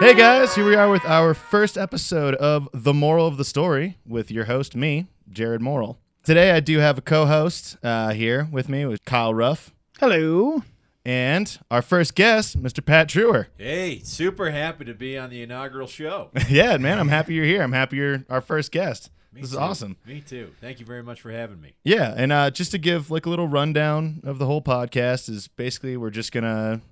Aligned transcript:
Hey 0.00 0.14
guys, 0.14 0.54
here 0.54 0.64
we 0.64 0.76
are 0.76 0.88
with 0.88 1.04
our 1.04 1.34
first 1.34 1.76
episode 1.76 2.36
of 2.36 2.68
The 2.72 2.94
Moral 2.94 3.26
of 3.26 3.36
the 3.36 3.44
Story 3.44 3.98
with 4.06 4.30
your 4.30 4.44
host, 4.44 4.76
me, 4.76 5.06
Jared 5.28 5.60
Morrill. 5.60 5.98
Today 6.22 6.52
I 6.52 6.60
do 6.60 6.78
have 6.78 6.98
a 6.98 7.00
co 7.00 7.26
host 7.26 7.76
uh, 7.82 8.10
here 8.10 8.46
with 8.52 8.68
me 8.68 8.86
with 8.86 9.04
Kyle 9.04 9.34
Ruff 9.34 9.74
Hello. 9.98 10.62
and 11.04 11.58
our 11.68 11.82
first 11.82 12.14
guest, 12.14 12.62
Mr. 12.62 12.84
Pat 12.84 13.08
Treuer. 13.08 13.46
Hey, 13.56 13.98
super 14.04 14.50
happy 14.52 14.84
to 14.84 14.94
be 14.94 15.18
on 15.18 15.30
the 15.30 15.42
inaugural 15.42 15.88
show. 15.88 16.30
yeah, 16.48 16.76
man, 16.76 17.00
I'm 17.00 17.08
happy 17.08 17.34
you're 17.34 17.44
here. 17.44 17.62
I'm 17.62 17.72
happy 17.72 17.96
you're 17.96 18.24
our 18.30 18.40
first 18.40 18.70
guest. 18.70 19.10
Me 19.32 19.40
this 19.40 19.50
is 19.50 19.56
awesome. 19.56 19.96
Me 20.06 20.20
too. 20.20 20.52
Thank 20.60 20.78
you 20.78 20.86
very 20.86 21.02
much 21.02 21.20
for 21.20 21.32
having 21.32 21.60
me. 21.60 21.74
Yeah, 21.82 22.14
and 22.16 22.30
uh, 22.32 22.50
just 22.52 22.70
to 22.70 22.78
give 22.78 23.10
like 23.10 23.26
a 23.26 23.30
little 23.30 23.48
rundown 23.48 24.20
of 24.24 24.38
the 24.38 24.46
whole 24.46 24.62
podcast 24.62 25.28
is 25.28 25.48
basically 25.48 25.96
we're 25.96 26.10
just 26.10 26.30
gonna 26.30 26.82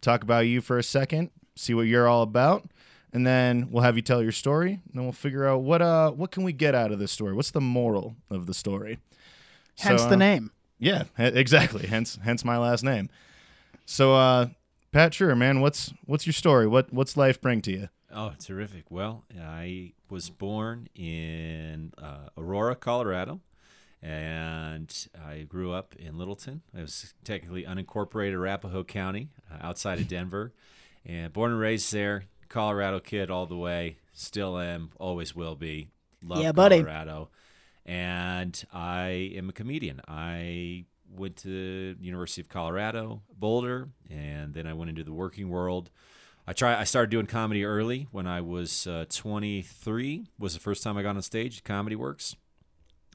talk 0.00 0.22
about 0.22 0.46
you 0.46 0.60
for 0.60 0.78
a 0.78 0.82
second, 0.82 1.30
see 1.56 1.74
what 1.74 1.82
you're 1.82 2.08
all 2.08 2.22
about, 2.22 2.64
and 3.12 3.26
then 3.26 3.68
we'll 3.70 3.82
have 3.82 3.96
you 3.96 4.02
tell 4.02 4.22
your 4.22 4.32
story, 4.32 4.72
and 4.72 4.94
then 4.94 5.04
we'll 5.04 5.12
figure 5.12 5.46
out 5.46 5.62
what 5.62 5.82
uh 5.82 6.10
what 6.10 6.30
can 6.30 6.44
we 6.44 6.52
get 6.52 6.74
out 6.74 6.92
of 6.92 6.98
this 6.98 7.12
story. 7.12 7.32
What's 7.32 7.50
the 7.50 7.60
moral 7.60 8.16
of 8.30 8.46
the 8.46 8.54
story? 8.54 8.98
Hence 9.78 10.02
So, 10.02 10.08
the 10.08 10.14
uh, 10.14 10.18
name. 10.18 10.50
Yeah, 10.78 11.04
exactly. 11.18 11.86
hence 11.86 12.18
hence 12.22 12.44
my 12.44 12.58
last 12.58 12.82
name. 12.82 13.08
So 13.86 14.14
uh 14.14 14.46
Pat 14.92 15.14
Sure, 15.14 15.34
man, 15.34 15.60
what's 15.60 15.92
what's 16.06 16.26
your 16.26 16.32
story? 16.34 16.66
What 16.66 16.92
what's 16.92 17.16
life 17.16 17.40
bring 17.40 17.62
to 17.62 17.70
you? 17.72 17.88
Oh, 18.14 18.32
terrific. 18.38 18.90
Well, 18.90 19.24
I 19.40 19.92
was 20.10 20.28
born 20.28 20.88
in 20.94 21.94
uh, 21.96 22.28
Aurora, 22.36 22.74
Colorado, 22.74 23.40
and 24.02 24.94
I 25.18 25.42
grew 25.48 25.72
up 25.72 25.94
in 25.98 26.18
Littleton. 26.18 26.60
I 26.76 26.82
was 26.82 27.14
technically 27.24 27.64
unincorporated 27.64 28.34
Arapahoe 28.34 28.84
County, 28.84 29.30
uh, 29.50 29.66
outside 29.66 29.98
of 29.98 30.08
Denver, 30.08 30.52
and 31.04 31.32
born 31.32 31.52
and 31.52 31.60
raised 31.60 31.92
there. 31.92 32.24
Colorado 32.48 33.00
kid 33.00 33.30
all 33.30 33.46
the 33.46 33.56
way. 33.56 33.96
Still 34.12 34.58
am. 34.58 34.90
Always 34.98 35.34
will 35.34 35.54
be. 35.54 35.88
Love 36.22 36.42
Yeah, 36.42 36.52
buddy. 36.52 36.82
Colorado. 36.82 37.30
And 37.84 38.62
I 38.72 39.32
am 39.34 39.48
a 39.48 39.52
comedian. 39.52 40.00
I 40.06 40.84
went 41.10 41.36
to 41.38 41.96
University 42.00 42.40
of 42.40 42.48
Colorado, 42.48 43.22
Boulder, 43.36 43.88
and 44.10 44.54
then 44.54 44.66
I 44.66 44.72
went 44.72 44.90
into 44.90 45.04
the 45.04 45.12
working 45.12 45.48
world. 45.48 45.90
I 46.46 46.52
try. 46.52 46.78
I 46.78 46.84
started 46.84 47.10
doing 47.10 47.26
comedy 47.26 47.64
early 47.64 48.08
when 48.10 48.26
I 48.26 48.40
was 48.40 48.86
uh, 48.86 49.04
23. 49.08 50.26
Was 50.38 50.54
the 50.54 50.60
first 50.60 50.82
time 50.82 50.96
I 50.96 51.02
got 51.02 51.16
on 51.16 51.22
stage. 51.22 51.62
Comedy 51.64 51.96
Works. 51.96 52.36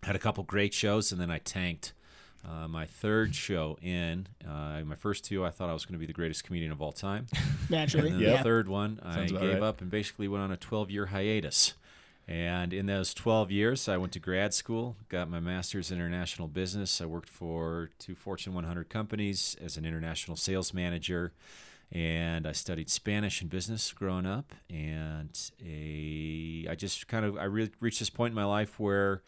Had 0.03 0.15
a 0.15 0.19
couple 0.19 0.43
great 0.43 0.73
shows, 0.73 1.11
and 1.11 1.19
then 1.19 1.31
I 1.31 1.39
tanked. 1.39 1.93
Uh, 2.47 2.67
my 2.67 2.85
third 2.85 3.35
show 3.35 3.77
in, 3.81 4.27
uh, 4.47 4.81
my 4.85 4.95
first 4.95 5.25
two, 5.25 5.43
I 5.45 5.49
thought 5.49 5.69
I 5.69 5.73
was 5.73 5.85
going 5.85 5.93
to 5.93 5.99
be 5.99 6.05
the 6.05 6.13
greatest 6.13 6.43
comedian 6.45 6.71
of 6.71 6.81
all 6.81 6.91
time. 6.93 7.27
Naturally. 7.69 8.09
And 8.11 8.21
Yeah. 8.21 8.37
the 8.37 8.43
third 8.43 8.67
one, 8.69 8.99
I 9.03 9.25
gave 9.25 9.41
right. 9.41 9.61
up 9.61 9.81
and 9.81 9.91
basically 9.91 10.27
went 10.29 10.43
on 10.43 10.51
a 10.51 10.57
12 10.57 10.89
year 10.89 11.07
hiatus. 11.07 11.73
And 12.29 12.73
in 12.73 12.85
those 12.87 13.13
12 13.13 13.51
years, 13.51 13.87
I 13.87 13.95
went 13.97 14.11
to 14.13 14.19
grad 14.19 14.53
school, 14.53 14.97
got 15.09 15.29
my 15.29 15.39
master's 15.39 15.91
in 15.91 15.97
international 15.97 16.47
business. 16.49 16.99
I 17.01 17.05
worked 17.05 17.29
for 17.29 17.89
two 17.99 18.15
Fortune 18.15 18.53
100 18.53 18.89
companies 18.89 19.55
as 19.63 19.77
an 19.77 19.85
international 19.85 20.35
sales 20.37 20.73
manager. 20.73 21.31
And 21.89 22.45
I 22.45 22.51
studied 22.51 22.89
Spanish 22.89 23.39
and 23.41 23.49
business 23.49 23.93
growing 23.93 24.25
up. 24.25 24.53
And 24.69 25.29
a, 25.65 26.67
I 26.69 26.75
just 26.75 27.07
kind 27.07 27.25
of 27.25 27.37
I 27.37 27.45
re- 27.45 27.71
reached 27.79 27.99
this 27.99 28.09
point 28.09 28.31
in 28.31 28.35
my 28.35 28.43
life 28.45 28.77
where 28.77 29.21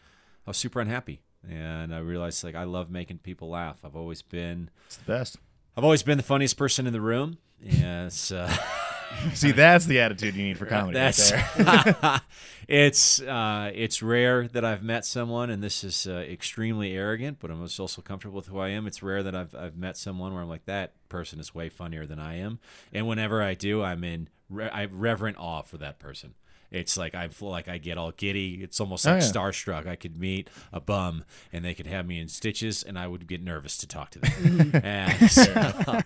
I 0.46 0.50
was 0.50 0.58
super 0.58 0.80
unhappy. 0.80 1.20
And 1.48 1.94
I 1.94 1.98
realized 1.98 2.44
like 2.44 2.54
I 2.54 2.64
love 2.64 2.90
making 2.90 3.18
people 3.18 3.48
laugh. 3.48 3.78
I've 3.84 3.96
always 3.96 4.22
been 4.22 4.70
It's 4.86 4.96
the 4.96 5.04
best. 5.04 5.36
I've 5.76 5.84
always 5.84 6.02
been 6.02 6.18
the 6.18 6.24
funniest 6.24 6.56
person 6.56 6.86
in 6.86 6.92
the 6.92 7.00
room. 7.00 7.38
Yes. 7.62 8.32
Uh, 8.32 8.54
See, 9.34 9.50
that's 9.50 9.86
the 9.86 10.00
attitude 10.00 10.34
you 10.36 10.44
need 10.44 10.56
for 10.58 10.66
comedy. 10.66 10.96
right 10.98 11.12
That's 11.12 11.30
there. 11.30 12.20
it's 12.68 13.20
uh, 13.20 13.70
it's 13.74 14.02
rare 14.02 14.46
that 14.48 14.64
I've 14.64 14.82
met 14.82 15.04
someone, 15.04 15.50
and 15.50 15.62
this 15.62 15.82
is 15.82 16.06
uh, 16.06 16.12
extremely 16.12 16.92
arrogant, 16.92 17.38
but 17.40 17.50
I'm 17.50 17.60
also 17.60 18.02
comfortable 18.02 18.36
with 18.36 18.46
who 18.46 18.58
I 18.58 18.68
am. 18.68 18.86
It's 18.86 19.02
rare 19.02 19.22
that 19.22 19.34
I've 19.34 19.54
I've 19.54 19.76
met 19.76 19.96
someone 19.96 20.32
where 20.32 20.42
I'm 20.42 20.48
like 20.48 20.66
that 20.66 20.92
person 21.08 21.40
is 21.40 21.54
way 21.54 21.68
funnier 21.68 22.06
than 22.06 22.20
I 22.20 22.38
am, 22.38 22.60
and 22.92 23.08
whenever 23.08 23.42
I 23.42 23.54
do, 23.54 23.82
I'm 23.82 24.04
in 24.04 24.28
re- 24.48 24.70
I 24.70 24.84
reverent 24.84 25.38
awe 25.38 25.62
for 25.62 25.76
that 25.78 25.98
person. 25.98 26.34
It's 26.70 26.96
like 26.96 27.14
I 27.14 27.28
feel 27.28 27.48
like 27.50 27.68
I 27.68 27.78
get 27.78 27.98
all 27.98 28.12
giddy. 28.12 28.62
It's 28.62 28.80
almost 28.80 29.06
Oh, 29.06 29.12
like 29.14 29.22
yeah. 29.22 29.28
starstruck. 29.28 29.86
I 29.86 29.96
could 29.96 30.16
meet 30.18 30.48
a 30.72 30.80
bum, 30.80 31.24
and 31.52 31.64
they 31.64 31.74
could 31.74 31.86
have 31.88 32.06
me 32.06 32.20
in 32.20 32.28
stitches, 32.28 32.82
and 32.82 32.98
I 32.98 33.06
would 33.08 33.26
get 33.26 33.42
nervous 33.42 33.76
to 33.78 33.86
talk 33.88 34.10
to 34.10 34.18
them. 34.20 34.70
and 34.84 35.30
so- 35.30 36.00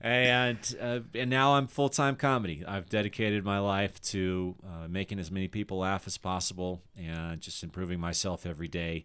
and 0.00 0.76
uh, 0.80 1.00
and 1.14 1.30
now 1.30 1.54
I'm 1.54 1.66
full 1.68 1.88
time 1.88 2.16
comedy. 2.16 2.64
I've 2.66 2.88
dedicated 2.88 3.44
my 3.44 3.58
life 3.60 4.00
to 4.02 4.56
uh, 4.66 4.88
making 4.88 5.18
as 5.18 5.30
many 5.30 5.48
people 5.48 5.78
laugh 5.78 6.06
as 6.06 6.18
possible 6.18 6.82
and 6.96 7.40
just 7.40 7.62
improving 7.62 8.00
myself 8.00 8.44
every 8.44 8.68
day. 8.68 9.04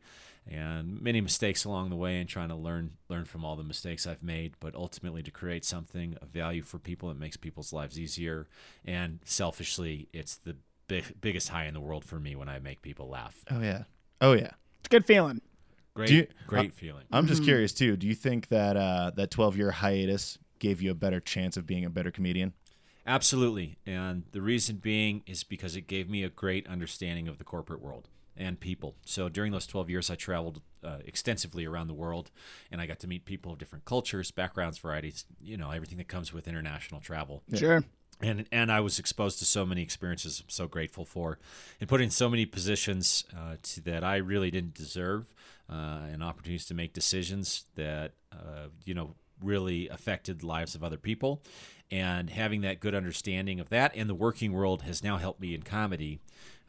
And 0.49 1.01
many 1.01 1.19
mistakes 1.19 1.65
along 1.65 1.89
the 1.89 1.97
way, 1.97 2.19
and 2.19 2.27
trying 2.27 2.47
to 2.49 2.55
learn 2.55 2.91
learn 3.09 3.25
from 3.25 3.43
all 3.45 3.55
the 3.57 3.63
mistakes 3.65 4.07
I've 4.07 4.23
made, 4.23 4.53
but 4.61 4.75
ultimately 4.75 5.21
to 5.23 5.29
create 5.31 5.65
something 5.65 6.15
of 6.21 6.29
value 6.29 6.61
for 6.63 6.79
people 6.79 7.09
that 7.09 7.19
makes 7.19 7.35
people's 7.37 7.73
lives 7.73 7.99
easier. 7.99 8.47
And 8.85 9.19
selfishly, 9.25 10.07
it's 10.13 10.37
the 10.37 10.55
big, 10.87 11.19
biggest 11.21 11.49
high 11.49 11.65
in 11.65 11.73
the 11.73 11.79
world 11.81 12.03
for 12.05 12.19
me 12.19 12.35
when 12.35 12.49
I 12.49 12.59
make 12.59 12.81
people 12.81 13.09
laugh. 13.09 13.43
Oh 13.51 13.59
yeah. 13.61 13.83
Oh 14.21 14.33
yeah. 14.33 14.51
It's 14.79 14.85
a 14.87 14.89
good 14.89 15.05
feeling. 15.05 15.41
Great, 15.93 16.09
you- 16.11 16.27
great 16.45 16.73
feeling. 16.73 17.05
I'm 17.11 17.25
just 17.27 17.43
curious 17.43 17.73
too. 17.73 17.97
Do 17.97 18.05
you 18.07 18.13
think 18.15 18.49
that 18.49 18.77
uh, 18.77 19.11
that 19.15 19.31
12 19.31 19.57
year 19.57 19.71
hiatus 19.71 20.37
gave 20.59 20.81
you 20.81 20.91
a 20.91 20.95
better 20.95 21.19
chance 21.19 21.57
of 21.57 21.65
being 21.65 21.85
a 21.85 21.89
better 21.89 22.11
comedian? 22.11 22.53
Absolutely. 23.05 23.77
And 23.85 24.23
the 24.31 24.41
reason 24.41 24.77
being 24.77 25.23
is 25.25 25.43
because 25.43 25.75
it 25.75 25.87
gave 25.87 26.09
me 26.09 26.23
a 26.23 26.29
great 26.29 26.67
understanding 26.67 27.27
of 27.27 27.37
the 27.37 27.43
corporate 27.43 27.81
world 27.81 28.09
and 28.35 28.59
people. 28.59 28.95
So 29.05 29.29
during 29.29 29.51
those 29.51 29.65
12 29.65 29.89
years, 29.89 30.09
I 30.11 30.15
traveled 30.15 30.61
uh, 30.83 30.97
extensively 31.05 31.65
around 31.65 31.87
the 31.87 31.93
world 31.93 32.31
and 32.71 32.81
I 32.81 32.85
got 32.85 32.99
to 32.99 33.07
meet 33.07 33.25
people 33.25 33.53
of 33.53 33.57
different 33.57 33.85
cultures, 33.85 34.29
backgrounds, 34.31 34.77
varieties, 34.77 35.25
you 35.41 35.57
know, 35.57 35.71
everything 35.71 35.97
that 35.99 36.07
comes 36.07 36.33
with 36.33 36.47
international 36.47 36.99
travel. 37.01 37.43
Sure. 37.55 37.83
And, 38.21 38.45
and 38.51 38.71
I 38.71 38.79
was 38.79 38.97
exposed 38.97 39.39
to 39.39 39.45
so 39.45 39.65
many 39.65 39.83
experiences 39.83 40.39
I'm 40.39 40.49
so 40.49 40.67
grateful 40.67 41.05
for 41.05 41.37
and 41.79 41.87
put 41.87 42.01
in 42.01 42.09
so 42.09 42.29
many 42.29 42.45
positions 42.45 43.25
uh, 43.35 43.57
to, 43.61 43.81
that 43.81 44.03
I 44.03 44.17
really 44.17 44.49
didn't 44.49 44.73
deserve 44.73 45.33
uh, 45.69 46.07
and 46.11 46.23
opportunities 46.23 46.65
to 46.67 46.73
make 46.73 46.93
decisions 46.93 47.65
that, 47.75 48.13
uh, 48.33 48.69
you 48.85 48.93
know, 48.93 49.15
really 49.43 49.87
affected 49.89 50.39
the 50.39 50.47
lives 50.47 50.73
of 50.73 50.83
other 50.83 50.97
people. 50.97 51.43
And 51.91 52.29
having 52.29 52.61
that 52.61 52.79
good 52.79 52.95
understanding 52.95 53.59
of 53.59 53.69
that 53.69 53.93
and 53.95 54.09
the 54.09 54.15
working 54.15 54.51
world 54.51 54.81
has 54.81 55.03
now 55.03 55.17
helped 55.17 55.39
me 55.39 55.53
in 55.53 55.61
comedy. 55.61 56.19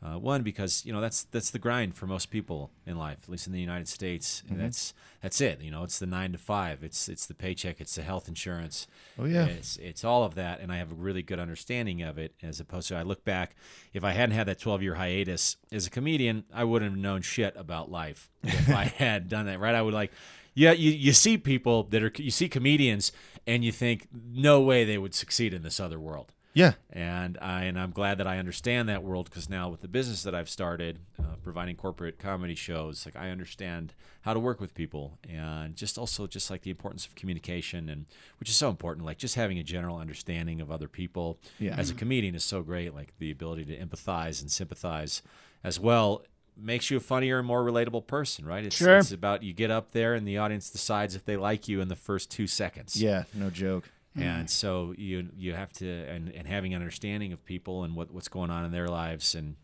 Uh, 0.00 0.16
one 0.16 0.42
because 0.42 0.86
you 0.86 0.92
know 0.92 1.00
that's 1.00 1.25
that's 1.25 1.50
the 1.50 1.59
grind 1.59 1.92
for 1.92 2.06
most 2.06 2.31
people 2.31 2.70
in 2.86 2.97
life, 2.97 3.19
at 3.25 3.28
least 3.28 3.48
in 3.48 3.53
the 3.53 3.60
United 3.60 3.88
States. 3.88 4.44
And 4.48 4.60
that's 4.60 4.94
that's 5.22 5.41
it. 5.41 5.60
You 5.60 5.72
know, 5.72 5.82
it's 5.82 5.98
the 5.98 6.06
nine 6.06 6.31
to 6.31 6.38
five. 6.38 6.84
It's 6.84 7.09
it's 7.09 7.26
the 7.26 7.34
paycheck. 7.34 7.81
It's 7.81 7.97
the 7.97 8.03
health 8.03 8.28
insurance. 8.28 8.86
Oh, 9.19 9.25
yeah. 9.25 9.47
It's 9.47 9.76
it's 9.78 10.04
all 10.04 10.22
of 10.22 10.36
that, 10.36 10.60
and 10.60 10.70
I 10.70 10.76
have 10.76 10.92
a 10.92 10.94
really 10.94 11.22
good 11.22 11.41
understanding 11.41 12.03
of 12.03 12.16
it. 12.16 12.32
As 12.44 12.60
opposed 12.60 12.86
to, 12.88 12.97
I 12.97 13.03
look 13.03 13.25
back, 13.25 13.56
if 13.92 14.04
I 14.04 14.12
hadn't 14.12 14.36
had 14.36 14.47
that 14.47 14.60
twelve 14.60 14.82
year 14.84 14.94
hiatus 14.94 15.56
as 15.72 15.88
a 15.88 15.91
comedian, 15.91 16.44
I 16.54 16.62
wouldn't 16.62 16.92
have 16.92 17.00
known 17.00 17.22
shit 17.22 17.54
about 17.56 17.91
life. 17.91 18.30
If 18.44 18.70
I 18.70 18.84
had 18.84 19.28
done 19.28 19.47
that 19.47 19.59
right, 19.59 19.75
I 19.75 19.82
would 19.82 19.94
like. 19.94 20.12
Yeah, 20.54 20.72
you, 20.72 20.91
you 20.91 21.12
see 21.12 21.38
people 21.38 21.84
that 21.84 22.03
are 22.03 22.12
you 22.16 22.30
see 22.30 22.48
comedians 22.48 23.10
and 23.47 23.65
you 23.65 23.72
think 23.72 24.06
no 24.12 24.60
way 24.60 24.84
they 24.84 24.98
would 24.98 25.15
succeed 25.15 25.54
in 25.54 25.62
this 25.62 25.80
other 25.80 25.98
world 25.98 26.32
Yeah. 26.54 26.72
and 26.91 27.38
I 27.41 27.64
and 27.64 27.78
I'm 27.78 27.91
glad 27.92 28.19
that 28.19 28.26
I 28.26 28.38
understand 28.38 28.88
that 28.88 29.03
world 29.04 29.26
because 29.31 29.48
now 29.48 29.69
with 29.69 29.81
the 29.81 29.88
business 29.88 30.22
that 30.25 30.34
I've 30.34 30.48
started, 30.48 30.98
uh, 31.19 31.36
providing 31.42 31.76
corporate 31.76 32.19
comedy 32.19 32.54
shows, 32.54 33.06
like 33.06 33.14
I 33.16 33.31
understand 33.31 33.94
how 34.22 34.34
to 34.34 34.41
work 34.41 34.60
with 34.60 34.75
people 34.75 35.19
and 35.28 35.76
just 35.76 35.98
also 35.98 36.26
just 36.26 36.50
like 36.50 36.62
the 36.62 36.70
importance 36.70 37.06
of 37.06 37.15
communication 37.15 37.89
and 37.89 38.06
which 38.41 38.48
is 38.48 38.56
so 38.56 38.68
important. 38.71 39.06
Like 39.06 39.18
just 39.18 39.34
having 39.36 39.59
a 39.59 39.62
general 39.62 39.98
understanding 39.98 40.60
of 40.60 40.71
other 40.71 40.89
people 40.89 41.39
Yeah. 41.59 41.77
as 41.77 41.91
a 41.91 41.95
comedian 41.95 42.34
is 42.34 42.45
so 42.45 42.62
great. 42.62 42.95
Like 42.95 43.12
the 43.18 43.30
ability 43.30 43.65
to 43.66 43.78
empathize 43.78 44.41
and 44.41 44.50
sympathize 44.50 45.22
as 45.62 45.78
well 45.78 46.24
makes 46.56 46.91
you 46.91 46.97
a 46.97 47.00
funnier 47.00 47.39
and 47.39 47.47
more 47.47 47.62
relatable 47.62 48.04
person, 48.09 48.45
right? 48.45 48.65
It's, 48.65 48.74
Sure. 48.74 48.98
it's 48.98 49.12
about 49.12 49.45
you 49.45 49.53
get 49.53 49.71
up 49.71 49.92
there 49.92 50.15
and 50.15 50.27
the 50.27 50.39
audience 50.39 50.71
decides 50.71 51.15
if 51.15 51.24
they 51.24 51.36
like 51.36 51.68
you 51.68 51.80
in 51.80 51.86
the 51.86 51.95
first 51.95 52.30
two 52.33 52.48
seconds 52.48 53.00
Yeah. 53.00 53.24
No 53.33 53.48
joke. 53.50 53.91
And 54.20 54.50
so 54.50 54.94
you 54.97 55.28
you 55.36 55.54
have 55.54 55.72
to 55.74 55.88
and, 55.88 56.28
and 56.30 56.47
having 56.47 56.74
an 56.74 56.80
understanding 56.80 57.32
of 57.32 57.44
people 57.44 57.84
and 57.84 57.94
what, 57.97 58.10
what's 58.12 58.28
going 58.28 58.50
on 58.50 58.65
in 58.65 58.72
their 58.72 58.88
lives 58.88 59.34
and 59.34 59.56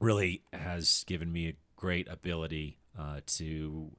really 0.00 0.42
has 0.52 1.04
given 1.06 1.32
me 1.32 1.48
a 1.48 1.54
great 1.76 2.08
ability 2.08 2.78
uh, 2.98 3.20
to 3.26 3.90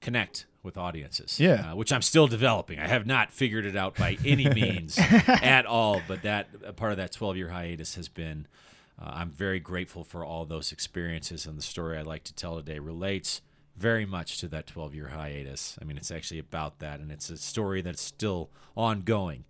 connect 0.00 0.46
with 0.62 0.76
audiences. 0.76 1.40
Yeah. 1.40 1.72
uh, 1.72 1.76
which 1.76 1.92
i'm 1.92 2.02
still 2.02 2.26
developing. 2.26 2.78
I 2.78 2.86
have 2.88 3.06
not 3.06 3.32
figured 3.32 3.64
it 3.66 3.76
out 3.76 3.96
by 3.96 4.18
any 4.24 4.48
means 4.54 4.98
at 4.98 5.66
all 5.66 6.02
but 6.06 6.22
that 6.22 6.76
part 6.76 6.92
of 6.92 6.98
that 6.98 7.12
12 7.12 7.36
year 7.36 7.48
hiatus 7.48 7.94
has 7.96 8.08
been 8.08 8.46
uh, 9.00 9.10
i'm 9.14 9.30
very 9.30 9.60
grateful 9.60 10.04
for 10.04 10.24
all 10.24 10.44
those 10.44 10.72
experiences 10.72 11.46
and 11.46 11.56
the 11.58 11.62
story 11.62 11.96
i'd 11.98 12.06
like 12.06 12.24
to 12.24 12.34
tell 12.34 12.56
today 12.56 12.78
relates 12.78 13.40
very 13.78 14.04
much 14.06 14.38
to 14.38 14.48
that 14.48 14.66
12 14.66 14.94
year 14.94 15.08
hiatus 15.08 15.76
i 15.80 15.84
mean 15.84 15.96
it's 15.96 16.10
actually 16.10 16.38
about 16.40 16.78
that 16.80 17.00
and 17.00 17.10
it's 17.12 17.30
a 17.30 17.36
story 17.36 17.80
that's 17.82 18.02
still 18.02 18.50
ongoing 18.76 19.44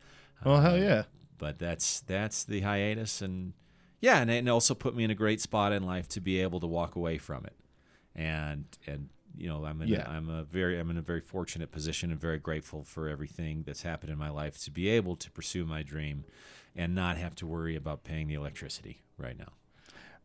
Well, 0.44 0.60
hell 0.60 0.74
Uh, 0.74 0.78
yeah. 0.78 1.02
but 1.38 1.58
that's 1.58 2.00
that's 2.00 2.44
the 2.44 2.60
hiatus, 2.60 3.22
and 3.22 3.52
yeah, 4.00 4.20
and 4.20 4.30
it 4.30 4.46
also 4.48 4.74
put 4.74 4.94
me 4.94 5.02
in 5.04 5.10
a 5.10 5.14
great 5.24 5.40
spot 5.40 5.72
in 5.72 5.82
life 5.82 6.06
to 6.10 6.20
be 6.20 6.40
able 6.40 6.60
to 6.60 6.66
walk 6.68 6.94
away 6.96 7.18
from 7.18 7.44
it, 7.46 7.56
and 8.14 8.64
and 8.86 9.08
you 9.36 9.48
know 9.48 9.64
I'm 9.64 9.82
in 9.82 9.88
Yeah. 9.88 10.06
a, 10.08 10.14
I'm 10.16 10.28
a 10.28 10.42
very 10.44 10.78
I'm 10.80 10.90
in 10.90 10.98
a 10.98 11.02
very 11.12 11.20
fortunate 11.20 11.70
position 11.72 12.10
and 12.12 12.20
very 12.20 12.38
grateful 12.38 12.84
for 12.84 13.08
everything 13.08 13.64
that's 13.66 13.82
happened 13.82 14.12
in 14.12 14.18
my 14.18 14.30
life 14.30 14.58
to 14.64 14.70
be 14.70 14.88
able 14.88 15.16
to 15.16 15.30
pursue 15.30 15.64
my 15.64 15.82
dream, 15.82 16.24
and 16.76 16.94
not 16.94 17.16
have 17.18 17.34
to 17.36 17.46
worry 17.46 17.74
about 17.76 18.04
paying 18.04 18.28
the 18.28 18.34
electricity 18.34 19.02
right 19.16 19.38
now. 19.38 19.52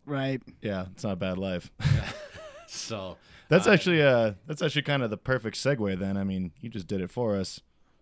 Right. 0.05 0.41
Yeah, 0.61 0.85
it's 0.91 1.03
not 1.03 1.13
a 1.13 1.15
bad 1.27 1.37
life. 1.37 1.71
So 2.73 3.17
That's 3.49 3.67
actually 3.67 4.01
uh 4.01 4.33
that's 4.47 4.61
actually 4.61 4.81
kind 4.81 5.03
of 5.03 5.09
the 5.09 5.17
perfect 5.17 5.57
segue 5.57 5.97
then. 5.99 6.17
I 6.17 6.23
mean, 6.23 6.51
you 6.59 6.69
just 6.69 6.87
did 6.87 7.01
it 7.01 7.11
for 7.11 7.35
us. 7.35 7.61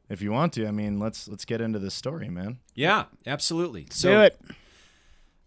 If 0.10 0.22
you 0.22 0.32
want 0.32 0.54
to, 0.54 0.68
I 0.68 0.72
mean, 0.72 1.00
let's 1.00 1.28
let's 1.28 1.46
get 1.46 1.62
into 1.62 1.80
this 1.80 1.94
story, 1.94 2.30
man. 2.30 2.60
yeah, 2.76 3.06
absolutely. 3.26 3.88
So 3.92 4.10
Do 4.12 4.22
it. 4.22 4.42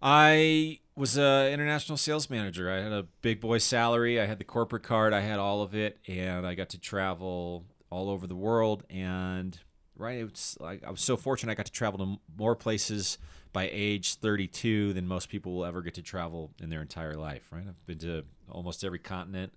I 0.02 0.80
was 0.96 1.16
a 1.18 1.52
international 1.52 1.96
sales 1.96 2.28
manager. 2.30 2.70
I 2.70 2.80
had 2.80 2.92
a 2.92 3.04
big 3.22 3.40
boy 3.40 3.58
salary. 3.58 4.20
I 4.20 4.26
had 4.26 4.38
the 4.38 4.44
corporate 4.44 4.82
card. 4.82 5.12
I 5.12 5.20
had 5.20 5.38
all 5.38 5.62
of 5.62 5.74
it, 5.74 5.98
and 6.06 6.46
I 6.46 6.54
got 6.54 6.68
to 6.70 6.78
travel 6.78 7.64
all 7.90 8.08
over 8.10 8.26
the 8.26 8.36
world. 8.36 8.84
And 8.90 9.58
right, 9.96 10.18
it's 10.18 10.58
like 10.60 10.84
I 10.84 10.90
was 10.90 11.00
so 11.00 11.16
fortunate. 11.16 11.52
I 11.52 11.54
got 11.54 11.66
to 11.66 11.72
travel 11.72 11.98
to 11.98 12.20
more 12.36 12.54
places 12.54 13.18
by 13.54 13.70
age 13.72 14.16
32 14.16 14.92
than 14.92 15.06
most 15.08 15.30
people 15.30 15.54
will 15.54 15.64
ever 15.64 15.80
get 15.80 15.94
to 15.94 16.02
travel 16.02 16.50
in 16.60 16.68
their 16.68 16.82
entire 16.82 17.14
life. 17.14 17.48
Right, 17.50 17.64
I've 17.66 17.86
been 17.86 17.98
to 18.00 18.24
almost 18.50 18.84
every 18.84 18.98
continent 18.98 19.54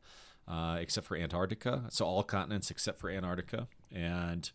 uh, 0.48 0.78
except 0.80 1.06
for 1.08 1.18
Antarctica. 1.18 1.84
So 1.90 2.06
all 2.06 2.24
continents 2.24 2.72
except 2.72 3.00
for 3.00 3.10
Antarctica, 3.10 3.68
and 3.92 4.50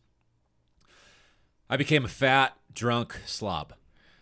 I 1.69 1.77
became 1.77 2.05
a 2.05 2.09
fat, 2.09 2.57
drunk 2.73 3.19
slob 3.27 3.75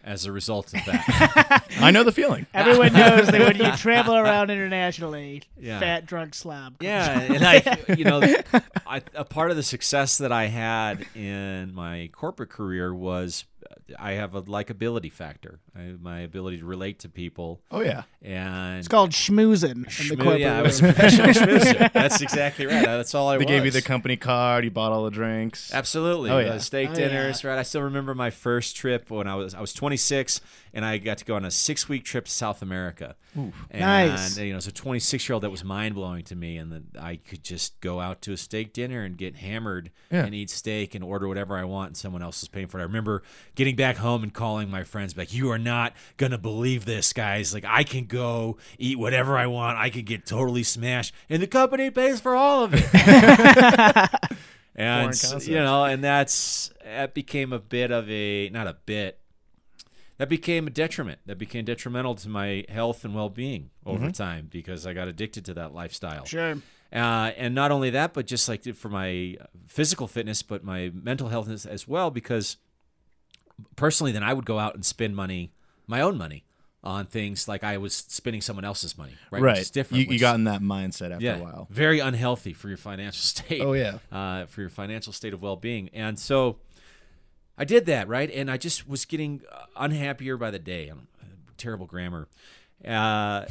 as 0.02 0.24
a 0.24 0.32
result 0.32 0.72
of 0.72 0.82
that. 0.86 1.64
I 1.80 1.90
know 1.90 2.04
the 2.04 2.12
feeling. 2.12 2.46
Everyone 2.54 2.92
knows 2.94 3.26
that 3.26 3.38
when 3.40 3.56
you 3.56 3.70
travel 3.76 4.16
around 4.16 4.50
internationally, 4.50 5.42
Yeah. 5.58 5.78
fat 5.80 6.06
drunk 6.06 6.34
slob. 6.34 6.76
Yeah, 6.80 7.20
and 7.20 7.44
I, 7.44 7.76
you 7.98 8.04
know, 8.04 8.22
I, 8.86 9.02
a 9.14 9.24
part 9.26 9.50
of 9.50 9.58
the 9.58 9.62
success 9.62 10.16
that 10.18 10.32
I 10.32 10.46
had 10.46 11.04
in 11.14 11.74
my 11.74 12.08
corporate 12.12 12.48
career 12.50 12.94
was 12.94 13.44
I 13.98 14.12
have 14.12 14.34
a 14.34 14.42
likability 14.42 15.12
factor. 15.12 15.58
I, 15.76 15.94
my 16.00 16.20
ability 16.20 16.58
to 16.58 16.64
relate 16.64 17.00
to 17.00 17.08
people, 17.08 17.60
Oh 17.70 17.80
yeah. 17.80 18.02
and 18.22 18.78
It's 18.78 18.88
called 18.88 19.10
schmoozing 19.10 19.70
in 19.72 19.82
the 19.82 19.88
Schmoo- 19.88 20.38
yeah, 20.38 20.58
I 20.58 20.62
was 20.62 20.80
a 20.80 20.84
professional 20.84 21.28
schmoozer. 21.28 21.92
That's 21.92 22.20
exactly 22.20 22.66
right. 22.66 22.84
That's 22.84 23.14
all 23.14 23.28
I 23.28 23.34
They 23.38 23.44
was. 23.44 23.46
gave 23.46 23.64
you 23.64 23.70
the 23.70 23.82
company 23.82 24.16
card, 24.16 24.64
you 24.64 24.70
bought 24.70 24.92
all 24.92 25.04
the 25.04 25.10
drinks. 25.10 25.72
Absolutely. 25.74 26.30
Oh, 26.30 26.36
Uh, 26.38 26.40
yeah. 26.40 26.58
steak 26.58 26.90
Oh, 26.90 26.94
dinners, 26.94 27.44
right? 27.44 27.58
I 27.58 27.62
still 27.62 27.82
remember 27.82 28.14
my 28.14 28.30
first 28.30 28.76
trip 28.76 29.10
when 29.10 29.26
I 29.26 29.34
was 29.34 29.54
I 29.54 29.60
was 29.60 29.72
26 29.72 30.40
and 30.72 30.84
I 30.84 30.98
got 30.98 31.18
to 31.18 31.24
go 31.24 31.36
on 31.36 31.44
a 31.44 31.48
6-week 31.48 32.04
trip 32.04 32.24
to 32.26 32.30
South 32.30 32.62
America. 32.62 33.16
And 33.34 33.52
Nice. 33.72 34.36
you 34.38 34.52
know, 34.52 34.56
as 34.58 34.66
a 34.66 34.72
26-year-old 34.72 35.42
that 35.42 35.50
was 35.50 35.62
mind-blowing 35.64 36.24
to 36.24 36.34
me 36.36 36.56
and 36.56 36.72
that 36.72 37.00
I 37.00 37.16
could 37.16 37.42
just 37.44 37.80
go 37.80 38.00
out 38.00 38.22
to 38.22 38.32
a 38.32 38.36
steak 38.36 38.72
dinner 38.72 39.02
and 39.02 39.16
get 39.16 39.36
hammered 39.36 39.90
Yeah. 40.10 40.24
and 40.24 40.34
eat 40.34 40.50
steak 40.50 40.94
and 40.94 41.04
order 41.04 41.28
whatever 41.28 41.56
I 41.56 41.64
want 41.64 41.88
and 41.90 41.96
someone 41.96 42.22
else 42.22 42.42
is 42.42 42.48
paying 42.48 42.66
for 42.66 42.78
it. 42.78 42.82
I 42.82 42.84
remember 42.84 43.22
getting 43.54 43.76
back 43.76 43.96
home 43.98 44.22
and 44.22 44.32
calling 44.34 44.68
my 44.70 44.82
friends 44.84 45.14
back, 45.14 45.32
"You 45.32 45.50
are 45.50 45.58
not 45.58 45.94
going 46.16 46.32
to 46.32 46.38
believe 46.38 46.84
this, 46.86 47.12
guys. 47.12 47.54
Like 47.54 47.64
I 47.66 47.84
can 47.84 48.06
go 48.06 48.56
eat 48.78 48.98
whatever 48.98 49.38
I 49.38 49.46
want. 49.46 49.78
I 49.78 49.90
can 49.90 50.02
get 50.02 50.26
totally 50.26 50.62
smashed 50.64 51.14
and 51.28 51.40
the 51.42 51.46
company 51.46 51.90
pays 51.90 52.20
for 52.20 52.34
all 52.34 52.64
of 52.64 52.72
it." 52.74 52.84
and 54.76 55.14
you 55.46 55.54
know 55.56 55.84
and 55.84 56.02
that's 56.02 56.70
that 56.84 57.12
became 57.14 57.52
a 57.52 57.58
bit 57.58 57.90
of 57.90 58.08
a 58.10 58.48
not 58.50 58.66
a 58.66 58.76
bit 58.86 59.19
that 60.20 60.28
became 60.28 60.66
a 60.66 60.70
detriment 60.70 61.18
that 61.24 61.38
became 61.38 61.64
detrimental 61.64 62.14
to 62.14 62.28
my 62.28 62.64
health 62.68 63.04
and 63.06 63.14
well-being 63.14 63.70
over 63.86 64.10
time 64.10 64.48
because 64.50 64.86
i 64.86 64.92
got 64.92 65.08
addicted 65.08 65.44
to 65.46 65.54
that 65.54 65.72
lifestyle 65.74 66.24
Sure. 66.26 66.56
uh, 66.92 67.30
and 67.36 67.54
not 67.54 67.70
only 67.72 67.88
that 67.90 68.12
but 68.12 68.26
just 68.26 68.46
like 68.48 68.62
for 68.76 68.90
my 68.90 69.36
physical 69.66 70.06
fitness 70.06 70.42
but 70.42 70.62
my 70.62 70.90
mental 70.94 71.28
health 71.28 71.48
as- 71.48 71.88
well 71.88 72.10
because 72.10 72.58
personally 73.76 74.12
then 74.12 74.22
i 74.22 74.32
would 74.32 74.46
go 74.46 74.58
out 74.58 74.74
and 74.74 74.84
spend 74.84 75.14
money 75.16 75.52
my 75.86 76.00
own 76.00 76.16
money 76.16 76.44
on 76.82 77.04
things 77.04 77.46
like 77.46 77.62
i 77.62 77.76
was 77.76 77.94
spending 77.94 78.40
someone 78.40 78.64
else's 78.64 78.96
money 78.96 79.12
right, 79.30 79.42
Right. 79.42 79.58
which 79.58 79.70
different 79.70 80.06
You, 80.06 80.12
you 80.14 80.18
got 80.18 80.34
in 80.36 80.44
that 80.44 80.62
mindset 80.62 81.10
after 81.12 81.24
yeah, 81.24 81.36
a 81.36 81.42
while. 81.42 81.66
very 81.70 81.98
unhealthy 82.00 82.52
for 82.54 82.68
your 82.68 82.78
financial 82.78 83.20
state. 83.34 83.60
Oh, 83.60 83.74
yeah. 83.74 83.98
uh, 84.10 84.46
for 84.46 84.62
your 84.62 84.70
financial 84.70 85.12
state 85.12 85.34
of 85.34 85.42
well-being. 85.42 85.90
And 85.92 86.18
so 86.18 86.56
I 87.60 87.64
did 87.64 87.84
that 87.86 88.08
right, 88.08 88.30
and 88.30 88.50
I 88.50 88.56
just 88.56 88.88
was 88.88 89.04
getting 89.04 89.42
uh, 89.52 89.66
unhappier 89.76 90.38
by 90.38 90.50
the 90.50 90.58
day. 90.58 90.88
I'm, 90.88 91.08
terrible 91.58 91.84
grammar. 91.84 92.26
Uh, 92.82 93.44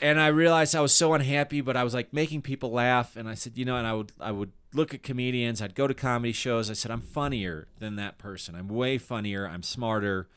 and 0.00 0.20
I 0.20 0.28
realized 0.28 0.76
I 0.76 0.80
was 0.80 0.94
so 0.94 1.14
unhappy, 1.14 1.60
but 1.60 1.76
I 1.76 1.82
was 1.82 1.94
like 1.94 2.12
making 2.12 2.42
people 2.42 2.70
laugh, 2.70 3.16
and 3.16 3.28
I 3.28 3.34
said, 3.34 3.58
you 3.58 3.64
know, 3.64 3.76
and 3.76 3.88
I 3.88 3.92
would 3.92 4.12
I 4.20 4.30
would 4.30 4.52
look 4.72 4.94
at 4.94 5.02
comedians. 5.02 5.60
I'd 5.60 5.74
go 5.74 5.88
to 5.88 5.94
comedy 5.94 6.32
shows. 6.32 6.70
I 6.70 6.74
said, 6.74 6.92
I'm 6.92 7.00
funnier 7.00 7.66
than 7.80 7.96
that 7.96 8.18
person. 8.18 8.54
I'm 8.54 8.68
way 8.68 8.98
funnier. 8.98 9.48
I'm 9.48 9.64
smarter. 9.64 10.28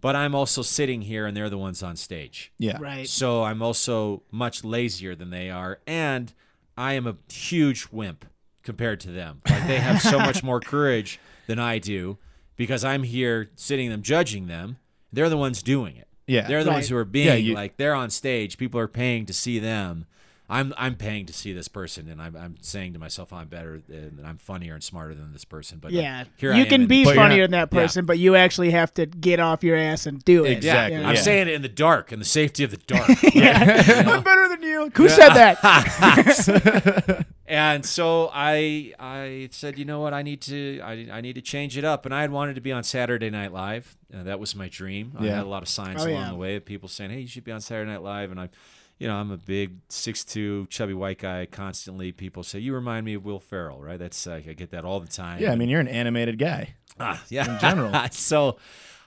But 0.00 0.16
I'm 0.16 0.34
also 0.34 0.62
sitting 0.62 1.02
here, 1.02 1.26
and 1.26 1.36
they're 1.36 1.50
the 1.50 1.58
ones 1.58 1.82
on 1.82 1.94
stage. 1.94 2.52
Yeah. 2.56 2.78
Right. 2.80 3.06
So 3.06 3.42
I'm 3.42 3.60
also 3.60 4.22
much 4.30 4.64
lazier 4.64 5.14
than 5.14 5.28
they 5.28 5.50
are, 5.50 5.80
and 5.86 6.32
I 6.74 6.94
am 6.94 7.06
a 7.06 7.18
huge 7.30 7.88
wimp 7.92 8.24
compared 8.62 9.00
to 9.00 9.10
them. 9.10 9.42
Like 9.46 9.66
they 9.66 9.76
have 9.78 10.00
so 10.00 10.18
much 10.18 10.42
more 10.42 10.60
courage 10.60 11.20
than 11.46 11.58
I 11.58 11.76
do 11.78 12.16
because 12.60 12.84
I'm 12.84 13.04
here 13.04 13.48
sitting 13.56 13.88
them 13.88 14.02
judging 14.02 14.46
them. 14.46 14.76
They're 15.10 15.30
the 15.30 15.38
ones 15.38 15.62
doing 15.62 15.96
it. 15.96 16.08
Yeah. 16.26 16.46
They're 16.46 16.62
the 16.62 16.68
Right. 16.68 16.74
ones 16.76 16.90
who 16.90 16.96
are 16.98 17.06
being 17.06 17.26
Yeah, 17.28 17.34
you- 17.36 17.54
like 17.54 17.78
they're 17.78 17.94
on 17.94 18.10
stage. 18.10 18.58
People 18.58 18.78
are 18.78 18.86
paying 18.86 19.24
to 19.24 19.32
see 19.32 19.58
them. 19.58 20.04
I'm 20.52 20.74
I'm 20.76 20.94
paying 20.96 21.24
to 21.26 21.32
see 21.32 21.52
this 21.54 21.68
person, 21.68 22.06
and 22.10 22.20
I'm, 22.20 22.36
I'm 22.36 22.56
saying 22.60 22.92
to 22.94 22.98
myself, 22.98 23.32
I'm 23.32 23.46
better 23.48 23.80
and 23.88 24.20
I'm 24.26 24.36
funnier 24.36 24.74
and 24.74 24.82
smarter 24.82 25.14
than 25.14 25.32
this 25.32 25.44
person. 25.46 25.78
But 25.80 25.92
Yeah. 25.92 26.24
here 26.36 26.52
you 26.52 26.62
am 26.64 26.68
can 26.68 26.82
in 26.82 26.86
be 26.88 27.04
the- 27.04 27.14
funnier 27.14 27.44
than 27.44 27.52
that 27.52 27.70
yeah. 27.72 27.80
person, 27.80 28.04
but 28.04 28.18
you 28.18 28.34
actually 28.36 28.72
have 28.72 28.92
to 28.94 29.06
get 29.06 29.40
off 29.40 29.64
your 29.64 29.76
ass 29.76 30.04
and 30.06 30.22
do 30.22 30.44
it. 30.44 30.50
Exactly, 30.50 30.96
You 30.96 31.02
know? 31.02 31.08
I'm 31.08 31.14
yeah. 31.14 31.20
saying 31.22 31.48
it 31.48 31.54
in 31.54 31.62
the 31.62 31.68
dark, 31.68 32.12
in 32.12 32.18
the 32.18 32.24
safety 32.26 32.62
of 32.64 32.72
the 32.72 32.76
dark. 32.78 33.08
I'm 33.34 34.22
better 34.22 34.48
than 34.48 34.62
you. 34.62 34.90
Who 34.94 35.08
said 35.08 35.30
that? 35.30 35.56
And 37.50 37.84
so 37.84 38.30
I 38.32 38.94
I 39.00 39.48
said, 39.50 39.76
you 39.76 39.84
know 39.84 39.98
what, 40.00 40.14
I 40.14 40.22
need 40.22 40.40
to 40.42 40.80
I, 40.84 41.08
I 41.12 41.20
need 41.20 41.34
to 41.34 41.42
change 41.42 41.76
it 41.76 41.84
up. 41.84 42.06
And 42.06 42.14
I 42.14 42.20
had 42.20 42.30
wanted 42.30 42.54
to 42.54 42.60
be 42.60 42.70
on 42.70 42.84
Saturday 42.84 43.28
Night 43.28 43.52
Live. 43.52 43.96
Uh, 44.14 44.22
that 44.22 44.38
was 44.38 44.54
my 44.54 44.68
dream. 44.68 45.12
I 45.18 45.26
had 45.26 45.44
a 45.44 45.48
lot 45.48 45.62
of 45.62 45.68
signs 45.68 46.00
Oh, 46.02 46.08
along 46.08 46.22
yeah. 46.22 46.28
the 46.30 46.36
way 46.36 46.54
of 46.56 46.64
people 46.64 46.88
saying, 46.88 47.10
hey, 47.10 47.20
you 47.20 47.26
should 47.26 47.42
be 47.44 47.50
on 47.52 47.60
Saturday 47.60 47.90
Night 47.90 48.02
Live. 48.02 48.30
And 48.30 48.40
I, 48.40 48.50
you 49.00 49.08
know, 49.08 49.16
I'm 49.16 49.32
a 49.32 49.36
big 49.36 49.78
six 49.88 50.24
two 50.24 50.66
chubby 50.70 50.94
white 50.94 51.18
guy. 51.18 51.44
Constantly, 51.46 52.12
people 52.12 52.44
say 52.44 52.60
you 52.60 52.72
remind 52.72 53.04
me 53.04 53.14
of 53.14 53.24
Will 53.24 53.40
Ferrell, 53.40 53.80
right? 53.80 53.98
That's 53.98 54.28
uh, 54.28 54.34
I 54.46 54.52
get 54.52 54.70
that 54.70 54.84
all 54.84 55.00
the 55.00 55.08
time. 55.08 55.40
Yeah, 55.42 55.50
I 55.50 55.56
mean, 55.56 55.68
you're 55.68 55.80
an 55.80 55.88
animated 55.88 56.38
guy. 56.38 56.74
Ah, 57.00 57.20
yeah. 57.30 57.52
in 57.54 57.58
general. 57.60 57.92
so 58.12 58.58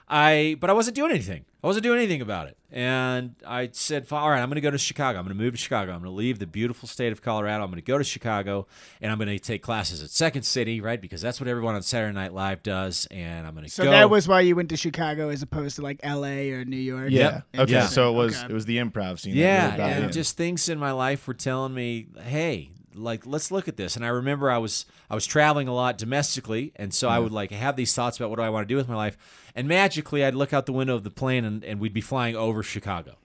I, 0.08 0.56
but 0.60 0.68
I 0.70 0.72
wasn't 0.74 0.96
doing 0.96 1.10
anything. 1.10 1.44
I 1.62 1.66
wasn't 1.66 1.82
doing 1.84 1.98
anything 1.98 2.20
about 2.20 2.48
it. 2.48 2.58
And 2.70 3.36
I 3.46 3.70
said, 3.72 4.06
all 4.12 4.28
right, 4.28 4.40
I'm 4.42 4.48
going 4.50 4.56
to 4.56 4.60
go 4.60 4.70
to 4.70 4.76
Chicago. 4.76 5.18
I'm 5.18 5.24
going 5.24 5.34
to 5.36 5.42
move 5.42 5.54
to 5.54 5.58
Chicago. 5.58 5.92
I'm 5.92 6.00
going 6.02 6.12
to 6.12 6.16
leave 6.16 6.38
the 6.38 6.46
beautiful 6.46 6.86
state 6.86 7.10
of 7.10 7.22
Colorado. 7.22 7.62
I'm 7.64 7.70
going 7.70 7.80
to 7.80 7.86
go 7.86 7.96
to 7.96 8.04
Chicago 8.04 8.66
and 9.00 9.10
I'm 9.10 9.16
going 9.16 9.28
to 9.28 9.38
take 9.38 9.62
classes 9.62 10.02
at 10.02 10.10
Second 10.10 10.42
City, 10.42 10.82
right? 10.82 11.00
Because 11.00 11.22
that's 11.22 11.40
what 11.40 11.48
everyone 11.48 11.74
on 11.74 11.80
Saturday 11.82 12.12
Night 12.12 12.34
Live 12.34 12.62
does. 12.62 13.06
And 13.10 13.46
I'm 13.46 13.54
going 13.54 13.64
to 13.64 13.70
So 13.70 13.84
go. 13.84 13.88
So 13.88 13.92
that 13.92 14.10
was 14.10 14.28
why 14.28 14.40
you 14.40 14.56
went 14.56 14.68
to 14.70 14.76
Chicago 14.76 15.30
as 15.30 15.40
opposed 15.40 15.76
to 15.76 15.82
like 15.82 16.00
L.A. 16.02 16.50
or 16.52 16.64
New 16.66 16.76
York. 16.76 17.08
Yeah. 17.10 17.42
Okay. 17.56 17.72
Yeah. 17.72 17.86
So 17.86 18.10
it 18.10 18.16
was 18.16 18.36
Okay. 18.36 18.50
it 18.50 18.52
was 18.52 18.66
the 18.66 18.76
improv 18.76 19.20
scene. 19.20 19.34
Yeah, 19.34 19.66
really 19.66 19.76
got 19.78 19.90
and 19.90 20.04
in. 20.06 20.12
just 20.12 20.36
things 20.36 20.68
in 20.68 20.78
my 20.78 20.92
life 20.92 21.26
were 21.26 21.32
telling 21.34 21.72
me, 21.72 22.08
"Hey, 22.24 22.72
like 22.94 23.26
let's 23.26 23.50
look 23.50 23.68
at 23.68 23.76
this." 23.76 23.96
And 23.96 24.04
I 24.04 24.08
remember 24.08 24.50
I 24.50 24.58
was 24.58 24.86
I 25.10 25.14
was 25.14 25.26
traveling 25.26 25.68
a 25.68 25.74
lot 25.74 25.98
domestically, 25.98 26.72
and 26.76 26.92
so 26.94 27.08
I 27.08 27.18
would 27.18 27.32
like 27.32 27.50
have 27.50 27.76
these 27.76 27.94
thoughts 27.94 28.16
about 28.18 28.30
what 28.30 28.36
do 28.36 28.42
I 28.42 28.50
want 28.50 28.66
to 28.68 28.72
do 28.72 28.76
with 28.76 28.88
my 28.88 28.96
life. 28.96 29.16
And 29.54 29.68
magically, 29.68 30.24
I'd 30.24 30.34
look 30.34 30.52
out 30.52 30.66
the 30.66 30.72
window 30.72 30.94
of 30.94 31.04
the 31.04 31.10
plane, 31.10 31.44
and, 31.44 31.64
and 31.64 31.80
we'd 31.80 31.92
be 31.94 32.00
flying 32.00 32.34
over 32.36 32.62
Chicago. 32.62 33.16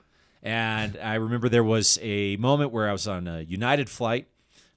And 0.43 0.97
I 1.01 1.15
remember 1.15 1.49
there 1.49 1.63
was 1.63 1.97
a 2.01 2.37
moment 2.37 2.71
where 2.71 2.87
I 2.87 2.91
was 2.91 3.07
on 3.07 3.27
a 3.27 3.41
United 3.41 3.89
flight. 3.89 4.27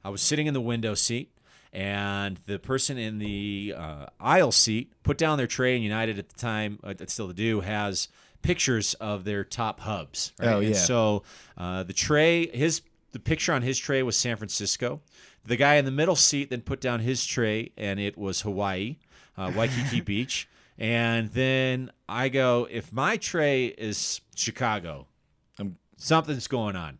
I 0.04 0.08
was 0.10 0.20
sitting 0.20 0.46
in 0.46 0.54
the 0.54 0.60
window 0.60 0.94
seat, 0.94 1.30
and 1.72 2.38
the 2.46 2.58
person 2.58 2.98
in 2.98 3.18
the 3.18 3.74
uh, 3.76 4.06
aisle 4.20 4.52
seat 4.52 4.92
put 5.02 5.16
down 5.18 5.38
their 5.38 5.46
tray. 5.46 5.74
And 5.74 5.84
United 5.84 6.18
at 6.18 6.28
the 6.30 6.38
time, 6.38 6.78
uh, 6.82 6.94
that 6.94 7.10
still 7.10 7.28
the 7.28 7.34
do, 7.34 7.60
has 7.60 8.08
pictures 8.42 8.94
of 8.94 9.24
their 9.24 9.44
top 9.44 9.80
hubs. 9.80 10.32
Right? 10.40 10.48
Oh, 10.48 10.58
And 10.58 10.70
yeah. 10.70 10.74
so 10.74 11.22
uh, 11.56 11.84
the 11.84 11.92
tray, 11.92 12.48
his 12.48 12.82
the 13.12 13.18
picture 13.18 13.52
on 13.52 13.62
his 13.62 13.78
tray 13.78 14.02
was 14.02 14.16
San 14.16 14.36
Francisco. 14.36 15.00
The 15.44 15.56
guy 15.56 15.74
in 15.76 15.84
the 15.84 15.90
middle 15.90 16.16
seat 16.16 16.50
then 16.50 16.60
put 16.62 16.80
down 16.80 17.00
his 17.00 17.24
tray, 17.26 17.72
and 17.76 17.98
it 18.00 18.16
was 18.18 18.42
Hawaii, 18.42 18.96
uh, 19.36 19.52
Waikiki 19.54 20.00
Beach. 20.04 20.48
And 20.78 21.30
then 21.30 21.90
I 22.08 22.28
go, 22.28 22.66
if 22.70 22.92
my 22.92 23.16
tray 23.16 23.66
is 23.66 24.20
Chicago, 24.34 25.06
I'm- 25.58 25.76
something's 25.96 26.48
going 26.48 26.76
on. 26.76 26.98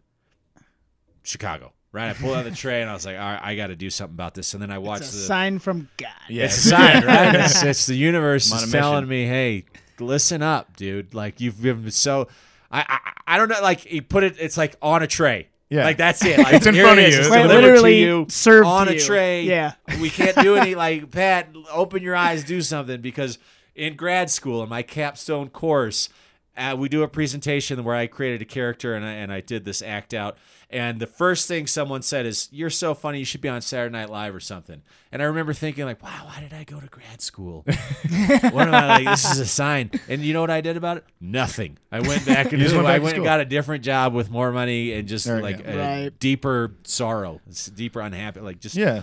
Chicago, 1.22 1.72
right? 1.92 2.10
I 2.10 2.14
pulled 2.14 2.34
out 2.36 2.44
the 2.44 2.50
tray 2.50 2.80
and 2.82 2.90
I 2.90 2.94
was 2.94 3.06
like, 3.06 3.16
all 3.16 3.22
right, 3.22 3.40
I 3.42 3.54
got 3.54 3.68
to 3.68 3.76
do 3.76 3.90
something 3.90 4.14
about 4.14 4.34
this. 4.34 4.54
And 4.54 4.62
then 4.62 4.70
I 4.70 4.78
watched 4.78 5.12
the 5.12 5.18
sign 5.18 5.58
from 5.58 5.88
God. 5.96 6.10
yeah. 6.28 6.44
it's 6.46 6.56
a 6.64 6.68
sign, 6.68 7.04
right? 7.06 7.34
It's, 7.44 7.62
it's 7.62 7.86
the 7.86 7.94
universe 7.94 8.52
I'm 8.52 8.64
is 8.64 8.72
telling 8.72 9.06
me, 9.08 9.26
hey, 9.26 9.64
listen 10.00 10.42
up, 10.42 10.76
dude. 10.76 11.14
Like 11.14 11.40
you've 11.40 11.62
been 11.62 11.90
so. 11.90 12.28
I, 12.70 12.84
I 12.88 13.34
I 13.34 13.38
don't 13.38 13.48
know. 13.48 13.60
Like 13.62 13.80
he 13.80 14.00
put 14.00 14.24
it. 14.24 14.36
It's 14.40 14.56
like 14.56 14.76
on 14.82 15.02
a 15.02 15.06
tray. 15.06 15.48
Yeah. 15.72 15.84
Like 15.84 15.96
that's 15.96 16.24
it. 16.24 16.38
Like, 16.42 16.54
It's 16.54 16.66
in 16.66 16.74
front 16.74 17.00
it 17.00 17.06
of 17.06 17.12
you. 17.14 17.20
It's 17.20 17.28
Right, 17.30 17.46
literally 17.46 17.92
to 17.94 17.98
you 17.98 18.26
served 18.28 18.66
on 18.66 18.86
to 18.86 18.92
a 18.92 18.96
you. 18.96 19.00
tray. 19.00 19.42
Yeah. 19.44 19.72
We 20.00 20.10
can't 20.10 20.36
do 20.36 20.56
any 20.56 20.74
like 20.74 21.10
Pat. 21.10 21.48
Open 21.72 22.02
your 22.02 22.14
eyes. 22.14 22.44
Do 22.44 22.60
something 22.60 23.00
because 23.00 23.38
in 23.74 23.96
grad 23.96 24.28
school 24.30 24.62
in 24.62 24.68
my 24.68 24.82
capstone 24.82 25.48
course. 25.48 26.08
Uh, 26.54 26.76
we 26.78 26.86
do 26.90 27.02
a 27.02 27.08
presentation 27.08 27.82
where 27.82 27.96
I 27.96 28.06
created 28.06 28.42
a 28.42 28.44
character 28.44 28.94
and 28.94 29.06
I, 29.06 29.12
and 29.12 29.32
I 29.32 29.40
did 29.40 29.64
this 29.64 29.80
act 29.80 30.12
out. 30.12 30.36
And 30.72 30.98
the 30.98 31.06
first 31.06 31.48
thing 31.48 31.66
someone 31.66 32.00
said 32.00 32.24
is, 32.24 32.48
"You're 32.50 32.70
so 32.70 32.94
funny. 32.94 33.18
You 33.18 33.24
should 33.26 33.42
be 33.42 33.48
on 33.50 33.60
Saturday 33.60 33.92
Night 33.92 34.08
Live 34.08 34.34
or 34.34 34.40
something." 34.40 34.80
And 35.12 35.20
I 35.20 35.26
remember 35.26 35.52
thinking, 35.52 35.84
like, 35.84 36.02
"Wow, 36.02 36.22
why 36.24 36.40
did 36.40 36.54
I 36.54 36.64
go 36.64 36.80
to 36.80 36.86
grad 36.86 37.20
school? 37.20 37.62
what 37.66 38.68
am 38.68 38.74
I 38.74 38.86
like? 38.86 39.04
This 39.04 39.30
is 39.30 39.38
a 39.38 39.46
sign." 39.46 39.90
And 40.08 40.22
you 40.22 40.32
know 40.32 40.40
what 40.40 40.48
I 40.50 40.62
did 40.62 40.78
about 40.78 40.96
it? 40.96 41.04
Nothing. 41.20 41.76
I 41.92 42.00
went 42.00 42.24
back 42.24 42.46
and 42.52 42.60
just 42.62 42.74
went 42.74 42.86
I 42.86 42.92
back 42.92 43.00
to 43.00 43.04
went 43.04 43.16
and 43.16 43.24
got 43.24 43.40
a 43.40 43.44
different 43.44 43.84
job 43.84 44.14
with 44.14 44.30
more 44.30 44.50
money 44.50 44.92
and 44.94 45.06
just 45.06 45.26
There 45.26 45.36
you 45.36 45.42
like 45.42 45.62
go. 45.62 45.70
a 45.72 45.76
Right. 45.76 46.18
deeper 46.18 46.72
sorrow, 46.84 47.42
s- 47.50 47.66
deeper 47.66 48.00
unhappy, 48.00 48.40
like 48.40 48.58
just 48.58 48.74
Yeah. 48.74 49.02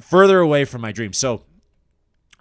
further 0.00 0.38
away 0.38 0.64
from 0.64 0.80
my 0.80 0.92
dream. 0.92 1.12
So 1.12 1.42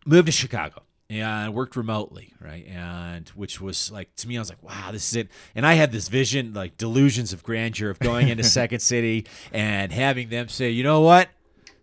moved 0.06 0.28
to 0.28 0.32
Chicago 0.32 0.83
and 1.22 1.26
I 1.30 1.50
worked 1.50 1.76
remotely, 1.76 2.34
right? 2.40 2.66
And 2.68 3.28
which 3.30 3.62
was 3.62 3.92
like 3.92 4.16
to 4.18 4.28
me, 4.28 4.38
I 4.38 4.40
was 4.42 4.50
like, 4.50 4.62
wow, 4.64 4.92
this 4.92 5.10
is 5.10 5.16
it. 5.16 5.30
And 5.56 5.66
I 5.66 5.74
had 5.74 5.92
this 5.92 6.08
vision, 6.10 6.54
like 6.54 6.78
delusions 6.78 7.34
of 7.34 7.44
grandeur 7.44 7.90
of 7.90 8.00
going 8.00 8.30
into 8.30 8.44
Second 8.60 8.80
City 8.80 9.26
and 9.52 9.92
having 9.92 10.30
them 10.30 10.48
say, 10.50 10.70
you 10.72 10.84
know 10.84 11.02
what? 11.02 11.30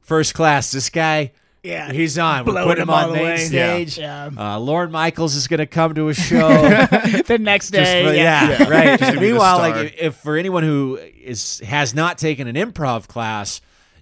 First 0.03 0.35
class, 0.35 0.73
this 0.73 0.91
guy, 0.91 1.33
Yeah. 1.63 1.93
he's 1.93 2.19
on. 2.19 2.45
We're 2.45 2.55
putting 2.65 2.83
him 2.83 2.89
him 2.89 2.91
on 2.91 3.13
main 3.13 3.23
way. 3.23 3.37
stage. 3.37 3.99
Yeah. 3.99 4.31
Uh, 4.37 4.59
Lorne 4.59 4.91
Michaels 4.91 5.37
is 5.37 5.47
going 5.47 5.59
to 5.59 5.67
come 5.67 5.95
to 5.95 6.09
a 6.09 6.15
show. 6.29 6.49
the 6.49 7.39
next 7.41 7.71
Just 7.71 7.85
day. 7.85 8.05
for- 8.07 8.13
yeah. 8.15 8.49
yeah, 8.51 8.69
right. 8.69 8.99
Just 8.99 9.13
to 9.13 9.21
be 9.21 9.27
the 9.27 9.33
Meanwhile, 9.33 9.59
like 9.59 9.77
if, 9.87 9.95
if 10.01 10.15
for 10.17 10.37
anyone 10.37 10.65
who 10.65 10.97
is 10.97 11.61
has 11.61 11.95
not 11.95 12.19
taken 12.19 12.49
an 12.49 12.57
improv 12.57 13.07
class, 13.07 13.61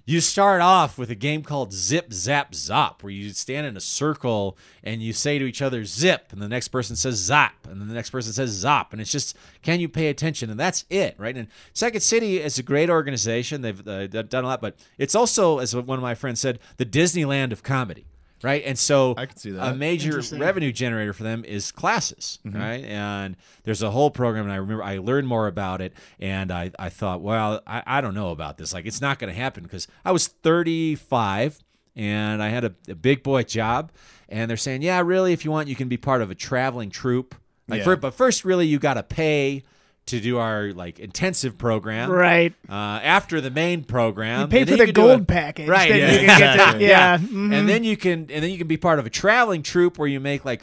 you 0.09 0.23
start 0.23 0.63
off 0.63 0.97
with 0.97 1.11
a 1.11 1.15
game 1.15 1.43
called 1.43 1.71
Zip 1.71 2.15
Zap 2.15 2.53
Zop, 2.53 3.03
where 3.03 3.13
you 3.13 3.29
stand 3.29 3.67
in 3.67 3.77
a 3.77 3.81
circle 3.81 4.57
and 4.83 5.03
you 5.03 5.13
say 5.13 5.39
to 5.39 5.45
each 5.45 5.61
other 5.61 5.85
"zip," 5.85 6.29
and 6.33 6.41
the 6.41 6.49
next 6.49 6.69
person 6.69 6.97
says 6.97 7.17
"zap," 7.17 7.67
and 7.67 7.79
then 7.79 7.89
the 7.89 7.95
next 7.95 8.09
person 8.09 8.33
says 8.33 8.49
"zop," 8.49 8.93
and 8.93 9.03
it's 9.03 9.13
just 9.13 9.37
can 9.61 9.81
you 9.81 9.89
pay 9.89 10.09
attention? 10.09 10.49
And 10.49 10.59
that's 10.59 10.87
it, 10.89 11.15
right? 11.19 11.37
And 11.37 11.49
Second 11.75 12.01
City 12.01 12.41
is 12.41 12.59
a 12.59 12.63
great 12.63 12.89
organization; 12.89 13.61
they've 13.61 13.87
uh, 13.87 14.07
done 14.07 14.45
a 14.45 14.47
lot, 14.47 14.63
but 14.63 14.77
it's 14.97 15.15
also, 15.15 15.59
as 15.59 15.77
one 15.77 15.99
of 15.99 16.03
my 16.03 16.15
friends 16.15 16.41
said, 16.41 16.59
the 16.79 16.87
Disneyland 16.87 17.53
of 17.53 17.63
comedy. 17.63 18.07
Right, 18.43 18.63
and 18.65 18.79
so 18.79 19.15
I 19.17 19.27
could 19.27 19.39
see 19.41 19.51
that. 19.51 19.73
a 19.73 19.75
major 19.75 20.21
revenue 20.37 20.71
generator 20.71 21.13
for 21.13 21.25
them 21.25 21.45
is 21.45 21.73
classes, 21.73 22.39
Mm-hmm. 22.47 22.57
right? 22.57 22.85
And 22.85 23.37
there's 23.65 23.83
a 23.83 23.91
whole 23.91 24.11
program, 24.13 24.45
and 24.45 24.53
I 24.53 24.57
remember 24.57 24.85
I 24.85 24.99
learned 24.99 25.27
more 25.27 25.49
about 25.49 25.81
it, 25.81 25.93
and 26.21 26.53
I, 26.53 26.71
I 26.79 26.89
thought, 26.89 27.21
well, 27.21 27.61
I, 27.67 27.83
I 27.85 28.01
don't 28.01 28.15
know 28.15 28.31
about 28.31 28.57
this. 28.57 28.73
Like, 28.73 28.87
it's 28.87 29.01
not 29.01 29.19
going 29.19 29.33
to 29.33 29.39
happen 29.41 29.65
because 29.65 29.89
I 30.05 30.13
was 30.13 30.29
35 30.29 31.59
and 31.97 32.43
I 32.43 32.49
had 32.51 32.65
a, 32.65 32.75
a 32.89 32.95
big 32.95 33.23
boy 33.25 33.43
job, 33.43 33.91
and 34.29 34.49
they're 34.49 34.57
saying, 34.57 34.83
yeah, 34.83 35.01
really, 35.01 35.33
if 35.33 35.45
you 35.45 35.51
want, 35.51 35.67
you 35.69 35.75
can 35.75 35.89
be 35.89 35.97
part 35.97 36.23
of 36.23 36.31
a 36.31 36.35
traveling 36.35 36.91
troupe. 36.91 37.35
Like, 37.67 37.79
Yeah. 37.79 37.85
for, 37.85 37.97
but 37.97 38.15
first, 38.15 38.45
really, 38.45 38.67
you 38.69 38.79
got 38.79 38.95
to 38.95 39.03
pay 39.03 39.65
to 40.09 40.21
do 40.21 40.39
our 40.39 40.73
like 40.73 40.99
intensive 40.99 41.57
program, 41.57 42.11
Right. 42.11 42.53
Uh, 42.69 42.73
after 42.73 43.41
the 43.41 43.51
main 43.51 43.85
program, 43.85 44.43
You 44.43 44.47
pay 44.49 44.65
for 44.65 44.77
the 44.77 44.85
do 44.87 44.91
a- 44.91 44.93
gold 44.93 45.29
package. 45.29 45.69
right? 45.69 45.89
Yeah, 45.89 45.97
get 46.11 46.17
to- 46.19 46.23
exactly. 46.25 46.87
yeah. 46.89 47.19
mhm. 47.19 47.55
and 47.55 47.69
then 47.69 47.85
you 47.85 47.97
can 47.97 48.21
and 48.31 48.43
then 48.43 48.51
you 48.51 48.59
can 48.59 48.67
be 48.67 48.77
part 48.77 48.99
of 48.99 49.07
a 49.07 49.11
traveling 49.11 49.63
troupe 49.63 49.97
where 49.99 50.09
you 50.09 50.21
make 50.21 50.45
like 50.45 50.63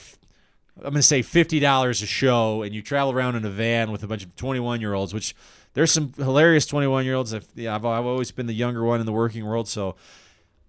I'm 0.77 0.91
gonna 0.91 1.01
say 1.01 1.21
fifty 1.21 1.59
dollars 1.59 2.01
a 2.01 2.05
show, 2.05 2.61
and 2.61 2.75
you 2.75 2.81
travel 2.81 3.13
around 3.13 3.35
in 3.37 3.45
a 3.45 3.49
van 3.49 3.91
with 3.91 4.03
a 4.03 4.07
bunch 4.07 4.23
of 4.25 4.35
21 4.35 4.81
year 4.81 4.93
olds. 4.93 5.13
Which 5.13 5.33
there's 5.73 5.89
some 5.91 6.11
hilarious 6.17 6.65
21 6.65 7.05
year 7.05 7.15
olds. 7.15 7.33
I've, 7.33 7.47
yeah, 7.55 7.75
I've, 7.75 7.85
I've 7.85 8.05
always 8.05 8.31
been 8.31 8.45
the 8.47 8.53
younger 8.53 8.83
one 8.83 8.99
in 8.99 9.05
the 9.05 9.13
working 9.13 9.45
world, 9.45 9.69
so 9.69 9.95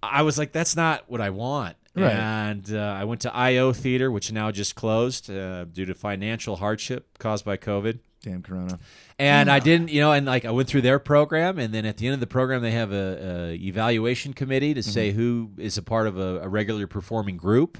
I 0.02 0.22
was 0.22 0.38
like, 0.38 0.52
that's 0.52 0.76
not 0.76 1.02
what 1.10 1.20
I 1.20 1.30
want. 1.30 1.76
Right. 1.96 2.12
And 2.12 2.72
uh, 2.72 2.96
I 2.98 3.04
went 3.04 3.22
to 3.22 3.34
IO 3.34 3.72
Theater, 3.72 4.10
which 4.10 4.30
now 4.30 4.50
just 4.50 4.74
closed 4.74 5.30
uh, 5.30 5.64
due 5.64 5.86
to 5.86 5.94
financial 5.94 6.56
hardship 6.56 7.18
caused 7.18 7.44
by 7.44 7.56
COVID. 7.56 8.00
Damn 8.22 8.42
Corona. 8.42 8.78
And 9.18 9.48
I 9.48 9.60
didn't, 9.60 9.88
you 9.90 10.00
know, 10.00 10.12
and 10.12 10.26
like 10.26 10.44
I 10.44 10.50
went 10.50 10.68
through 10.68 10.80
their 10.80 10.98
program, 10.98 11.58
and 11.58 11.72
then 11.72 11.86
at 11.86 11.96
the 11.96 12.06
end 12.06 12.14
of 12.14 12.20
the 12.20 12.26
program, 12.26 12.60
they 12.60 12.72
have 12.72 12.92
a, 12.92 13.52
a 13.52 13.54
evaluation 13.54 14.32
committee 14.32 14.74
to 14.74 14.82
say 14.82 15.12
who 15.12 15.52
is 15.58 15.78
a 15.78 15.82
part 15.82 16.06
of 16.06 16.18
a, 16.18 16.40
a 16.40 16.48
regular 16.48 16.86
performing 16.86 17.36
group. 17.36 17.78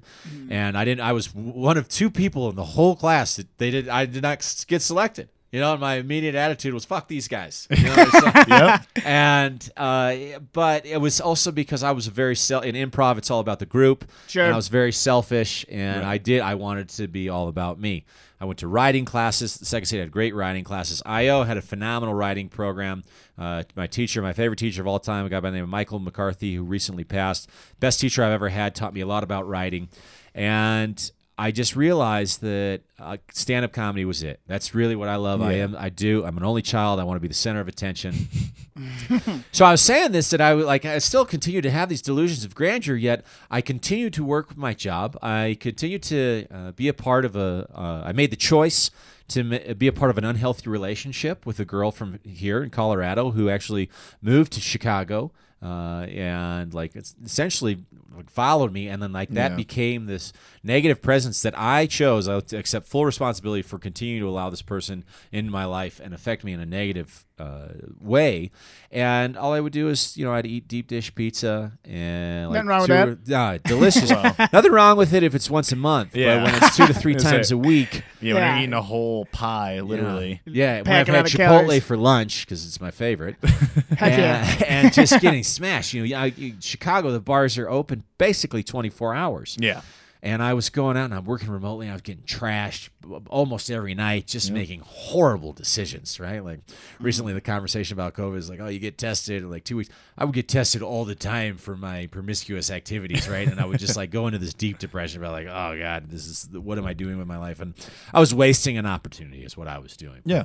And 0.49 0.79
I 0.79 0.85
didn't. 0.85 1.01
I 1.01 1.13
was 1.13 1.35
one 1.35 1.77
of 1.77 1.89
two 1.89 2.11
people 2.11 2.49
in 2.49 2.55
the 2.55 2.65
whole 2.65 2.95
class 2.97 3.37
that 3.37 3.59
they 3.59 3.71
did. 3.71 3.89
I 3.89 4.07
did 4.07 4.23
not 4.23 4.65
get 4.69 4.83
selected. 4.83 5.29
You 5.53 5.61
know, 5.61 5.73
and 5.73 5.81
my 5.81 5.95
immediate 5.95 6.35
attitude 6.35 6.75
was 6.75 6.85
"fuck 6.85 7.09
these 7.09 7.29
guys." 7.29 7.67
You 7.77 7.85
know, 7.85 8.05
so- 8.07 8.31
Yep. 8.49 8.87
and 9.05 9.71
uh, 9.77 10.17
but 10.53 10.85
it 10.87 11.01
was 11.01 11.21
also 11.21 11.51
because 11.53 11.83
I 11.83 11.93
was 11.93 12.09
very 12.09 12.37
self 12.37 12.65
in 12.65 12.75
improv. 12.75 13.17
It's 13.19 13.31
all 13.31 13.41
about 13.41 13.59
the 13.61 13.67
group. 13.67 14.05
Sure. 14.27 14.45
And 14.45 14.53
I 14.53 14.57
was 14.57 14.69
very 14.69 14.93
selfish, 14.93 15.65
and 15.71 16.03
Right. 16.03 16.13
I 16.13 16.19
did. 16.19 16.41
I 16.41 16.55
wanted 16.57 16.89
to 16.91 17.07
be 17.09 17.29
all 17.29 17.49
about 17.49 17.79
me. 17.81 18.05
I 18.39 18.45
went 18.45 18.59
to 18.59 18.69
writing 18.69 19.07
classes. 19.07 19.57
The 19.57 19.65
Second 19.65 19.87
State 19.87 20.01
had 20.01 20.11
great 20.11 20.35
writing 20.35 20.63
classes. 20.63 21.03
IO 21.07 21.45
had 21.45 21.57
a 21.57 21.63
phenomenal 21.63 22.15
writing 22.15 22.51
program. 22.51 23.03
Uh, 23.39 23.63
my 23.75 23.87
teacher, 23.87 24.21
my 24.21 24.35
favorite 24.35 24.59
teacher 24.59 24.83
of 24.83 24.87
all 24.87 24.99
time, 24.99 25.25
a 25.25 25.31
guy 25.31 25.41
by 25.41 25.49
the 25.49 25.55
name 25.57 25.65
of 25.65 25.71
Michael 25.71 26.01
McCarthy, 26.01 26.55
who 26.55 26.63
recently 26.63 27.03
passed, 27.05 27.49
best 27.81 27.99
teacher 28.01 28.23
I've 28.23 28.33
ever 28.33 28.51
had, 28.51 28.75
taught 28.75 28.93
me 28.93 29.01
a 29.01 29.07
lot 29.07 29.23
about 29.23 29.49
writing, 29.49 29.89
and 30.35 31.11
I 31.39 31.51
just 31.51 31.77
realized 31.77 32.41
that 32.41 32.81
uh, 32.99 33.19
stand-up 33.31 33.73
comedy 33.73 34.07
was 34.07 34.23
it. 34.23 34.41
That's 34.47 34.75
really 34.75 34.97
what 34.97 35.09
I 35.09 35.17
love. 35.17 35.43
I 35.43 35.55
am. 35.55 35.77
I 35.79 35.91
do. 35.91 36.25
I'm 36.25 36.37
an 36.39 36.45
only 36.45 36.63
child. 36.63 36.99
I 36.99 37.05
want 37.05 37.17
to 37.17 37.21
be 37.21 37.29
the 37.29 37.35
center 37.35 37.61
of 37.61 37.69
attention. 37.69 38.29
So 39.53 39.65
I 39.65 39.71
was 39.71 39.81
saying 39.81 40.13
this 40.13 40.29
that 40.31 40.41
I 40.43 40.53
would 40.53 40.67
like 40.67 40.85
I 40.85 40.99
still 40.99 41.25
continue 41.25 41.63
to 41.63 41.71
have 41.71 41.89
these 41.89 42.03
delusions 42.03 42.45
of 42.45 42.55
grandeur, 42.55 42.95
yet 42.95 43.25
I 43.51 43.63
continue 43.63 44.11
to 44.11 44.23
work 44.23 44.51
with 44.51 44.59
my 44.59 44.75
job. 44.75 45.17
I 45.23 45.57
continue 45.59 45.99
to 46.01 46.47
uh, 46.51 46.73
be 46.73 46.87
a 46.89 46.93
part 46.93 47.25
of 47.25 47.37
a. 47.37 47.67
Uh, 47.75 48.03
I 48.05 48.13
made 48.13 48.31
the 48.31 48.37
choice 48.37 48.91
to 49.29 49.75
be 49.75 49.87
a 49.87 49.93
part 49.93 50.11
of 50.11 50.19
an 50.19 50.25
unhealthy 50.25 50.69
relationship 50.69 51.47
with 51.47 51.59
a 51.59 51.65
girl 51.65 51.91
from 51.91 52.21
here 52.23 52.63
in 52.63 52.69
Colorado 52.69 53.31
who 53.31 53.49
actually 53.49 53.89
moved 54.21 54.53
to 54.53 54.61
Chicago. 54.61 55.33
Uh, 55.63 56.07
and 56.11 56.75
like 56.75 56.95
it's 56.95 57.15
essentially 57.25 57.79
like, 58.17 58.31
followed 58.31 58.73
me, 58.73 58.89
and 58.89 59.03
then 59.03 59.13
like 59.13 59.31
that 59.31 59.53
Yeah. 59.53 59.57
became 59.57 60.07
this 60.07 60.33
negative 60.63 61.03
presence 61.03 61.43
that 61.43 61.59
I 61.59 61.87
chose. 61.87 62.27
I 62.29 62.37
accept 62.53 62.87
full 62.89 63.05
responsibility 63.05 63.63
for 63.63 63.79
continuing 63.79 64.21
to 64.23 64.29
allow 64.29 64.49
this 64.51 64.63
person 64.63 65.05
in 65.31 65.51
my 65.51 65.65
life 65.67 66.01
and 66.03 66.15
affect 66.15 66.43
me 66.45 66.53
in 66.53 66.61
a 66.61 66.67
negative 66.67 67.26
uh, 67.39 67.69
way. 68.01 68.51
And 68.91 69.37
all 69.37 69.53
I 69.53 69.61
would 69.61 69.73
do 69.73 69.89
is, 69.89 70.17
you 70.17 70.25
know, 70.25 70.33
I'd 70.33 70.47
eat 70.47 70.69
deep 70.69 70.87
dish 70.89 71.15
pizza 71.15 71.73
and 71.85 72.49
like 72.51 72.65
Nothing 72.65 72.69
wrong 72.69 72.81
with 73.09 73.27
two- 73.27 73.35
Ah, 73.35 73.59
delicious. 73.65 74.11
Nothing 74.11 74.73
wrong 74.73 74.97
with 74.97 75.13
it 75.13 75.23
if 75.23 75.35
it's 75.35 75.51
once 75.51 75.71
a 75.73 75.77
month. 75.77 76.17
Yeah. 76.17 76.37
But 76.37 76.45
when 76.45 76.55
it's 76.63 76.77
two 76.77 76.87
to 76.87 76.95
three 76.95 77.15
times 77.29 77.51
a 77.51 77.59
week, 77.59 78.05
Yeah, 78.21 78.35
when 78.35 78.43
Yeah. 78.43 78.51
you're 78.55 78.63
eating 78.63 78.73
a 78.73 78.83
whole 78.83 79.27
pie, 79.27 79.81
literally. 79.81 80.41
yeah. 80.47 80.77
When 80.83 80.89
I've 80.89 81.07
Packing 81.07 81.15
had 81.15 81.25
Chipotle 81.27 81.37
calories. 81.37 81.85
for 81.85 81.97
lunch 81.97 82.47
because 82.47 82.67
it's 82.67 82.81
my 82.81 82.91
favorite, 82.91 83.37
Heck 83.43 84.03
and, 84.03 84.19
yeah. 84.23 84.63
and 84.67 84.93
just 84.93 85.21
getting 85.21 85.43
smashed. 85.45 85.93
You 85.93 86.03
know, 86.03 86.07
yeah, 86.07 86.25
you- 86.25 86.55
Chicago, 86.61 87.11
the 87.13 87.21
bars 87.21 87.59
are 87.59 87.69
open 87.69 88.05
basically 88.19 88.63
24 88.63 89.15
hours. 89.15 89.57
Yeah. 89.61 89.83
And 90.23 90.43
I 90.43 90.55
was 90.55 90.71
going 90.71 90.97
out 90.97 91.07
and 91.07 91.15
I'm 91.15 91.25
working 91.25 91.51
remotely. 91.51 91.87
And 91.87 91.93
I 91.93 91.95
was 91.95 92.03
getting 92.03 92.25
trashed 92.25 92.89
almost 93.29 93.71
every 93.71 93.95
night, 93.95 94.27
just 94.27 94.51
making 94.51 94.83
horrible 94.85 95.53
decisions. 95.53 96.19
Right? 96.19 96.45
Like 96.45 96.61
recently, 97.01 97.33
the 97.33 97.41
conversation 97.41 97.95
about 97.95 98.15
COVID 98.15 98.37
is 98.37 98.51
like, 98.51 98.61
oh, 98.61 98.69
you 98.69 98.79
get 98.79 98.99
tested 98.99 99.43
in 99.43 99.51
like 99.51 99.65
two 99.65 99.77
weeks. 99.77 99.91
I 100.19 100.25
would 100.25 100.35
get 100.35 100.49
tested 100.49 100.83
all 100.83 101.05
the 101.05 101.15
time 101.15 101.57
for 101.57 101.77
my 101.77 102.07
promiscuous 102.07 102.71
activities, 102.71 103.29
right? 103.29 103.47
And 103.47 103.61
I 103.61 103.67
would 103.67 103.79
just 103.79 103.97
like 103.97 104.11
go 104.11 104.27
into 104.27 104.39
this 104.39 104.55
deep 104.55 104.79
depression 104.79 105.21
about 105.21 105.33
like, 105.33 105.47
oh 105.47 105.79
god, 105.79 106.11
this 106.11 106.27
is 106.27 106.49
what 106.51 106.79
am 106.79 106.87
I 106.87 106.95
doing 106.95 107.19
with 107.19 107.27
my 107.27 107.39
life? 107.39 107.61
And 107.61 107.75
I 108.13 108.21
was 108.21 108.35
wasting 108.35 108.79
an 108.79 108.87
opportunity, 108.87 109.45
is 109.45 109.57
what 109.57 109.69
I 109.69 109.79
was 109.79 109.97
doing. 109.97 110.23
Yeah. 110.25 110.45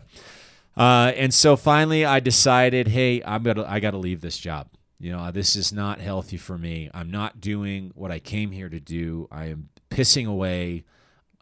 Uh, 0.75 1.11
and 1.15 1.33
so 1.33 1.55
finally, 1.55 2.05
I 2.05 2.19
decided, 2.19 2.87
hey, 2.87 3.21
I'm 3.23 3.43
gonna, 3.43 3.65
I 3.65 3.79
got 3.79 3.91
to 3.91 3.97
leave 3.97 4.21
this 4.21 4.37
job. 4.37 4.67
You 5.01 5.11
know, 5.11 5.31
this 5.31 5.55
is 5.55 5.73
not 5.73 5.99
healthy 5.99 6.37
for 6.37 6.57
me. 6.57 6.89
I'm 6.93 7.09
not 7.09 7.41
doing 7.41 7.91
what 7.95 8.11
I 8.11 8.19
came 8.19 8.51
here 8.51 8.69
to 8.69 8.79
do. 8.79 9.27
I 9.31 9.45
am 9.47 9.69
pissing 9.89 10.27
away 10.27 10.83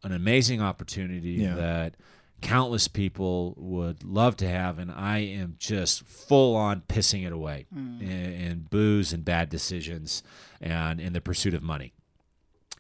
an 0.04 0.12
amazing 0.14 0.62
opportunity 0.62 1.32
Yeah. 1.32 1.56
that 1.56 1.96
countless 2.42 2.88
people 2.88 3.54
would 3.58 4.02
love 4.04 4.38
to 4.38 4.48
have, 4.48 4.80
and 4.80 4.90
I 4.90 5.18
am 5.20 5.56
just 5.60 6.04
full 6.06 6.56
on 6.56 6.84
pissing 6.88 7.26
it 7.28 7.34
away 7.34 7.66
in, 7.74 8.02
in 8.02 8.68
booze 8.70 9.12
and 9.12 9.26
bad 9.26 9.50
decisions 9.50 10.24
and 10.62 11.02
in 11.02 11.12
the 11.12 11.20
pursuit 11.20 11.54
of 11.54 11.62
money. 11.62 11.92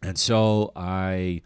And 0.01 0.17
so 0.17 0.71
I 0.77 1.41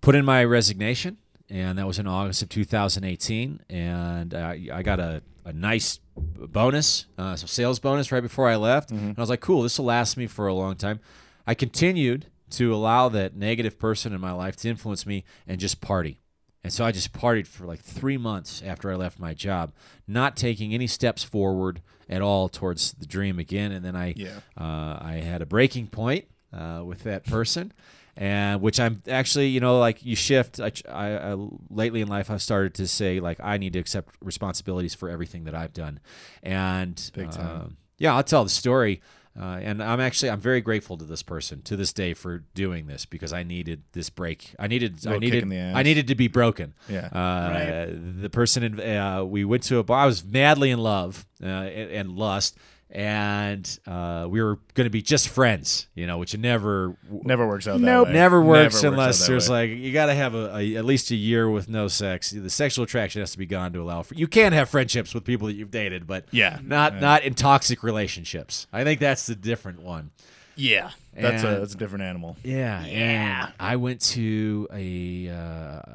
put 0.00 0.16
in 0.16 0.24
my 0.24 0.42
resignation, 0.44 1.18
and 1.48 1.78
that 1.78 1.86
was 1.86 2.00
in 2.00 2.08
August 2.08 2.42
of 2.42 2.48
2018. 2.48 3.60
And 3.70 4.34
I, 4.34 4.66
I 4.72 4.82
got 4.82 4.98
a, 4.98 5.22
a 5.44 5.52
nice 5.52 6.00
bonus, 6.20 7.06
uh, 7.16 7.36
so 7.36 7.46
sales 7.46 7.78
bonus 7.78 8.10
right 8.12 8.22
before 8.22 8.48
I 8.48 8.56
left. 8.56 8.90
And 8.90 9.16
I 9.16 9.20
was 9.20 9.30
like, 9.30 9.40
cool, 9.40 9.62
this 9.62 9.78
will 9.78 9.86
last 9.86 10.16
me 10.16 10.26
for 10.26 10.46
a 10.46 10.54
long 10.54 10.76
time. 10.76 11.00
I 11.46 11.54
continued 11.54 12.26
to 12.50 12.74
allow 12.74 13.08
that 13.10 13.36
negative 13.36 13.78
person 13.78 14.12
in 14.12 14.20
my 14.20 14.32
life 14.32 14.56
to 14.56 14.68
influence 14.68 15.06
me 15.06 15.24
and 15.46 15.60
just 15.60 15.80
party. 15.80 16.20
And 16.64 16.72
so 16.72 16.84
I 16.84 16.92
just 16.92 17.12
partied 17.12 17.46
for 17.46 17.66
like 17.66 17.80
three 17.80 18.16
months 18.16 18.62
after 18.64 18.90
I 18.90 18.96
left 18.96 19.18
my 19.18 19.32
job, 19.32 19.72
not 20.06 20.36
taking 20.36 20.74
any 20.74 20.86
steps 20.86 21.22
forward 21.22 21.80
at 22.08 22.20
all 22.22 22.48
towards 22.48 22.92
the 22.92 23.06
dream 23.06 23.38
again. 23.38 23.70
And 23.72 23.84
then 23.84 23.94
I, 23.94 24.14
Yeah. 24.16 24.40
uh, 24.58 24.98
I 25.00 25.20
had 25.24 25.40
a 25.42 25.46
breaking 25.46 25.88
point 25.88 26.24
uh, 26.52 26.82
with 26.84 27.02
that 27.04 27.24
person, 27.24 27.72
and 28.18 28.60
which 28.60 28.80
I'm 28.80 29.00
actually, 29.08 29.46
you 29.46 29.60
know, 29.60 29.78
like 29.78 30.04
you 30.04 30.16
shift. 30.16 30.58
I, 30.60 30.72
I, 30.90 31.32
I 31.32 31.36
lately 31.70 32.00
in 32.00 32.08
life 32.08 32.30
I've 32.30 32.42
started 32.42 32.74
to 32.74 32.88
say 32.88 33.20
like 33.20 33.38
I 33.40 33.56
need 33.58 33.72
to 33.74 33.78
accept 33.78 34.14
responsibilities 34.20 34.94
for 34.94 35.08
everything 35.08 35.44
that 35.44 35.54
I've 35.54 35.72
done, 35.72 36.00
and 36.42 37.10
Big 37.14 37.30
time. 37.30 37.46
uh, 37.46 37.68
yeah, 37.96 38.14
I'll 38.16 38.24
tell 38.24 38.42
the 38.44 38.50
story. 38.50 39.00
Uh, 39.40 39.60
and 39.62 39.80
I'm 39.80 40.00
actually 40.00 40.30
I'm 40.30 40.40
very 40.40 40.60
grateful 40.60 40.96
to 40.96 41.04
this 41.04 41.22
person 41.22 41.62
to 41.62 41.76
this 41.76 41.92
day 41.92 42.12
for 42.12 42.38
doing 42.54 42.88
this 42.88 43.06
because 43.06 43.32
I 43.32 43.44
needed 43.44 43.84
this 43.92 44.10
break. 44.10 44.52
I 44.58 44.66
needed 44.66 45.06
I 45.06 45.16
needed 45.18 45.44
in 45.44 45.48
the 45.48 45.58
ass. 45.58 45.76
I 45.76 45.84
needed 45.84 46.08
to 46.08 46.16
be 46.16 46.26
broken. 46.26 46.74
Yeah. 46.88 47.06
Uh, 47.06 47.86
The 48.20 48.30
person 48.30 48.64
in, 48.64 48.80
uh, 48.80 49.22
we 49.22 49.44
went 49.44 49.62
to 49.64 49.78
a 49.78 49.84
bar. 49.84 50.00
I 50.02 50.06
was 50.06 50.24
madly 50.24 50.72
in 50.72 50.80
love 50.80 51.24
uh, 51.40 51.46
and, 51.46 51.90
and 51.92 52.12
lust, 52.18 52.58
and 52.90 53.78
uh, 53.86 54.26
we 54.28 54.42
were 54.42 54.58
going 54.74 54.86
to 54.86 54.90
be 54.90 55.02
just 55.02 55.28
friends. 55.28 55.86
You 55.94 56.06
know, 56.06 56.18
which 56.18 56.36
never 56.36 56.96
Never 57.10 57.46
works 57.46 57.66
out 57.68 57.80
that 57.80 57.86
Nope. 57.86 58.08
way. 58.08 58.12
never 58.14 58.40
works 58.40 58.82
out 58.84 58.92
unless 58.92 59.20
that 59.20 59.28
there's 59.28 59.48
way. 59.50 59.68
like 59.70 59.78
you 59.78 59.92
got 59.92 60.06
to 60.06 60.14
have 60.14 60.34
a, 60.34 60.56
a 60.56 60.76
at 60.76 60.84
least 60.84 61.10
a 61.10 61.16
year 61.16 61.48
with 61.50 61.68
no 61.68 61.88
sex. 61.88 62.30
The 62.30 62.50
sexual 62.50 62.84
attraction 62.84 63.20
has 63.20 63.32
to 63.32 63.38
be 63.38 63.46
gone 63.46 63.72
to 63.72 63.82
allow 63.82 64.02
for. 64.02 64.14
You 64.14 64.26
can 64.26 64.52
have 64.52 64.68
friendships 64.68 65.14
with 65.14 65.24
people 65.24 65.46
that 65.48 65.54
you've 65.54 65.70
dated, 65.70 66.06
but 66.06 66.24
Yeah. 66.30 66.58
not 66.62 66.94
Yeah. 66.94 67.00
not 67.00 67.22
in 67.24 67.34
toxic 67.34 67.82
relationships. 67.82 68.66
I 68.72 68.84
think 68.84 69.00
that's 69.00 69.26
the 69.26 69.34
different 69.36 69.82
one. 69.82 70.10
Yeah. 70.56 70.90
That's 71.14 71.42
a 71.42 71.58
that's 71.60 71.74
a 71.74 71.76
different 71.76 72.04
animal. 72.04 72.36
Yeah, 72.44 72.84
yeah. 72.86 73.50
I 73.58 73.74
went 73.76 74.00
to 74.12 74.68
a, 74.72 75.28
uh, 75.28 75.34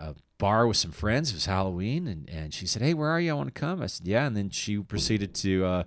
a 0.10 0.16
bar 0.38 0.68
with 0.68 0.76
some 0.76 0.92
friends. 0.92 1.30
It 1.32 1.36
was 1.36 1.46
Halloween, 1.46 2.08
and, 2.08 2.30
and 2.30 2.54
she 2.54 2.68
said, 2.68 2.82
"Hey, 2.82 2.94
where 2.94 3.08
are 3.10 3.22
you? 3.22 3.32
I 3.32 3.34
want 3.34 3.54
to 3.54 3.58
come." 3.58 3.82
I 3.82 3.86
said, 3.88 4.06
"Yeah," 4.06 4.26
and 4.28 4.36
then 4.36 4.50
she 4.50 4.78
proceeded 4.80 5.34
to 5.36 5.64
uh, 5.66 5.84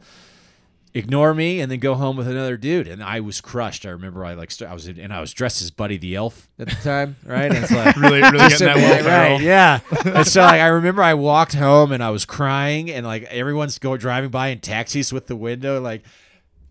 ignore 0.97 1.35
me 1.35 1.61
and 1.61 1.71
then 1.71 1.79
go 1.79 1.95
home 1.95 2.17
with 2.17 2.27
another 2.27 2.57
dude, 2.57 2.89
and 2.89 3.03
I 3.03 3.21
was 3.21 3.41
crushed. 3.41 3.85
I 3.85 3.91
remember 3.91 4.25
I 4.25 4.35
like 4.35 4.51
st- 4.51 4.71
I 4.71 4.75
was 4.75 4.89
in, 4.89 4.99
and 4.99 5.13
I 5.13 5.21
was 5.21 5.33
dressed 5.33 5.61
as 5.63 5.71
Buddy 5.71 5.97
the 5.99 6.15
Elf 6.17 6.49
at 6.59 6.69
the 6.69 6.75
time, 6.77 7.17
right? 7.25 7.45
And 7.53 7.57
it's 7.57 7.71
like 7.73 7.95
Really, 7.97 8.23
really 8.23 8.39
getting 8.49 8.67
that 8.67 8.77
right, 8.77 8.97
Will 8.99 9.05
Ferrell. 9.05 9.41
yeah. 9.41 9.81
And 10.05 10.27
so 10.27 10.41
like 10.43 10.61
I 10.61 10.69
remember 10.69 11.03
I 11.03 11.15
walked 11.15 11.55
home 11.55 11.93
and 11.93 12.03
I 12.03 12.11
was 12.11 12.25
crying 12.25 12.91
and 12.91 13.07
like 13.07 13.25
everyone's 13.25 13.79
go 13.79 13.97
driving 13.97 14.31
by 14.31 14.49
in 14.49 14.61
taxis 14.61 15.13
with 15.13 15.27
the 15.27 15.37
window 15.37 15.81
like 15.81 16.03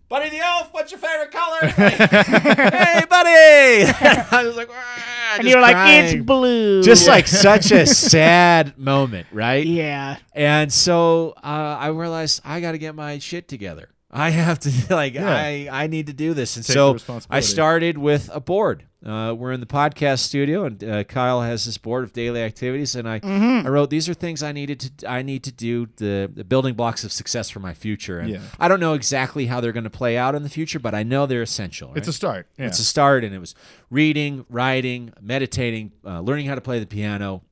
Buddy 0.08 0.28
the 0.28 0.38
Elf, 0.38 0.68
what's 0.72 0.92
your 0.92 1.00
favorite 1.00 1.32
color? 1.32 1.58
Like, 1.62 1.94
hey, 1.94 3.04
buddy! 3.10 3.90
I 4.30 4.44
was 4.46 4.54
like, 4.56 4.68
"Ah," 4.70 5.36
and 5.40 5.48
you're 5.48 5.60
like, 5.60 5.76
it's 6.04 6.22
blue. 6.24 6.80
just 6.84 7.08
like 7.08 7.26
such 7.26 7.72
a 7.72 7.84
sad 7.86 8.78
moment, 8.78 9.26
right? 9.32 9.66
yeah. 9.66 10.18
And 10.32 10.72
so 10.72 11.34
uh, 11.42 11.76
I 11.80 11.88
realized 11.88 12.40
I 12.44 12.60
got 12.60 12.72
to 12.72 12.78
get 12.78 12.94
my 12.94 13.18
shit 13.18 13.48
together. 13.48 13.88
I 14.10 14.30
have 14.30 14.58
to 14.60 14.70
like 14.94 15.14
Yeah. 15.14 15.28
I 15.28 15.68
I 15.70 15.86
need 15.88 16.06
to 16.06 16.12
do 16.12 16.32
this, 16.32 16.56
and 16.56 16.64
Take 16.64 16.74
so 16.74 16.96
I 17.28 17.40
started 17.40 17.98
with 17.98 18.30
a 18.32 18.40
board. 18.40 18.84
Uh, 19.04 19.32
we're 19.32 19.52
in 19.52 19.60
the 19.60 19.66
podcast 19.66 20.20
studio, 20.20 20.64
and 20.64 20.82
uh, 20.82 21.04
Kyle 21.04 21.40
has 21.42 21.64
this 21.64 21.78
board 21.78 22.02
of 22.02 22.12
daily 22.12 22.42
activities, 22.42 22.96
and 22.96 23.08
I 23.08 23.20
Mm-hmm. 23.20 23.66
I 23.66 23.70
wrote 23.70 23.90
these 23.90 24.08
are 24.08 24.14
things 24.14 24.42
I 24.42 24.52
needed 24.52 24.80
to 24.98 25.10
I 25.10 25.22
need 25.22 25.42
to 25.44 25.52
do 25.52 25.88
the, 25.96 26.30
the 26.32 26.44
building 26.44 26.74
blocks 26.74 27.04
of 27.04 27.12
success 27.12 27.50
for 27.50 27.60
my 27.60 27.74
future, 27.74 28.18
and 28.20 28.30
Yeah. 28.30 28.40
I 28.58 28.68
don't 28.68 28.80
know 28.80 28.94
exactly 28.94 29.46
how 29.46 29.60
they're 29.60 29.72
going 29.72 29.84
to 29.84 29.90
play 29.90 30.16
out 30.16 30.34
in 30.34 30.42
the 30.42 30.48
future, 30.48 30.78
but 30.78 30.94
I 30.94 31.02
know 31.02 31.26
they're 31.26 31.42
essential. 31.42 31.92
It's 31.94 32.08
a 32.08 32.12
start. 32.12 32.48
Yeah. 32.58 32.66
It's 32.66 32.78
a 32.78 32.84
start, 32.84 33.22
and 33.24 33.34
it 33.34 33.38
was 33.38 33.54
reading, 33.90 34.44
writing, 34.48 35.12
meditating, 35.20 35.92
uh, 36.04 36.20
learning 36.20 36.46
how 36.46 36.54
to 36.54 36.60
play 36.60 36.78
the 36.78 36.86
piano, 36.86 37.42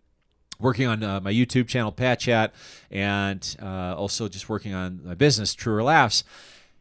working 0.58 0.86
on 0.86 1.02
uh, 1.02 1.20
my 1.20 1.32
YouTube 1.32 1.68
channel, 1.68 1.92
Pat 1.92 2.20
Chat, 2.20 2.54
and 2.90 3.56
uh, 3.62 3.94
also 3.96 4.28
just 4.28 4.48
working 4.48 4.74
on 4.74 5.00
my 5.04 5.14
business, 5.14 5.54
Treuer 5.54 5.84
Laughs. 5.84 6.24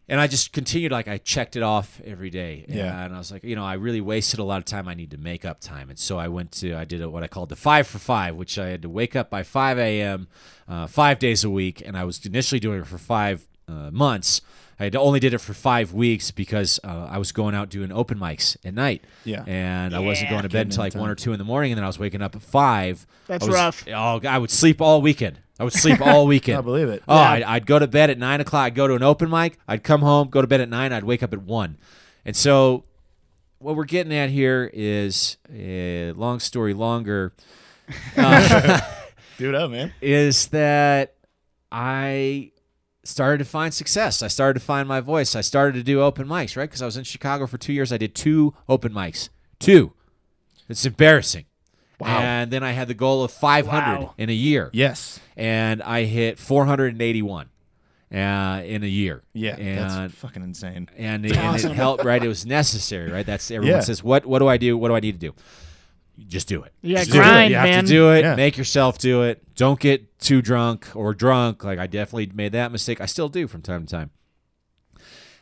And 0.10 0.20
I 0.20 0.28
just 0.28 0.52
continued, 0.52 0.92
like, 0.92 1.08
I 1.08 1.18
checked 1.18 1.56
it 1.56 1.64
off 1.64 2.02
every 2.04 2.30
day. 2.30 2.66
Yeah. 2.68 3.06
And 3.06 3.16
I 3.16 3.18
was 3.18 3.32
like, 3.32 3.44
you 3.44 3.56
know, 3.56 3.64
I 3.64 3.76
really 3.76 4.02
wasted 4.02 4.40
a 4.40 4.44
lot 4.44 4.58
of 4.58 4.66
time. 4.66 4.88
I 4.88 4.94
need 4.96 5.12
to 5.12 5.18
make 5.18 5.46
up 5.46 5.62
time. 5.62 5.90
And 5.90 5.98
so 5.98 6.20
I 6.20 6.28
went 6.28 6.52
to, 6.54 6.76
I 6.76 6.84
did 6.84 7.02
a, 7.02 7.10
what 7.10 7.24
I 7.24 7.28
called 7.28 7.48
the 7.50 7.56
five 7.56 7.88
for 7.88 8.00
five, 8.00 8.36
which 8.36 8.60
I 8.60 8.68
had 8.68 8.82
to 8.82 8.90
wake 8.90 9.16
up 9.16 9.30
by 9.30 9.44
5 9.44 9.80
a.m., 9.80 10.28
uh, 10.68 10.88
five 10.88 11.20
days 11.20 11.46
a 11.46 11.50
week. 11.50 11.82
And 11.86 11.98
I 11.98 12.04
was 12.04 12.24
initially 12.26 12.60
doing 12.60 12.82
it 12.82 12.88
for 12.88 12.98
five 12.98 13.48
uh, 13.68 13.92
months. 13.92 14.42
I 14.80 14.86
had 14.86 14.96
only 14.96 15.20
did 15.20 15.34
it 15.34 15.38
for 15.40 15.54
five 15.54 15.94
weeks 15.94 16.32
because 16.32 16.80
uh, 16.84 17.08
I 17.10 17.18
was 17.18 17.32
going 17.32 17.56
out 17.56 17.70
doing 17.70 17.92
open 17.92 18.18
mics 18.20 18.58
at 18.66 18.74
night. 18.74 19.04
Yeah. 19.24 19.44
And 19.46 19.96
I 19.96 20.00
wasn't 20.00 20.30
going 20.32 20.44
to 20.44 20.50
bed 20.50 20.68
until 20.68 20.84
like 20.84 20.94
time. 20.94 21.02
one 21.02 21.10
or 21.10 21.16
two 21.16 21.32
in 21.32 21.38
the 21.40 21.46
morning, 21.46 21.72
and 21.72 21.78
then 21.78 21.84
I 21.84 21.88
was 21.88 22.00
waking 22.00 22.22
up 22.22 22.36
at 22.36 22.42
five. 22.42 23.06
That's 23.28 23.44
I 23.44 23.48
was- 23.48 23.56
rough. 23.56 23.88
Oh, 23.88 24.20
I 24.28 24.38
would 24.38 24.52
sleep 24.52 24.82
all 24.82 25.02
weekend. 25.02 25.40
I 25.60 25.64
would 25.64 25.74
sleep 25.74 26.02
all 26.02 26.26
weekend. 26.28 26.58
I 26.58 26.62
believe 26.62 26.90
it. 26.90 27.04
Oh, 27.08 27.16
Yeah. 27.16 27.30
I'd, 27.30 27.44
I'd 27.44 27.66
go 27.68 27.78
to 27.78 27.88
bed 27.88 28.10
at 28.10 28.18
nine 28.18 28.42
o'clock. 28.42 28.64
I'd 28.66 28.76
go 28.76 28.88
to 28.88 28.96
an 28.96 29.04
open 29.04 29.30
mic. 29.30 29.60
I'd 29.68 29.84
come 29.84 30.02
home, 30.02 30.30
go 30.30 30.42
to 30.42 30.48
bed 30.48 30.62
at 30.62 30.70
nine. 30.70 30.92
I'd 30.92 31.04
wake 31.04 31.22
up 31.24 31.32
at 31.34 31.42
one. 31.44 31.78
And 32.26 32.36
so, 32.36 32.86
what 33.60 33.76
we're 33.76 33.84
getting 33.86 34.14
at 34.14 34.30
here 34.30 34.70
is, 34.74 35.38
uh, 35.50 36.14
long 36.20 36.40
story 36.40 36.74
longer, 36.74 37.34
uh, 38.18 38.82
Do 39.38 39.50
it 39.50 39.56
up, 39.56 39.70
man. 39.72 39.94
is 40.02 40.48
that 40.48 41.16
I 41.72 42.52
started 43.04 43.40
to 43.40 43.46
find 43.46 43.74
success. 43.74 44.22
I 44.24 44.28
started 44.28 44.60
to 44.60 44.66
find 44.66 44.88
my 44.88 45.00
voice. 45.02 45.36
I 45.36 45.42
started 45.42 45.74
to 45.78 45.84
do 45.84 46.02
open 46.02 46.28
mics, 46.28 46.56
right? 46.56 46.70
Because 46.70 46.82
I 46.82 46.86
was 46.86 46.98
in 46.98 47.04
Chicago 47.04 47.46
for 47.48 47.58
two 47.58 47.74
years. 47.74 47.92
I 47.92 47.98
did 47.98 48.16
two 48.16 48.54
open 48.70 48.94
mics. 48.94 49.30
Two. 49.60 49.94
It's 50.70 50.86
embarrassing. 50.86 51.46
Wow. 52.00 52.20
And 52.20 52.52
then 52.52 52.64
I 52.64 52.72
had 52.72 52.88
the 52.88 52.94
goal 52.94 53.24
of 53.24 53.32
500 53.32 54.00
Wow. 54.00 54.14
in 54.18 54.30
a 54.30 54.34
year 54.34 54.70
Yes. 54.74 55.20
and 55.38 55.82
I 55.84 56.04
hit 56.04 56.40
481 56.40 57.50
uh, 58.14 58.62
in 58.66 58.84
a 58.84 58.88
year. 58.88 59.24
Yeah. 59.34 59.56
and 59.58 59.90
that's 59.90 60.14
fucking 60.16 60.44
insane. 60.44 60.90
and, 60.98 61.26
it, 61.26 61.32
and 61.38 61.40
awesome. 61.56 61.72
it 61.72 61.76
helped. 61.76 62.04
Right, 62.04 62.24
it 62.24 62.28
was 62.28 62.46
necessary. 62.60 63.12
Right, 63.12 63.26
that's 63.26 63.50
everyone 63.52 63.76
Yeah. 63.78 63.82
says, 63.82 64.04
"What 64.04 64.26
what 64.26 64.40
do 64.40 64.48
I 64.48 64.58
do? 64.58 64.78
What 64.78 64.90
do 64.90 64.96
I 64.96 65.00
need 65.00 65.20
to 65.20 65.28
do?" 65.28 65.34
You 66.16 66.26
Just 66.26 66.48
do 66.48 66.64
it. 66.64 66.74
Yeah, 66.82 67.00
gotta 67.00 67.06
Just 67.06 67.12
do 67.12 67.20
it. 67.20 67.24
grind, 67.24 67.52
You 67.52 67.58
have 67.58 67.86
to 67.86 67.88
do 67.88 68.12
it. 68.12 68.22
Yeah. 68.22 68.36
Make 68.36 68.58
yourself 68.58 68.98
do 69.00 69.24
it. 69.24 69.56
Don't 69.56 69.80
get 69.80 70.20
too 70.20 70.42
drunk 70.42 70.90
or 70.94 71.14
drunk. 71.14 71.64
Like 71.64 71.80
I 71.80 71.88
definitely 71.88 72.32
made 72.34 72.52
that 72.52 72.72
mistake. 72.72 73.02
I 73.02 73.08
still 73.08 73.30
do 73.30 73.48
from 73.48 73.62
time 73.62 73.86
to 73.86 73.92
time. 73.92 74.12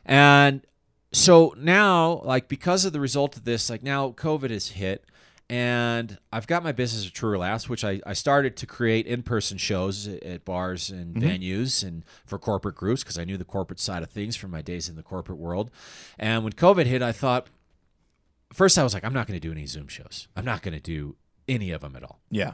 And 0.06 0.66
so 1.12 1.54
now, 1.58 2.22
like 2.24 2.48
because 2.48 2.86
of 2.86 2.94
the 2.94 3.00
result 3.00 3.36
of 3.36 3.44
this, 3.44 3.70
like 3.70 3.84
now 3.84 4.12
COVID 4.12 4.50
has 4.50 4.70
hit, 4.70 5.06
and 5.50 6.18
I've 6.32 6.48
got 6.48 6.64
my 6.64 6.72
business 6.72 7.06
of 7.06 7.12
Treuer 7.12 7.38
Laughs, 7.38 7.68
which 7.68 7.84
I, 7.84 8.00
I 8.06 8.14
started 8.14 8.56
to 8.56 8.66
create 8.66 9.06
in-person 9.06 9.58
shows 9.58 10.08
at, 10.08 10.24
at 10.24 10.46
bars 10.46 10.90
and 10.90 11.14
mm-hmm. 11.14 11.28
venues 11.28 11.86
and 11.86 12.06
for 12.26 12.40
corporate 12.40 12.76
groups 12.76 13.04
because 13.04 13.20
I 13.20 13.26
knew 13.26 13.36
the 13.36 13.44
corporate 13.44 13.82
side 13.82 14.02
of 14.02 14.10
things 14.10 14.38
from 14.38 14.52
my 14.52 14.62
days 14.62 14.88
in 14.88 14.96
the 14.96 15.04
corporate 15.04 15.38
world. 15.38 15.70
And 16.18 16.46
when 16.46 16.54
COVID 16.54 16.86
hit, 16.86 17.02
I 17.02 17.12
thought, 17.12 17.48
first 18.54 18.78
I 18.78 18.84
was 18.84 18.94
like, 18.94 19.04
I'm 19.04 19.14
not 19.14 19.28
going 19.28 19.40
to 19.40 19.46
do 19.46 19.52
any 19.52 19.66
Zoom 19.66 19.88
shows. 19.88 20.28
I'm 20.36 20.46
not 20.46 20.62
going 20.62 20.74
to 20.74 20.80
do 20.80 21.16
any 21.48 21.72
of 21.72 21.82
them 21.82 21.96
at 21.96 22.04
all. 22.04 22.20
Yeah. 22.30 22.54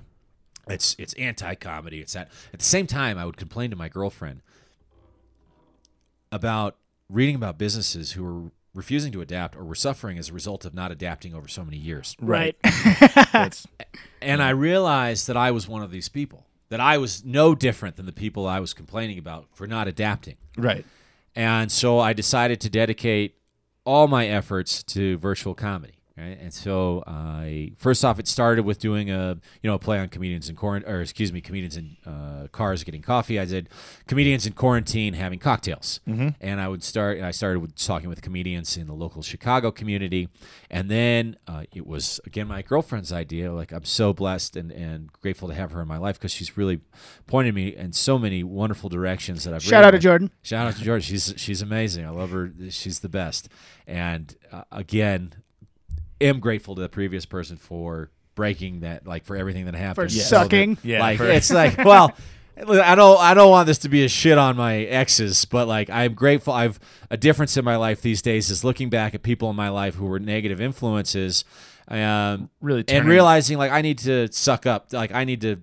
It's 0.69 0.95
it's 0.99 1.13
anti-comedy. 1.13 2.01
It's 2.01 2.13
that. 2.13 2.29
At 2.51 2.59
the 2.59 2.65
same 2.65 2.87
time, 2.87 3.17
I 3.17 3.25
would 3.25 3.37
complain 3.37 3.69
to 3.69 3.77
my 3.77 3.87
girlfriend 3.87 4.41
about 6.31 6.75
reading 7.09 7.35
about 7.35 7.57
businesses 7.57 8.13
who 8.13 8.23
were 8.23 8.51
refusing 8.73 9.11
to 9.13 9.21
adapt 9.21 9.55
or 9.55 9.63
were 9.63 9.75
suffering 9.75 10.17
as 10.17 10.29
a 10.29 10.33
result 10.33 10.65
of 10.65 10.73
not 10.73 10.91
adapting 10.91 11.33
over 11.33 11.47
so 11.47 11.63
many 11.63 11.77
years. 11.77 12.15
Right. 12.21 12.55
That's 13.31 13.65
And 14.21 14.43
I 14.43 14.49
realized 14.49 15.27
that 15.27 15.37
I 15.37 15.51
was 15.51 15.67
one 15.67 15.81
of 15.81 15.91
these 15.91 16.09
people. 16.09 16.45
That 16.69 16.81
I 16.81 16.97
was 16.97 17.23
no 17.23 17.55
different 17.55 17.95
than 17.95 18.05
the 18.05 18.11
people 18.11 18.45
I 18.45 18.59
was 18.59 18.73
complaining 18.73 19.17
about 19.17 19.47
for 19.53 19.67
not 19.67 19.87
adapting. 19.87 20.35
right. 20.57 20.85
And 21.33 21.71
so 21.71 21.99
I 21.99 22.13
decided 22.13 22.59
to 22.61 22.69
dedicate 22.69 23.35
all 23.87 24.09
my 24.09 24.27
efforts 24.27 24.83
to 24.83 25.17
virtual 25.17 25.55
comedy. 25.55 25.96
Right? 26.17 26.37
And 26.41 26.51
so 26.51 27.03
I 27.05 27.73
first 27.77 28.03
off, 28.03 28.17
it 28.17 28.27
started 28.27 28.65
with 28.65 28.79
doing 28.79 29.11
a 29.11 29.37
you 29.61 29.69
know 29.69 29.75
a 29.75 29.79
play 29.79 29.99
on 29.99 30.09
comedians 30.09 30.49
in 30.49 30.55
quarantine, 30.55 30.91
or 30.91 31.01
excuse 31.01 31.31
me, 31.31 31.41
comedians 31.41 31.77
in 31.77 31.97
uh, 32.07 32.47
cars 32.51 32.83
getting 32.83 33.03
coffee. 33.03 33.39
I 33.39 33.45
did 33.45 33.69
comedians 34.07 34.47
in 34.47 34.53
quarantine 34.53 35.13
having 35.13 35.37
cocktails, 35.37 35.99
and 36.41 36.59
I 36.59 36.67
would 36.69 36.83
start. 36.83 37.19
I 37.21 37.29
started 37.29 37.59
with 37.59 37.75
talking 37.75 38.09
with 38.09 38.23
comedians 38.23 38.77
in 38.77 38.87
the 38.87 38.93
local 38.95 39.21
Chicago 39.21 39.69
community, 39.69 40.27
and 40.71 40.89
then 40.89 41.37
uh, 41.47 41.65
it 41.71 41.85
was 41.85 42.19
again 42.25 42.47
my 42.47 42.63
girlfriend's 42.63 43.13
idea. 43.13 43.53
Like 43.53 43.71
I'm 43.71 43.85
so 43.85 44.11
blessed 44.11 44.55
and, 44.55 44.71
and 44.71 45.11
grateful 45.21 45.47
to 45.49 45.53
have 45.53 45.71
her 45.71 45.81
in 45.83 45.87
my 45.87 45.97
life 45.97 46.17
because 46.17 46.31
she's 46.31 46.57
really 46.57 46.79
pointed 47.27 47.53
me 47.53 47.75
in 47.75 47.93
so 47.93 48.17
many 48.17 48.43
wonderful 48.43 48.89
directions 48.89 49.43
that 49.43 49.53
I've 49.53 49.61
Shout 49.61 49.83
out 49.83 49.91
to 49.91 49.99
Jordan. 49.99 50.31
Shout 50.41 50.65
out 50.65 50.75
to 50.77 50.83
Jordan. 50.83 51.03
She's 51.03 51.35
she's 51.37 51.61
amazing. 51.61 52.07
I 52.07 52.09
love 52.09 52.31
her. 52.31 52.51
She's 52.69 53.01
the 53.01 53.09
best. 53.09 53.49
And 53.85 54.35
uh, 54.51 54.63
again, 54.71 55.33
am 56.21 56.39
grateful 56.39 56.75
to 56.75 56.81
the 56.81 56.89
previous 56.89 57.25
person 57.25 57.57
for 57.57 58.09
breaking 58.35 58.81
that, 58.81 59.07
like 59.07 59.25
for 59.25 59.35
everything 59.35 59.65
that 59.65 59.73
For 59.73 59.79
happened. 59.79 60.11
Yeah. 60.13 60.23
sucking. 60.23 60.77
Yeah. 60.83 60.99
like 60.99 61.17
for- 61.17 61.25
it's 61.29 61.49
like 61.63 61.77
well, 61.77 62.15
I 62.57 62.95
don't 62.95 63.19
I 63.19 63.33
don't 63.33 63.51
want 63.51 63.67
this 63.67 63.77
to 63.79 63.89
be 63.89 64.03
a 64.03 64.09
shit 64.09 64.37
on 64.37 64.55
my 64.57 64.77
exes, 64.77 65.45
but 65.45 65.67
like 65.67 65.89
I'm 65.89 66.13
grateful. 66.13 66.53
I've 66.53 66.79
a 67.11 67.17
difference 67.17 67.55
in 67.57 67.63
my 67.65 67.75
life 67.75 68.01
these 68.01 68.21
days 68.21 68.49
is 68.49 68.63
looking 68.63 68.89
back 68.89 69.13
at 69.13 69.21
people 69.23 69.49
in 69.49 69.55
my 69.55 69.69
life 69.69 69.95
who 69.95 70.05
were 70.05 70.19
negative 70.19 70.59
influences, 70.59 71.45
um, 71.87 72.49
Really 72.61 72.83
and 72.87 73.07
realizing 73.07 73.57
like 73.57 73.71
I 73.71 73.81
need 73.81 73.99
to 73.99 74.31
suck 74.31 74.65
up. 74.65 74.91
Like 74.91 75.11
I 75.11 75.23
need 75.23 75.41
to. 75.41 75.57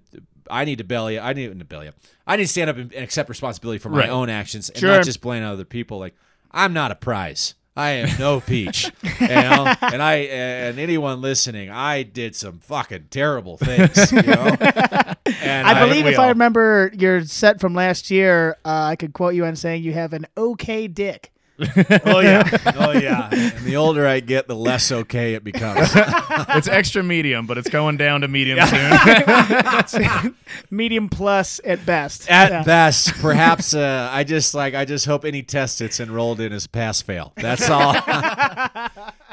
I 0.51 0.67
need 0.67 0.77
to 0.79 0.85
belly. 0.85 1.19
I 1.19 1.33
need 1.33 1.59
to 1.59 1.64
belly 1.64 1.88
up. 1.88 1.95
I 2.27 2.37
need 2.37 2.45
to 2.45 2.49
stand 2.49 2.69
up 2.71 2.77
and 2.77 2.93
and 2.93 3.03
accept 3.03 3.29
responsibility 3.29 3.79
for 3.79 3.88
my 3.88 4.01
Right. 4.01 4.11
own 4.11 4.29
actions 4.29 4.69
and 4.69 4.79
Sure. 4.79 4.90
not 4.97 5.05
just 5.05 5.21
blame 5.23 5.43
other 5.43 5.64
people. 5.64 5.99
Like 5.99 6.14
I'm 6.53 6.73
not 6.75 6.90
a 6.90 6.95
prize. 6.95 7.55
I 7.77 7.91
am 7.91 8.19
no 8.19 8.41
peach. 8.41 8.85
you 9.21 9.29
know? 9.29 9.75
And 9.81 10.03
I 10.03 10.15
and 10.31 10.79
anyone 10.79 11.21
listening, 11.21 11.71
I 11.71 12.03
did 12.05 12.37
some 12.37 12.61
fucking 12.61 13.09
terrible 13.11 13.57
things. 13.57 14.13
You 14.13 14.23
know? 14.23 14.57
And 15.41 15.67
I 15.67 15.87
believe 15.87 16.05
we 16.05 16.13
if 16.13 16.19
I 16.19 16.29
remember 16.29 16.91
your 16.95 17.25
set 17.25 17.61
from 17.61 17.75
last 17.75 18.11
year, 18.11 18.57
uh, 18.65 18.89
I 18.91 18.97
could 18.97 19.13
quote 19.15 19.35
you 19.35 19.45
on 19.45 19.57
saying 19.57 19.83
you 19.83 19.93
have 19.93 20.13
an 20.13 20.27
okay 20.37 20.87
dick. 20.87 21.33
Oh 22.05 22.19
yeah, 22.21 22.49
oh 22.75 22.90
yeah. 22.93 23.29
And 23.33 23.64
the 23.64 23.77
older 23.77 24.07
I 24.09 24.19
get, 24.21 24.49
the 24.49 24.57
less 24.57 24.90
okay 24.90 25.35
it 25.35 25.45
becomes. 25.45 25.88
it's 25.95 26.67
extra 26.67 27.03
medium, 27.03 27.47
but 27.47 27.59
it's 27.59 27.71
going 27.71 27.97
down 27.97 28.23
to 28.23 28.29
medium 28.29 28.59
soon. 28.67 30.35
Medium 30.71 31.09
plus 31.09 31.61
at 31.64 31.87
best. 31.87 32.29
At 32.31 32.51
Yeah. 32.51 32.62
best, 32.64 33.12
perhaps 33.21 33.73
uh, 33.75 34.09
I 34.12 34.25
just 34.25 34.55
like 34.55 34.75
I 34.75 34.85
just 34.85 35.07
hope 35.07 35.25
any 35.25 35.43
test 35.43 35.81
it's 35.81 36.01
enrolled 36.01 36.40
in 36.40 36.53
is 36.53 36.67
pass 36.67 37.01
fail. 37.03 37.33
That's 37.37 37.69
all. 37.71 37.95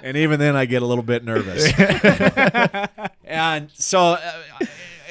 and 0.04 0.16
even 0.18 0.40
then, 0.40 0.56
I 0.56 0.66
get 0.66 0.82
a 0.84 0.86
little 0.86 1.04
bit 1.04 1.24
nervous. 1.24 1.72
and 3.26 3.70
so, 3.74 4.00
uh, 4.14 4.44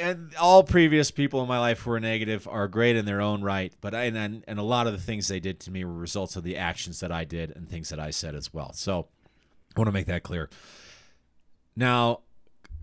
and 0.01 0.35
all 0.37 0.63
previous 0.63 1.11
people 1.11 1.43
in 1.43 1.49
my 1.49 1.59
life 1.59 1.81
who 1.81 1.91
were 1.91 2.01
negative 2.01 2.49
are 2.49 2.69
great 2.69 2.97
in 2.97 3.05
their 3.05 3.21
own 3.21 3.43
right, 3.43 3.73
but 3.81 3.95
I, 3.95 4.05
and 4.05 4.45
and 4.47 4.59
a 4.59 4.63
lot 4.63 4.87
of 4.87 4.93
the 4.93 4.99
things 4.99 5.29
they 5.29 5.41
did 5.41 5.61
to 5.61 5.71
me 5.71 5.85
were 5.85 5.93
results 5.93 6.37
of 6.37 6.45
the 6.45 6.57
actions 6.57 7.01
that 7.01 7.13
I 7.13 7.25
did 7.25 7.55
and 7.55 7.69
things 7.69 7.89
that 7.91 8.01
I 8.01 8.11
said 8.11 8.35
as 8.35 8.53
well. 8.53 8.73
So, 8.73 9.09
I 9.77 9.81
want 9.81 9.89
to 9.89 9.93
make 9.93 10.07
that 10.07 10.23
clear. 10.23 10.51
Now, 11.77 12.21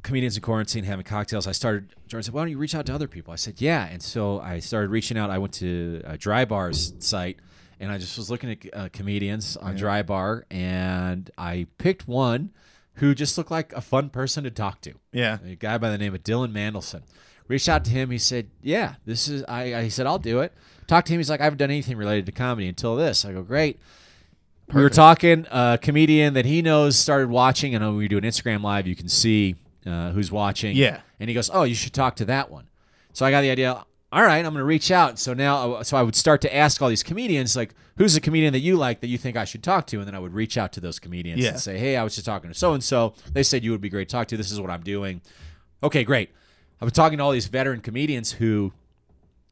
comedians 0.03 0.37
in 0.37 0.41
quarantine 0.41 0.83
having 0.83 1.03
cocktails. 1.03 1.47
I 1.47 1.51
started. 1.51 1.93
Jordan 2.07 2.23
said, 2.23 2.33
"Why 2.33 2.41
don't 2.41 2.51
you 2.51 2.57
reach 2.57 2.75
out 2.75 2.85
to 2.87 2.95
other 2.95 3.07
people?" 3.07 3.33
I 3.33 3.35
said, 3.37 3.59
"Yeah." 3.61 3.87
And 3.87 4.01
so 4.01 4.39
I 4.39 4.59
started 4.59 4.89
reaching 4.89 5.17
out. 5.17 5.29
I 5.29 5.37
went 5.37 5.53
to 5.55 6.01
a 6.05 6.17
Dry 6.17 6.45
Bar's 6.45 6.93
site, 6.99 7.39
and 7.79 7.91
I 7.91 7.97
just 7.97 8.17
was 8.17 8.29
looking 8.29 8.51
at 8.51 8.57
uh, 8.73 8.89
comedians 8.91 9.57
on 9.57 9.75
Dry 9.75 10.01
Bar, 10.01 10.45
and 10.49 11.29
I 11.37 11.67
picked 11.77 12.07
one 12.07 12.51
who 12.97 13.15
just 13.15 13.37
looked 13.37 13.51
like 13.51 13.73
a 13.73 13.81
fun 13.81 14.09
person 14.09 14.43
to 14.43 14.51
talk 14.51 14.81
to. 14.81 14.93
yeah. 15.11 15.37
A 15.45 15.55
guy 15.55 15.77
by 15.77 15.89
the 15.89 15.97
name 15.97 16.13
of 16.13 16.23
Dylan 16.23 16.51
Mandelson. 16.51 17.01
Reached 17.47 17.69
out 17.69 17.85
to 17.85 17.91
him. 17.91 18.11
He 18.11 18.17
said, 18.17 18.49
"Yeah, 18.61 18.95
this 19.05 19.29
is." 19.29 19.43
I, 19.47 19.73
I 19.75 19.83
he 19.83 19.89
said, 19.89 20.05
"I'll 20.05 20.19
do 20.19 20.41
it." 20.41 20.51
Talked 20.85 21.07
to 21.07 21.13
him. 21.13 21.19
He's 21.19 21.29
like, 21.29 21.39
"I 21.39 21.45
haven't 21.45 21.59
done 21.59 21.71
anything 21.71 21.95
related 21.95 22.25
to 22.25 22.33
comedy 22.33 22.67
until 22.67 22.97
this." 22.97 23.23
I 23.23 23.31
go, 23.31 23.41
"Great." 23.41 23.79
We 24.73 24.81
were 24.81 24.89
talking. 24.89 25.47
A 25.49 25.79
comedian 25.81 26.33
that 26.33 26.45
he 26.45 26.61
knows 26.61 26.97
started 26.97 27.29
watching, 27.29 27.73
and 27.73 27.85
when 27.85 27.95
we 27.95 28.09
do 28.09 28.17
an 28.17 28.25
Instagram 28.25 28.63
live, 28.63 28.85
you 28.85 28.97
can 28.97 29.07
see 29.07 29.55
uh, 29.85 30.11
who's 30.11 30.29
watching. 30.29 30.75
Yeah. 30.75 30.99
And 31.21 31.29
he 31.29 31.33
goes, 31.33 31.49
"Oh, 31.53 31.63
you 31.63 31.73
should 31.73 31.93
talk 31.93 32.17
to 32.17 32.25
that 32.25 32.51
one." 32.51 32.67
So 33.13 33.25
I 33.25 33.31
got 33.31 33.41
the 33.41 33.49
idea. 33.51 33.85
All 34.11 34.23
right, 34.23 34.37
I'm 34.37 34.53
going 34.53 34.55
to 34.55 34.63
reach 34.63 34.89
out. 34.89 35.19
So 35.19 35.33
now, 35.33 35.81
so 35.81 35.97
I 35.97 36.01
would 36.03 36.15
start 36.15 36.39
to 36.41 36.55
ask 36.55 36.81
all 36.81 36.87
these 36.87 37.03
comedians, 37.03 37.57
like, 37.57 37.73
"Who's 37.97 38.15
a 38.15 38.21
comedian 38.21 38.53
that 38.53 38.59
you 38.59 38.77
like 38.77 39.01
that 39.01 39.07
you 39.07 39.17
think 39.17 39.35
I 39.35 39.43
should 39.43 39.61
talk 39.63 39.85
to?" 39.87 39.97
And 39.97 40.07
then 40.07 40.15
I 40.15 40.19
would 40.19 40.33
reach 40.33 40.57
out 40.57 40.71
to 40.73 40.79
those 40.79 40.97
comedians 40.97 41.41
Yeah. 41.41 41.49
and 41.51 41.59
say, 41.59 41.77
"Hey, 41.77 41.97
I 41.97 42.03
was 42.03 42.15
just 42.15 42.25
talking 42.25 42.49
to 42.49 42.53
so 42.57 42.73
and 42.73 42.81
so. 42.83 43.13
They 43.33 43.43
said 43.43 43.65
you 43.65 43.71
would 43.71 43.81
be 43.81 43.89
great 43.89 44.07
to 44.07 44.11
talk 44.13 44.27
to. 44.29 44.37
This 44.37 44.49
is 44.51 44.61
what 44.61 44.69
I'm 44.69 44.81
doing." 44.83 45.21
Okay, 45.83 46.05
great. 46.05 46.29
I 46.81 46.85
was 46.85 46.93
talking 46.93 47.17
to 47.17 47.23
all 47.23 47.31
these 47.31 47.47
veteran 47.47 47.81
comedians 47.81 48.33
who 48.33 48.71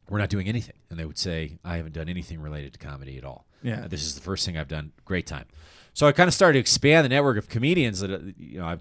were 0.10 0.20
not 0.20 0.30
doing 0.30 0.48
anything, 0.48 0.76
and 0.90 0.98
they 0.98 1.06
would 1.06 1.18
say, 1.18 1.58
"I 1.66 1.76
haven't 1.76 1.94
done 1.94 2.08
anything 2.08 2.40
related 2.40 2.72
to 2.74 2.80
comedy 2.80 3.18
at 3.18 3.26
all. 3.26 3.46
Yeah. 3.62 3.88
This 3.88 4.04
is 4.04 4.16
the 4.16 4.22
first 4.22 4.46
thing 4.46 4.58
I've 4.58 4.70
done. 4.70 4.94
Great 5.04 5.26
time." 5.28 5.46
So 5.94 6.08
I 6.08 6.14
kind 6.14 6.30
of 6.30 6.34
started 6.34 6.54
to 6.54 6.60
expand 6.60 7.04
the 7.04 7.10
network 7.10 7.38
of 7.38 7.50
comedians 7.50 8.00
that 8.00 8.12
uh, 8.12 8.20
you 8.38 8.60
know 8.60 8.66
I 8.68 8.78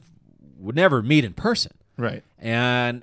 would 0.59 0.77
never 0.77 1.03
meet 1.03 1.25
in 1.25 1.33
person, 1.33 1.73
Right. 1.97 2.23
and 2.39 3.03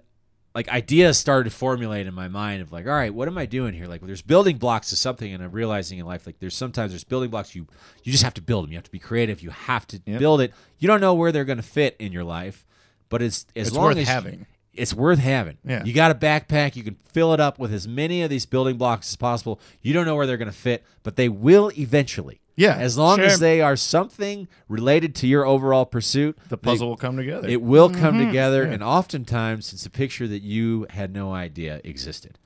like 0.53 0.67
ideas 0.69 1.17
started 1.17 1.49
to 1.49 1.55
formulate 1.55 2.07
in 2.07 2.13
my 2.13 2.27
mind 2.27 2.61
of 2.61 2.71
like, 2.73 2.85
all 2.85 2.91
right, 2.93 3.13
what 3.13 3.27
am 3.27 3.37
I 3.37 3.45
doing 3.45 3.73
here? 3.73 3.85
Like, 3.87 4.01
there's 4.01 4.21
building 4.21 4.57
blocks 4.57 4.89
to 4.89 4.97
something, 4.97 5.33
and 5.33 5.41
I'm 5.43 5.51
realizing 5.51 5.99
in 5.99 6.05
life 6.05 6.25
like 6.25 6.39
there's 6.39 6.55
sometimes 6.55 6.91
there's 6.91 7.03
building 7.05 7.29
blocks 7.29 7.55
you 7.55 7.67
you 8.03 8.11
just 8.11 8.23
have 8.23 8.33
to 8.35 8.41
build 8.41 8.65
them. 8.65 8.71
You 8.71 8.77
have 8.77 8.83
to 8.83 8.91
be 8.91 8.99
creative. 8.99 9.41
You 9.41 9.51
have 9.51 9.87
to 9.87 10.01
Yep. 10.05 10.19
build 10.19 10.41
it. 10.41 10.53
You 10.79 10.87
don't 10.87 10.99
know 11.01 11.13
where 11.13 11.31
they're 11.31 11.45
going 11.45 11.57
to 11.57 11.63
fit 11.63 11.95
in 11.99 12.11
your 12.11 12.23
life, 12.25 12.65
but 13.09 13.21
it's 13.21 13.45
as 13.55 13.67
It's 13.67 13.75
long 13.75 13.85
worth 13.85 13.97
as 13.97 14.07
having. 14.07 14.45
It's 14.73 14.93
worth 14.93 15.19
having. 15.19 15.57
Yeah. 15.65 15.83
You 15.83 15.93
got 15.93 16.11
a 16.11 16.15
backpack. 16.15 16.75
You 16.75 16.83
can 16.83 16.95
fill 17.11 17.33
it 17.33 17.39
up 17.39 17.59
with 17.59 17.73
as 17.73 17.87
many 17.87 18.21
of 18.21 18.29
these 18.29 18.45
building 18.45 18.77
blocks 18.77 19.09
as 19.11 19.15
possible. 19.17 19.59
You 19.81 19.93
don't 19.93 20.05
know 20.05 20.15
where 20.15 20.25
they're 20.25 20.37
going 20.37 20.51
to 20.51 20.57
fit, 20.57 20.83
but 21.03 21.15
they 21.17 21.27
will 21.29 21.71
eventually. 21.77 22.39
Yeah. 22.55 22.75
As 22.75 22.97
long 22.97 23.17
Sure. 23.17 23.25
as 23.27 23.39
they 23.39 23.61
are 23.61 23.75
something 23.75 24.47
related 24.67 25.15
to 25.15 25.27
your 25.27 25.45
overall 25.45 25.85
pursuit, 25.85 26.37
The 26.49 26.57
they- 26.57 26.61
puzzle 26.61 26.89
will 26.89 26.97
come 26.97 27.17
together. 27.17 27.47
it 27.49 27.61
will 27.61 27.89
come 27.89 28.15
Mm-hmm. 28.17 28.27
together, 28.27 28.63
and 28.63 28.83
oftentimes 28.83 29.73
it's 29.73 29.85
a 29.85 29.89
picture 29.89 30.27
that 30.27 30.41
you 30.43 30.85
had 30.91 31.13
no 31.13 31.33
idea 31.33 31.81
existed. 31.83 32.37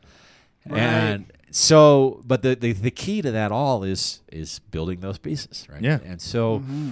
And 0.70 1.32
so, 1.52 2.22
but 2.26 2.42
the, 2.42 2.56
the 2.56 2.74
the 2.74 2.92
key 2.92 3.22
to 3.22 3.32
that 3.32 3.52
all 3.52 3.84
is 3.84 4.22
is 4.32 4.60
building 4.72 5.00
those 5.02 5.18
pieces, 5.18 5.68
right? 5.72 5.82
Yeah. 5.82 6.00
And 6.06 6.22
so, 6.22 6.60
Mm-hmm. 6.60 6.92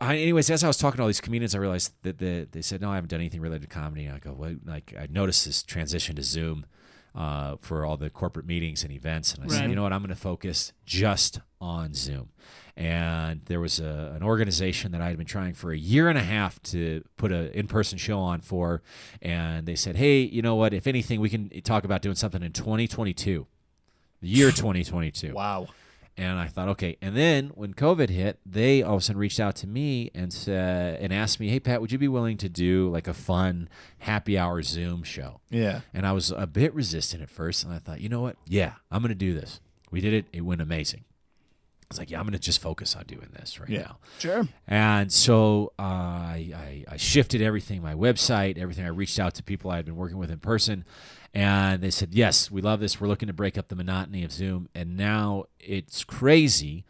I, 0.00 0.16
anyways, 0.16 0.50
as 0.50 0.62
I 0.62 0.66
was 0.66 0.76
talking 0.76 0.98
to 0.98 1.02
all 1.02 1.08
these 1.08 1.20
comedians, 1.20 1.54
I 1.54 1.58
realized 1.58 1.92
that 2.02 2.18
the, 2.18 2.46
they 2.50 2.62
said, 2.62 2.80
"No, 2.80 2.90
I 2.90 2.96
haven't 2.96 3.08
done 3.10 3.20
anything 3.20 3.40
related 3.40 3.62
to 3.70 3.74
comedy." 3.74 4.04
And 4.04 4.14
I 4.14 4.18
go, 4.18 4.32
"Well, 4.32 4.56
like 4.64 4.94
I 4.98 5.06
noticed 5.10 5.46
this 5.46 5.62
transition 5.62 6.16
to 6.16 6.22
Zoom 6.22 6.66
uh, 7.14 7.56
for 7.60 7.84
all 7.86 7.96
the 7.96 8.10
corporate 8.10 8.46
meetings 8.46 8.82
and 8.82 8.92
events," 8.92 9.34
and 9.34 9.44
I 9.44 9.48
said, 9.48 9.70
"You 9.70 9.76
know 9.76 9.82
what? 9.84 9.92
I'm 9.92 10.00
going 10.00 10.10
to 10.10 10.14
focus 10.16 10.72
just 10.84 11.40
on 11.60 11.94
Zoom." 11.94 12.28
And 12.76 13.40
there 13.46 13.58
was 13.58 13.80
a, 13.80 14.12
an 14.14 14.22
organization 14.22 14.92
that 14.92 15.00
I 15.00 15.08
had 15.08 15.16
been 15.16 15.26
trying 15.26 15.54
for 15.54 15.72
a 15.72 15.78
year 15.78 16.10
and 16.10 16.18
a 16.18 16.22
half 16.22 16.62
to 16.64 17.02
put 17.16 17.32
an 17.32 17.46
in-person 17.52 17.96
show 17.96 18.18
on 18.18 18.42
for, 18.42 18.82
and 19.22 19.66
they 19.66 19.76
said, 19.76 19.96
"Hey, 19.96 20.20
you 20.20 20.42
know 20.42 20.56
what? 20.56 20.74
If 20.74 20.86
anything, 20.86 21.20
we 21.20 21.30
can 21.30 21.48
talk 21.62 21.84
about 21.84 22.02
doing 22.02 22.16
something 22.16 22.42
in 22.42 22.52
2022, 22.52 23.46
the 24.20 24.28
year 24.28 24.50
2022." 24.50 25.32
wow. 25.32 25.68
And 26.18 26.38
I 26.38 26.46
thought, 26.46 26.68
okay. 26.70 26.96
And 27.02 27.14
then 27.14 27.48
when 27.54 27.74
COVID 27.74 28.08
hit, 28.08 28.38
they 28.46 28.82
all 28.82 28.94
of 28.94 29.00
a 29.00 29.04
sudden 29.04 29.20
reached 29.20 29.38
out 29.38 29.54
to 29.56 29.66
me 29.66 30.10
and 30.14 30.32
said 30.32 30.98
and 31.00 31.12
asked 31.12 31.38
me, 31.38 31.48
"Hey 31.48 31.60
Pat, 31.60 31.80
would 31.82 31.92
you 31.92 31.98
be 31.98 32.08
willing 32.08 32.38
to 32.38 32.48
do 32.48 32.88
like 32.90 33.06
a 33.06 33.12
fun 33.12 33.68
happy 33.98 34.38
hour 34.38 34.62
Zoom 34.62 35.02
show?" 35.02 35.40
Yeah. 35.50 35.80
And 35.92 36.06
I 36.06 36.12
was 36.12 36.30
a 36.30 36.46
bit 36.46 36.72
resistant 36.74 37.22
at 37.22 37.28
first, 37.28 37.64
and 37.64 37.72
I 37.74 37.78
thought, 37.78 38.00
you 38.00 38.08
know 38.08 38.22
what? 38.22 38.36
Yeah, 38.46 38.72
I'm 38.90 39.02
going 39.02 39.10
to 39.10 39.14
do 39.14 39.34
this. 39.34 39.60
We 39.90 40.00
did 40.00 40.14
it. 40.14 40.24
It 40.32 40.40
went 40.40 40.62
amazing. 40.62 41.04
I 41.82 41.86
was 41.90 41.98
like, 42.00 42.10
yeah, 42.10 42.18
I'm 42.18 42.24
going 42.24 42.32
to 42.32 42.40
just 42.40 42.60
focus 42.60 42.96
on 42.96 43.04
doing 43.04 43.28
this 43.32 43.60
right 43.60 43.68
Yeah. 43.68 43.82
now. 43.82 43.98
Sure. 44.18 44.48
And 44.66 45.12
so 45.12 45.72
uh, 45.78 45.82
I, 45.82 46.50
I, 46.52 46.84
I 46.94 46.96
shifted 46.96 47.40
everything, 47.40 47.80
my 47.80 47.94
website, 47.94 48.58
everything. 48.58 48.84
I 48.84 48.88
reached 48.88 49.20
out 49.20 49.34
to 49.34 49.44
people 49.44 49.70
I 49.70 49.76
had 49.76 49.84
been 49.84 49.94
working 49.94 50.18
with 50.18 50.32
in 50.32 50.40
person, 50.40 50.84
and 51.36 51.82
they 51.82 51.90
said, 51.90 52.14
yes, 52.14 52.50
we 52.50 52.62
love 52.62 52.80
this. 52.80 52.98
We're 52.98 53.08
looking 53.08 53.26
to 53.26 53.34
break 53.34 53.58
up 53.58 53.68
the 53.68 53.76
monotony 53.76 54.24
of 54.24 54.32
Zoom. 54.32 54.68
And 54.74 54.96
now 54.96 55.44
it's 55.60 56.02
crazy 56.02 56.84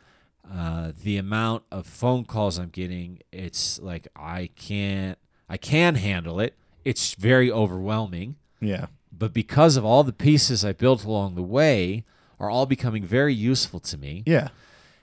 uh, 0.49 0.93
the 1.03 1.17
amount 1.19 1.65
of 1.73 1.85
phone 1.87 2.25
calls 2.25 2.57
I'm 2.57 2.69
getting. 2.69 3.19
It's 3.33 3.81
like 3.81 4.07
I 4.15 4.51
can't, 4.55 5.19
I 5.49 5.57
can 5.57 5.97
handle 5.97 6.39
it. 6.39 6.55
It's 6.85 7.15
very 7.15 7.51
overwhelming 7.51 8.37
Yeah. 8.61 8.87
but 9.11 9.33
because 9.33 9.77
of 9.77 9.85
all 9.85 10.05
the 10.05 10.13
pieces 10.13 10.65
I 10.65 10.73
built 10.73 11.03
along 11.05 11.35
the 11.35 11.43
way 11.43 12.05
are 12.39 12.49
all 12.49 12.67
becoming 12.67 13.03
very 13.05 13.35
useful 13.35 13.81
to 13.81 13.99
me. 13.99 14.23
Yeah. 14.27 14.49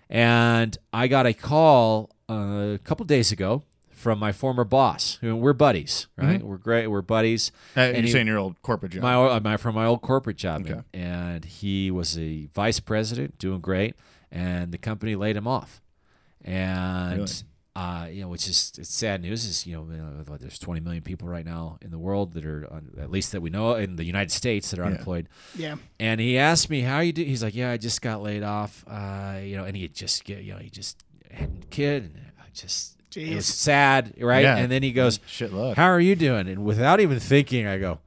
And 0.09 0.77
I 0.93 1.07
got 1.07 1.25
a 1.25 1.33
call 1.33 2.11
uh, 2.29 2.75
a 2.75 2.79
couple 2.85 3.05
days 3.05 3.31
ago 3.33 3.63
from 4.03 4.19
my 4.19 4.31
former 4.31 4.63
boss. 4.65 5.17
who- 5.21 5.35
We're 5.35 5.53
buddies, 5.53 6.07
right? 6.17 6.43
We're 6.43 6.57
great. 6.57 6.87
We're 6.87 7.01
buddies. 7.01 7.51
Uh, 7.75 7.79
And 7.79 7.95
you're 7.97 8.05
he- 8.07 8.11
saying 8.11 8.27
your 8.27 8.37
old 8.37 8.61
corporate 8.61 8.91
job. 8.91 9.01
my, 9.01 9.15
uh, 9.15 9.39
my 9.39 9.57
from 9.57 9.75
my 9.75 9.85
old 9.85 10.01
corporate 10.01 10.37
job, 10.37 10.67
Okay. 10.69 10.81
and 10.93 11.45
he 11.45 11.89
was 11.89 12.17
a 12.19 12.47
vice 12.53 12.79
president, 12.81 13.37
doing 13.39 13.61
great, 13.61 13.95
and 14.31 14.71
the 14.71 14.77
company 14.77 15.15
laid 15.15 15.37
him 15.37 15.47
off, 15.47 15.81
and 16.43 17.17
Really? 17.19 17.31
uh, 17.75 18.07
you 18.11 18.21
know, 18.21 18.27
which 18.27 18.47
is 18.47 18.73
it's 18.77 18.93
sad 18.93 19.21
news. 19.21 19.45
Is 19.45 19.65
you 19.65 19.75
know, 19.77 19.87
you 19.89 19.97
know, 19.97 20.23
what, 20.27 20.39
there's 20.41 20.59
20 20.59 20.79
million 20.81 21.01
people 21.01 21.27
right 21.27 21.45
now 21.45 21.77
in 21.81 21.89
the 21.91 21.97
world 21.97 22.33
that 22.33 22.45
are 22.45 22.67
un, 22.71 22.91
at 22.99 23.09
least 23.09 23.31
that 23.31 23.41
we 23.41 23.49
know 23.49 23.75
in 23.75 23.95
the 23.95 24.03
United 24.03 24.31
States 24.31 24.69
that 24.71 24.79
are 24.79 24.83
Yeah. 24.83 24.87
unemployed, 24.89 25.29
Yeah. 25.55 25.75
and 25.99 26.19
he 26.19 26.37
asked 26.37 26.69
me 26.69 26.81
how 26.81 26.99
you 26.99 27.13
do. 27.13 27.23
He's 27.23 27.41
like, 27.43 27.55
yeah, 27.55 27.71
I 27.71 27.77
just 27.77 28.01
got 28.01 28.21
laid 28.21 28.43
off, 28.43 28.83
uh, 28.87 29.39
you 29.43 29.55
know, 29.55 29.63
and 29.65 29.75
he 29.75 29.83
had 29.83 29.93
just 29.93 30.23
get, 30.25 30.43
you 30.43 30.53
know, 30.53 30.59
he 30.59 30.69
just 30.69 31.03
had 31.31 31.49
a 31.63 31.65
kid, 31.67 32.03
and 32.03 32.15
I 32.39 32.45
just. 32.53 32.97
It 33.15 33.35
was 33.35 33.45
sad, 33.45 34.13
right? 34.19 34.43
Yeah. 34.43 34.57
And 34.57 34.71
then 34.71 34.83
he 34.83 34.91
goes, 34.91 35.19
Shit 35.25 35.53
luck. 35.53 35.77
how 35.77 35.85
are 35.87 35.99
you 35.99 36.15
doing? 36.15 36.47
And 36.47 36.63
without 36.65 36.99
even 36.99 37.19
thinking, 37.19 37.67
I 37.67 37.77
go, 37.77 37.99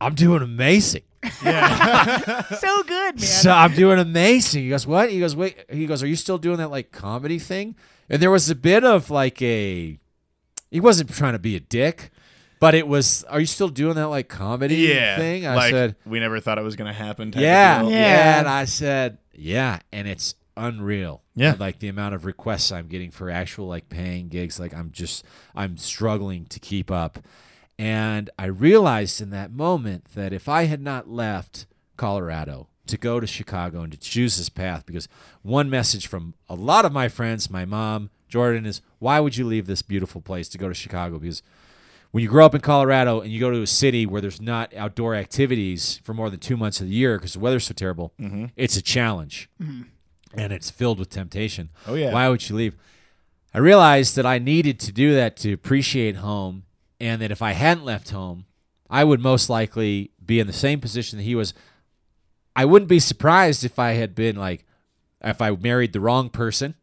I'm 0.00 0.14
doing 0.14 0.42
amazing. 0.42 1.02
Yeah. 1.44 2.42
so 2.56 2.82
good, 2.84 3.16
man. 3.16 3.18
So 3.18 3.50
I'm 3.50 3.74
doing 3.74 3.98
amazing. 3.98 4.62
He 4.64 4.70
goes, 4.70 4.86
what? 4.86 5.10
He 5.10 5.20
goes, 5.20 5.36
wait. 5.36 5.56
He 5.70 5.86
goes, 5.86 6.02
are 6.02 6.06
you 6.06 6.16
still 6.16 6.38
doing 6.38 6.56
that 6.58 6.70
like 6.70 6.90
comedy 6.92 7.38
thing? 7.38 7.76
And 8.08 8.20
there 8.22 8.30
was 8.30 8.48
a 8.50 8.54
bit 8.54 8.84
of 8.84 9.10
like 9.10 9.40
a, 9.42 9.98
he 10.70 10.80
wasn't 10.80 11.10
trying 11.14 11.34
to 11.34 11.38
be 11.38 11.56
a 11.56 11.60
dick, 11.60 12.10
but 12.60 12.74
it 12.74 12.86
was. 12.88 13.24
Are 13.24 13.40
you 13.40 13.46
still 13.46 13.68
doing 13.68 13.94
that 13.96 14.08
like 14.08 14.28
comedy 14.28 14.76
Yeah. 14.76 15.16
thing? 15.16 15.46
I 15.46 15.54
like, 15.54 15.70
said, 15.70 15.96
we 16.06 16.18
never 16.20 16.40
thought 16.40 16.58
it 16.58 16.64
was 16.64 16.76
going 16.76 16.88
to 16.88 16.94
happen. 16.98 17.30
type 17.30 17.36
of 17.38 17.42
yeah, 17.42 17.80
deal. 17.82 17.90
yeah, 17.90 17.98
Yeah. 17.98 18.38
And 18.40 18.48
I 18.48 18.64
said, 18.64 19.18
yeah, 19.34 19.80
and 19.92 20.08
it's 20.08 20.34
unreal. 20.60 21.22
Yeah. 21.34 21.56
like 21.58 21.78
the 21.78 21.88
amount 21.88 22.14
of 22.14 22.24
requests 22.24 22.70
I'm 22.70 22.86
getting 22.86 23.10
for 23.10 23.30
actual 23.30 23.66
like 23.66 23.88
paying 23.88 24.28
gigs. 24.28 24.60
Like 24.60 24.74
I'm 24.74 24.90
just 24.90 25.24
I'm 25.54 25.76
struggling 25.76 26.44
to 26.46 26.60
keep 26.60 26.90
up, 26.90 27.18
and 27.78 28.28
I 28.38 28.46
realized 28.46 29.20
in 29.20 29.30
that 29.30 29.52
moment 29.52 30.14
that 30.14 30.32
if 30.32 30.48
I 30.48 30.64
had 30.64 30.82
not 30.82 31.08
left 31.08 31.66
Colorado 31.96 32.68
to 32.86 32.98
go 32.98 33.20
to 33.20 33.26
Chicago 33.26 33.82
and 33.82 33.92
to 33.92 33.98
choose 33.98 34.36
this 34.36 34.48
path, 34.48 34.84
because 34.84 35.08
one 35.42 35.70
message 35.70 36.06
from 36.06 36.34
a 36.48 36.54
lot 36.54 36.84
of 36.84 36.92
my 36.92 37.08
friends, 37.08 37.50
my 37.50 37.64
mom, 37.64 38.10
Jordan, 38.28 38.66
is 38.66 38.82
why 38.98 39.18
would 39.20 39.36
you 39.36 39.46
leave 39.46 39.66
this 39.66 39.82
beautiful 39.82 40.20
place 40.20 40.48
to 40.50 40.58
go 40.58 40.68
to 40.68 40.74
Chicago? 40.74 41.18
Because 41.18 41.42
when 42.10 42.22
you 42.22 42.28
grow 42.28 42.44
up 42.44 42.54
in 42.54 42.60
Colorado 42.60 43.20
and 43.20 43.30
you 43.30 43.40
go 43.40 43.50
to 43.50 43.62
a 43.62 43.66
city 43.66 44.04
where 44.06 44.20
there's 44.20 44.40
not 44.40 44.74
outdoor 44.74 45.14
activities 45.14 46.00
for 46.02 46.12
more 46.12 46.28
than 46.28 46.40
two 46.40 46.56
months 46.56 46.80
of 46.80 46.88
the 46.88 46.94
year 46.94 47.16
because 47.16 47.34
the 47.34 47.38
weather's 47.38 47.64
so 47.64 47.74
terrible, 47.74 48.12
mm-hmm. 48.20 48.46
it's 48.56 48.76
a 48.76 48.82
challenge 48.82 49.48
mm-hmm. 49.62 49.82
And 50.34 50.52
it's 50.52 50.70
filled 50.70 50.98
with 50.98 51.10
temptation. 51.10 51.70
Oh, 51.86 51.94
yeah. 51.94 52.12
Why 52.12 52.28
would 52.28 52.48
you 52.48 52.56
leave? 52.56 52.76
I 53.52 53.58
realized 53.58 54.16
that 54.16 54.26
I 54.26 54.38
needed 54.38 54.78
to 54.80 54.92
do 54.92 55.14
that 55.14 55.36
to 55.38 55.52
appreciate 55.52 56.16
home, 56.16 56.64
and 57.00 57.20
that 57.20 57.30
if 57.30 57.42
I 57.42 57.52
hadn't 57.52 57.84
left 57.84 58.10
home, 58.10 58.44
I 58.88 59.04
would 59.04 59.20
most 59.20 59.48
likely 59.48 60.10
be 60.24 60.40
in 60.40 60.46
the 60.46 60.52
same 60.52 60.80
position 60.80 61.18
that 61.18 61.24
he 61.24 61.34
was. 61.34 61.54
I 62.54 62.64
wouldn't 62.64 62.88
be 62.88 63.00
surprised 63.00 63.64
if 63.64 63.78
I 63.78 63.92
had 63.92 64.14
been 64.14 64.36
like, 64.36 64.66
if 65.22 65.40
I 65.40 65.50
married 65.50 65.92
the 65.92 66.00
wrong 66.00 66.30
person, 66.30 66.74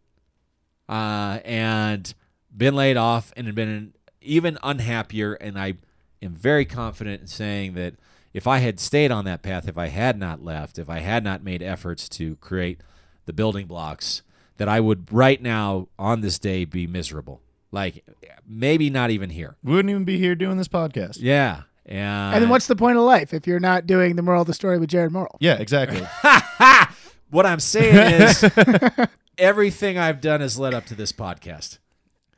uh, 0.89 1.39
and 1.43 2.13
been 2.55 2.75
laid 2.75 2.97
off 2.97 3.31
and 3.35 3.45
had 3.45 3.55
been 3.55 3.93
even 4.21 4.57
unhappier. 4.63 5.33
And 5.33 5.57
I 5.59 5.75
am 6.21 6.33
very 6.33 6.65
confident 6.65 7.21
in 7.21 7.27
saying 7.27 7.73
that 7.75 7.95
if 8.33 8.47
I 8.47 8.59
had 8.59 8.79
stayed 8.79 9.11
on 9.11 9.25
that 9.25 9.41
path, 9.41 9.67
if 9.67 9.77
I 9.77 9.87
had 9.87 10.17
not 10.17 10.43
left, 10.43 10.79
if 10.79 10.89
I 10.89 10.99
had 10.99 11.23
not 11.23 11.43
made 11.43 11.61
efforts 11.61 12.09
to 12.09 12.35
create 12.37 12.81
the 13.27 13.33
building 13.33 13.67
blocks, 13.67 14.23
that 14.57 14.67
I 14.67 14.79
would 14.79 15.13
right 15.13 15.39
now 15.39 15.87
on 15.99 16.21
this 16.21 16.39
day 16.39 16.65
be 16.65 16.87
miserable. 16.87 17.41
Like 17.71 18.03
maybe 18.47 18.89
not 18.89 19.11
even 19.11 19.29
here. 19.29 19.55
We 19.63 19.73
wouldn't 19.73 19.91
even 19.91 20.03
be 20.05 20.17
here 20.17 20.33
doing 20.33 20.57
this 20.57 20.67
podcast. 20.67 21.17
Yeah. 21.19 21.63
And, 21.85 22.33
And 22.35 22.41
then 22.43 22.49
what's 22.49 22.67
the 22.67 22.75
point 22.75 22.97
of 22.97 23.03
life 23.03 23.33
if 23.33 23.45
you're 23.47 23.59
not 23.59 23.85
doing 23.87 24.15
the 24.15 24.21
moral 24.21 24.41
of 24.41 24.47
the 24.47 24.53
story 24.53 24.79
with 24.79 24.89
Jared 24.89 25.11
Morrill? 25.11 25.37
Yeah, 25.39 25.57
exactly. 25.57 26.01
what 27.29 27.45
I'm 27.45 27.59
saying 27.59 28.21
is 28.21 28.43
everything 29.37 29.97
I've 29.97 30.19
done 30.19 30.41
has 30.41 30.57
led 30.57 30.73
up 30.73 30.85
to 30.87 30.95
this 30.95 31.11
podcast. 31.11 31.77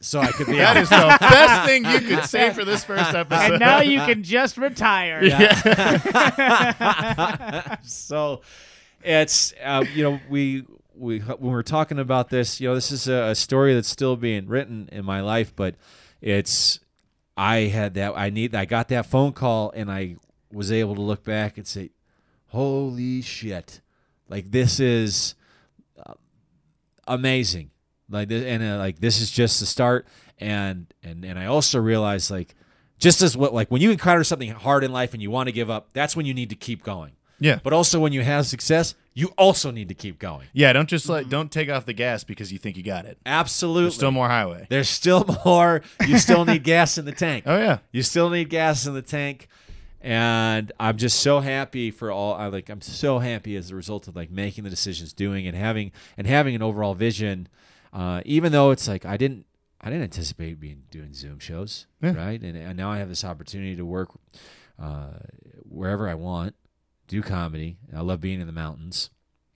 So 0.01 0.19
I 0.19 0.31
could 0.31 0.47
be 0.47 0.55
that 0.57 0.77
on. 0.77 0.83
the 0.83 1.17
best 1.19 1.67
thing 1.67 1.83
you 1.85 1.99
could 2.01 2.23
say 2.25 2.53
for 2.53 2.63
this 2.63 2.83
first 2.85 3.13
episode. 3.15 3.53
And 3.53 3.59
now 3.59 3.81
you 3.81 3.99
can 3.99 4.23
just 4.23 4.57
retire. 4.57 5.21
Yeah. 5.23 5.49
so 7.83 8.41
it's 9.03 9.53
uh, 9.63 9.83
you 9.93 10.03
know 10.03 10.19
we 10.29 10.65
we 10.99 11.19
when 11.19 11.51
we're 11.51 11.63
talking 11.63 11.99
about 11.99 12.29
this, 12.29 12.59
you 12.59 12.67
know, 12.67 12.75
this 12.75 12.91
is 12.91 13.07
a, 13.07 13.29
a 13.29 13.35
story 13.35 13.73
that's 13.73 13.87
still 13.87 14.15
being 14.15 14.47
written 14.47 14.89
in 14.91 15.05
my 15.05 15.21
life, 15.21 15.55
but 15.55 15.75
it's 16.21 16.79
I 17.37 17.61
had 17.61 17.93
that 17.93 18.17
I 18.17 18.29
need 18.29 18.53
I 18.53 18.65
got 18.65 18.89
that 18.89 19.05
phone 19.05 19.31
call 19.31 19.71
and 19.71 19.89
I 19.91 20.17
was 20.51 20.71
able 20.71 20.95
to 20.95 21.01
look 21.01 21.23
back 21.23 21.57
and 21.57 21.65
say, 21.65 21.91
"Holy 22.47 23.21
shit!" 23.21 23.81
Like 24.27 24.51
this 24.51 24.79
is 24.79 25.35
uh, 25.97 26.13
amazing. 27.07 27.71
Like 28.09 28.27
this, 28.27 28.43
and 28.43 28.63
uh, 28.63 28.77
like 28.77 28.99
this 28.99 29.21
is 29.21 29.31
just 29.31 29.59
the 29.59 29.65
start. 29.65 30.07
And 30.37 30.93
and 31.03 31.23
and 31.23 31.39
I 31.39 31.45
also 31.45 31.79
realized 31.79 32.31
like 32.31 32.55
just 32.97 33.21
as 33.21 33.37
what 33.37 33.53
like 33.53 33.69
when 33.69 33.81
you 33.81 33.91
encounter 33.91 34.23
something 34.23 34.49
hard 34.51 34.83
in 34.83 34.91
life 34.91 35.13
and 35.13 35.21
you 35.21 35.31
want 35.31 35.47
to 35.47 35.53
give 35.53 35.69
up, 35.69 35.93
that's 35.93 36.15
when 36.15 36.25
you 36.25 36.33
need 36.33 36.49
to 36.49 36.55
keep 36.55 36.83
going. 36.83 37.13
yeah. 37.39 37.59
But 37.63 37.73
also 37.73 37.99
when 37.99 38.11
you 38.11 38.21
have 38.21 38.45
success, 38.47 38.95
you 39.19 39.33
also 39.37 39.71
need 39.71 39.89
to 39.89 39.93
keep 39.95 40.17
going. 40.19 40.47
Yeah, 40.53 40.71
don't 40.73 40.87
just 40.87 41.09
like 41.09 41.27
don't 41.29 41.51
take 41.51 41.69
off 41.69 41.85
the 41.85 41.93
gas 41.93 42.23
because 42.23 42.51
you 42.51 42.57
think 42.57 42.77
you 42.77 42.83
got 42.83 43.05
it. 43.05 43.17
Absolutely. 43.25 43.83
There's 43.83 43.95
still 43.95 44.11
more 44.11 44.27
highway. 44.29 44.65
There's 44.69 44.89
still 44.89 45.25
more. 45.45 45.81
You 46.07 46.17
still 46.17 46.45
need 46.45 46.63
gas 46.63 46.97
in 46.97 47.05
the 47.05 47.11
tank. 47.11 47.43
Oh 47.47 47.57
yeah. 47.57 47.79
You 47.91 48.03
still 48.03 48.29
need 48.29 48.49
gas 48.49 48.85
in 48.85 48.93
the 48.93 49.01
tank. 49.01 49.47
And 50.01 50.71
I'm 50.79 50.95
just 50.97 51.19
so 51.19 51.41
happy 51.41 51.91
for 51.91 52.09
all 52.11 52.33
I 52.33 52.47
like 52.47 52.69
I'm 52.69 52.81
so 52.81 53.19
happy 53.19 53.55
as 53.57 53.69
a 53.71 53.75
result 53.75 54.07
of 54.07 54.15
like 54.15 54.31
making 54.31 54.63
the 54.63 54.69
decisions, 54.69 55.11
doing 55.11 55.45
and 55.45 55.57
having 55.57 55.91
and 56.17 56.25
having 56.25 56.55
an 56.55 56.61
overall 56.61 56.93
vision. 56.93 57.47
Uh, 57.91 58.21
even 58.23 58.51
though 58.51 58.71
it's 58.71 58.87
like 58.87 59.05
I 59.05 59.17
didn't 59.17 59.45
I 59.81 59.89
didn't 59.89 60.03
anticipate 60.03 60.59
being 60.59 60.83
doing 60.91 61.13
Zoom 61.13 61.39
shows, 61.39 61.85
Yeah. 62.01 62.13
right? 62.13 62.41
And, 62.41 62.55
and 62.57 62.77
now 62.77 62.91
I 62.91 62.97
have 62.99 63.09
this 63.09 63.23
opportunity 63.25 63.75
to 63.75 63.85
work 63.85 64.09
uh, 64.81 65.19
wherever 65.67 66.07
I 66.07 66.15
want, 66.15 66.55
do 67.09 67.21
comedy. 67.21 67.77
I 67.93 67.99
love 68.01 68.21
being 68.21 68.39
in 68.39 68.47
the 68.47 68.53
mountains. 68.53 69.09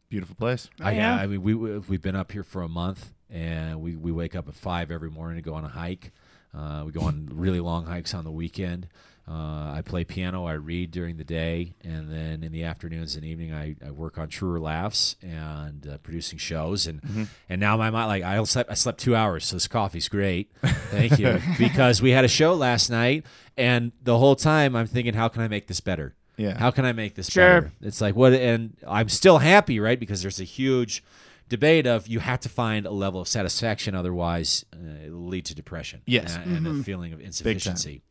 Beautiful 0.09 0.35
place. 0.35 0.69
Oh, 0.81 0.85
I, 0.85 0.91
yeah? 0.91 1.15
I 1.15 1.25
mean, 1.27 1.41
we 1.41 1.53
we- 1.55 1.77
we've 1.79 2.01
been 2.01 2.15
up 2.17 2.31
here 2.33 2.43
for 2.43 2.61
a 2.61 2.67
month, 2.67 3.13
and 3.29 3.81
we, 3.81 3.95
we 3.95 4.11
wake 4.11 4.35
up 4.35 4.47
at 4.49 4.53
five 4.55 4.91
every 4.91 5.09
morning 5.09 5.37
to 5.37 5.41
go 5.49 5.55
on 5.55 5.63
a 5.63 5.69
hike. 5.69 6.11
Uh, 6.53 6.83
we 6.85 6.91
go 6.91 7.01
on 7.01 7.29
really 7.31 7.59
long 7.61 7.85
hikes 7.85 8.13
on 8.13 8.23
the 8.25 8.31
weekend. 8.31 8.87
Uh, 9.27 9.71
I 9.77 9.81
play 9.85 10.03
piano. 10.03 10.45
I 10.45 10.53
read 10.53 10.91
during 10.91 11.15
the 11.17 11.23
day, 11.23 11.75
and 11.81 12.11
then 12.11 12.43
in 12.43 12.51
the 12.51 12.65
afternoons 12.65 13.15
and 13.15 13.23
evening, 13.23 13.53
I, 13.53 13.75
I 13.83 13.89
work 13.89 14.17
on 14.17 14.27
Treuer 14.27 14.59
Laughs 14.61 15.15
and 15.23 15.87
uh, 15.87 15.97
producing 15.99 16.37
shows. 16.37 16.85
And 16.87 17.29
and 17.49 17.59
now 17.61 17.77
my 17.77 17.89
mind, 17.89 18.07
like 18.09 18.23
I 18.23 18.43
slept, 18.43 18.69
I 18.69 18.73
slept 18.73 18.99
two 18.99 19.15
hours, 19.15 19.45
so 19.45 19.55
this 19.55 19.67
coffee's 19.67 20.09
great. 20.09 20.51
Thank 20.91 21.17
you, 21.19 21.39
because 21.57 22.01
we 22.01 22.11
had 22.11 22.25
a 22.25 22.27
show 22.27 22.53
last 22.53 22.89
night, 22.89 23.25
and 23.57 23.93
the 24.03 24.17
whole 24.19 24.35
time 24.35 24.75
I'm 24.75 24.87
thinking, 24.87 25.13
how 25.13 25.29
can 25.29 25.41
I 25.41 25.47
make 25.47 25.67
this 25.67 25.79
better? 25.79 26.13
Yeah. 26.37 26.57
How 26.57 26.71
can 26.71 26.85
I 26.85 26.93
make 26.93 27.15
this 27.15 27.29
Sure. 27.29 27.61
better? 27.61 27.71
It's 27.81 28.01
like 28.01 28.15
what, 28.15 28.33
and 28.33 28.75
I'm 28.87 29.09
still 29.09 29.37
happy, 29.39 29.79
right? 29.79 29.99
Because 29.99 30.21
there's 30.21 30.39
a 30.39 30.45
huge 30.45 31.03
debate 31.49 31.85
of 31.85 32.07
you 32.07 32.19
have 32.19 32.39
to 32.41 32.49
find 32.49 32.85
a 32.85 32.91
level 32.91 33.21
of 33.21 33.27
satisfaction, 33.27 33.93
otherwise 33.95 34.65
uh, 34.73 35.05
it'll 35.05 35.25
lead 35.27 35.45
to 35.45 35.55
depression. 35.55 36.01
Yes. 36.05 36.35
and, 36.35 36.65
and 36.65 36.79
a 36.81 36.83
feeling 36.83 37.13
of 37.13 37.21
insufficiency, 37.21 38.01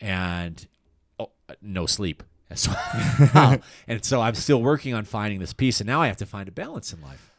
and 0.00 0.66
oh, 1.18 1.30
uh, 1.48 1.54
no 1.62 1.86
sleep. 1.86 2.22
So, 2.56 2.72
and 3.86 4.04
so 4.04 4.20
I'm 4.20 4.34
still 4.34 4.60
working 4.60 4.92
on 4.92 5.04
finding 5.04 5.38
this 5.38 5.52
piece, 5.52 5.80
and 5.80 5.86
now 5.86 6.02
I 6.02 6.08
have 6.08 6.16
to 6.16 6.26
find 6.26 6.48
a 6.48 6.50
balance 6.50 6.92
in 6.92 7.00
life 7.00 7.30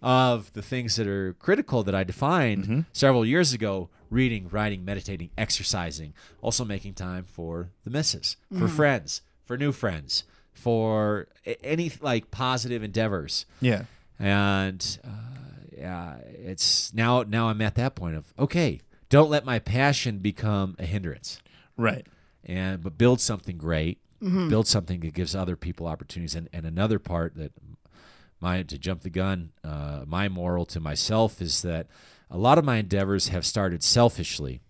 of 0.00 0.52
the 0.52 0.62
things 0.62 0.94
that 0.94 1.08
are 1.08 1.32
critical 1.40 1.82
that 1.82 1.94
I 1.94 2.04
defined 2.04 2.84
several 2.92 3.26
years 3.26 3.52
ago 3.52 3.88
reading, 4.10 4.48
writing, 4.48 4.84
meditating, 4.84 5.30
exercising, 5.36 6.14
also 6.40 6.64
making 6.64 6.94
time 6.94 7.24
for 7.24 7.70
the 7.82 7.90
misses, 7.90 8.36
for 8.56 8.68
friends, 8.68 9.22
for 9.50 9.56
new 9.56 9.72
friends, 9.72 10.22
for 10.52 11.26
any 11.64 11.90
like 12.00 12.30
positive 12.30 12.84
endeavors. 12.84 13.46
Yeah. 13.60 13.86
And 14.16 14.98
uh, 15.04 15.66
yeah, 15.76 16.18
it's 16.28 16.94
now 16.94 17.24
now 17.26 17.48
I'm 17.48 17.60
at 17.60 17.74
that 17.74 17.96
point 17.96 18.14
of 18.14 18.32
okay, 18.38 18.80
don't 19.08 19.28
let 19.28 19.44
my 19.44 19.58
passion 19.58 20.18
become 20.18 20.76
a 20.78 20.86
hindrance 20.86 21.40
Right. 21.76 22.06
and 22.44 22.80
but 22.80 22.96
build 22.96 23.20
something 23.20 23.58
great 23.58 23.98
build 24.20 24.66
something 24.68 25.00
that 25.00 25.14
gives 25.14 25.34
other 25.34 25.56
people 25.56 25.86
opportunities 25.86 26.34
and, 26.36 26.48
and 26.52 26.64
another 26.66 26.98
part 27.00 27.34
that 27.36 27.52
my 28.40 28.62
to 28.62 28.76
jump 28.78 29.00
the 29.00 29.08
gun 29.10 29.50
uh, 29.64 30.02
my 30.06 30.28
moral 30.28 30.64
to 30.66 30.78
myself 30.78 31.40
is 31.42 31.62
that 31.62 31.86
a 32.30 32.36
lot 32.36 32.58
of 32.58 32.64
my 32.64 32.76
endeavors 32.76 33.28
have 33.28 33.44
started 33.46 33.82
selfishly 33.82 34.60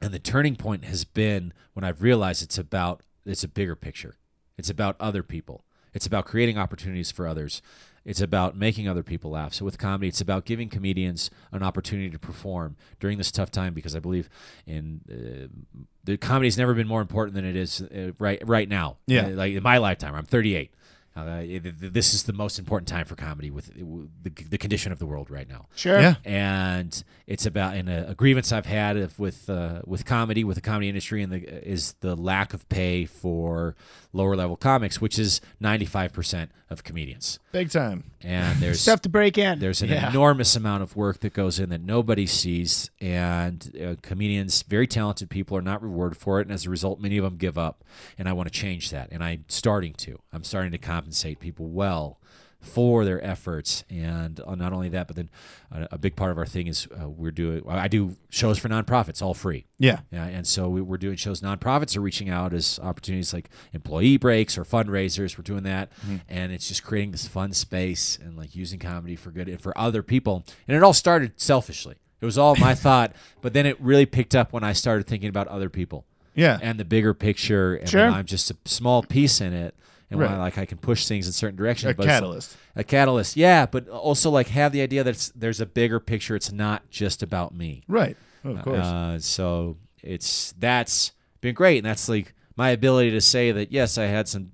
and 0.00 0.14
the 0.14 0.18
turning 0.20 0.54
point 0.56 0.84
has 0.84 1.04
been 1.04 1.52
when 1.74 1.82
i've 1.84 2.02
realized 2.02 2.40
it's 2.40 2.56
about 2.56 3.02
it's 3.26 3.44
a 3.44 3.48
bigger 3.48 3.74
picture 3.74 4.16
it's 4.56 4.70
about 4.70 4.96
other 5.00 5.22
people 5.22 5.64
it's 5.94 6.06
about 6.06 6.24
creating 6.24 6.58
opportunities 6.58 7.10
for 7.10 7.26
others 7.26 7.62
it's 8.04 8.20
about 8.20 8.56
making 8.56 8.88
other 8.88 9.02
people 9.02 9.30
laugh. 9.30 9.54
So 9.54 9.64
with 9.64 9.78
comedy, 9.78 10.08
it's 10.08 10.20
about 10.20 10.44
giving 10.44 10.68
comedians 10.68 11.30
an 11.52 11.62
opportunity 11.62 12.10
to 12.10 12.18
perform 12.18 12.76
during 12.98 13.18
this 13.18 13.30
tough 13.30 13.50
time 13.50 13.74
because 13.74 13.94
I 13.94 14.00
believe 14.00 14.28
in 14.66 15.00
uh, 15.08 15.84
the 16.02 16.16
comedy's 16.16 16.58
never 16.58 16.74
been 16.74 16.88
more 16.88 17.00
important 17.00 17.34
than 17.34 17.44
it 17.44 17.54
is 17.54 17.80
uh, 17.80 18.12
right 18.18 18.42
right 18.44 18.68
now. 18.68 18.98
Yeah. 19.06 19.26
Uh, 19.26 19.30
like 19.30 19.52
in 19.52 19.62
my 19.62 19.78
lifetime, 19.78 20.14
I'm 20.14 20.24
38. 20.24 20.74
Uh, 21.14 21.40
th- 21.42 21.62
th- 21.62 21.74
this 21.92 22.14
is 22.14 22.22
the 22.22 22.32
most 22.32 22.58
important 22.58 22.88
time 22.88 23.04
for 23.04 23.14
comedy 23.16 23.50
with 23.50 23.70
the, 23.74 24.30
the 24.48 24.56
condition 24.56 24.92
of 24.92 24.98
the 24.98 25.04
world 25.06 25.30
right 25.30 25.48
now 25.48 25.66
Sure. 25.74 26.00
Yeah. 26.00 26.14
and 26.24 27.04
it's 27.26 27.44
about 27.44 27.74
and 27.74 27.88
a, 27.90 28.10
a 28.10 28.14
grievance 28.14 28.50
I've 28.50 28.64
had 28.66 28.96
of, 28.96 29.18
with 29.18 29.50
uh, 29.50 29.82
with 29.86 30.06
comedy 30.06 30.42
with 30.42 30.54
the 30.54 30.62
comedy 30.62 30.88
industry 30.88 31.22
and 31.22 31.30
the 31.30 31.68
is 31.68 31.94
the 32.00 32.16
lack 32.16 32.54
of 32.54 32.66
pay 32.70 33.04
for 33.04 33.76
lower 34.12 34.36
level 34.36 34.56
comics, 34.56 35.00
which 35.00 35.18
is 35.18 35.40
ninety 35.60 35.84
five 35.86 36.12
percent 36.12 36.50
of 36.70 36.84
comedians. 36.84 37.38
Big 37.52 37.70
time. 37.70 38.04
And 38.22 38.58
there's 38.60 38.80
Stuff 38.88 39.02
to 39.02 39.08
break 39.08 39.36
in. 39.36 39.58
there's 39.58 39.82
an 39.82 39.88
Yeah. 39.90 40.08
enormous 40.10 40.56
amount 40.56 40.82
of 40.82 40.96
work 40.96 41.20
that 41.20 41.34
goes 41.34 41.58
in 41.58 41.68
that 41.70 41.82
nobody 41.82 42.26
sees, 42.26 42.90
and 43.00 43.76
uh, 43.82 43.94
comedians, 44.02 44.62
very 44.62 44.86
talented 44.86 45.28
people, 45.28 45.56
are 45.56 45.62
not 45.62 45.82
rewarded 45.82 46.16
for 46.18 46.40
it, 46.40 46.46
and 46.46 46.52
as 46.52 46.64
a 46.66 46.70
result, 46.70 46.98
many 47.00 47.18
of 47.18 47.24
them 47.24 47.36
give 47.36 47.58
up. 47.58 47.84
And 48.18 48.28
I 48.28 48.32
want 48.32 48.50
to 48.50 48.58
change 48.58 48.90
that, 48.90 49.10
and 49.12 49.22
I'm 49.22 49.44
starting 49.48 49.92
to. 49.94 50.18
I'm 50.32 50.44
starting 50.44 50.72
to 50.72 50.78
compensate 50.78 51.40
people 51.40 51.68
well 51.68 52.18
for 52.62 53.04
their 53.04 53.22
efforts. 53.24 53.84
And 53.90 54.40
uh, 54.46 54.54
not 54.54 54.72
only 54.72 54.88
that, 54.90 55.06
but 55.08 55.16
then 55.16 55.28
uh, 55.74 55.86
a 55.90 55.98
big 55.98 56.16
part 56.16 56.30
of 56.30 56.38
our 56.38 56.46
thing 56.46 56.68
is 56.68 56.86
uh, 56.98 57.08
we're 57.08 57.30
doing. 57.32 57.62
I 57.68 57.88
do 57.88 58.16
shows 58.30 58.56
for 58.58 58.68
nonprofits, 58.68 59.20
all 59.20 59.34
free. 59.34 59.66
Yeah. 59.78 60.00
Yeah, 60.10 60.24
and 60.26 60.46
so 60.46 60.68
we, 60.68 60.80
we're 60.80 60.96
doing 60.96 61.16
shows. 61.16 61.40
Nonprofits 61.40 61.96
are 61.96 62.00
reaching 62.00 62.30
out 62.30 62.54
as 62.54 62.78
opportunities 62.82 63.34
like 63.34 63.50
employee 63.72 64.16
breaks 64.16 64.56
or 64.56 64.64
fundraisers. 64.64 65.36
We're 65.36 65.42
doing 65.42 65.64
that, 65.64 65.90
and 66.28 66.52
it's 66.52 66.68
just 66.68 66.82
creating 66.84 67.10
this 67.10 67.26
fun 67.26 67.52
space 67.52 68.18
and 68.22 68.36
like 68.36 68.54
using 68.54 68.78
comedy 68.78 69.16
for 69.16 69.30
good 69.32 69.48
and 69.48 69.60
for 69.60 69.76
other 69.76 70.02
people. 70.02 70.44
And 70.68 70.76
it 70.76 70.82
all 70.82 70.92
started 70.94 71.32
selfishly. 71.40 71.96
It 72.20 72.24
was 72.24 72.38
all 72.38 72.54
my 72.56 72.74
thought, 72.76 73.12
but 73.40 73.52
then 73.52 73.66
it 73.66 73.80
really 73.80 74.06
picked 74.06 74.34
up 74.36 74.52
when 74.52 74.62
I 74.62 74.72
started 74.72 75.08
thinking 75.08 75.28
about 75.28 75.48
other 75.48 75.68
people 75.68 76.04
Yeah. 76.36 76.58
and 76.62 76.78
the 76.78 76.84
bigger 76.84 77.12
picture. 77.14 77.74
And 77.74 77.88
Sure. 77.88 78.06
I'm 78.08 78.26
just 78.26 78.48
a 78.52 78.56
small 78.64 79.02
piece 79.02 79.40
in 79.40 79.52
it, 79.52 79.74
and 80.12 80.20
when 80.20 80.30
I, 80.32 80.38
like 80.38 80.58
I 80.58 80.64
can 80.66 80.78
push 80.78 81.06
things 81.06 81.26
in 81.26 81.32
certain 81.32 81.56
directions. 81.56 81.90
a 81.92 81.94
but 81.94 82.04
it's- 82.04 82.16
catalyst. 82.20 82.56
a 82.76 82.84
catalyst, 82.84 83.36
yeah, 83.36 83.66
but 83.66 83.88
also 83.88 84.30
like 84.30 84.48
have 84.48 84.72
the 84.72 84.80
idea 84.82 85.02
that 85.04 85.10
it's, 85.10 85.28
there's 85.30 85.60
a 85.60 85.66
bigger 85.66 85.98
picture. 86.00 86.36
It's 86.36 86.52
not 86.52 86.88
just 86.90 87.22
about 87.22 87.54
me. 87.54 87.82
Right. 87.88 88.16
of 88.44 88.62
course. 88.62 88.78
Uh, 88.86 89.18
so 89.18 89.76
it's 90.02 90.52
that's 90.58 91.12
been 91.40 91.54
great, 91.54 91.78
and 91.78 91.86
that's 91.86 92.08
like 92.08 92.34
my 92.56 92.70
ability 92.70 93.10
to 93.12 93.20
say 93.20 93.50
that 93.52 93.72
yes, 93.72 93.98
I 93.98 94.04
had 94.04 94.28
some 94.28 94.52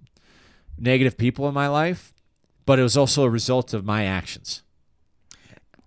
negative 0.79 1.17
people 1.19 1.49
in 1.49 1.55
my 1.55 1.69
life, 1.69 2.13
but 2.67 2.79
it 2.79 2.83
was 2.83 2.97
also 2.97 3.25
a 3.25 3.31
result 3.31 3.75
of 3.75 3.85
my 3.85 4.05
actions. 4.05 4.63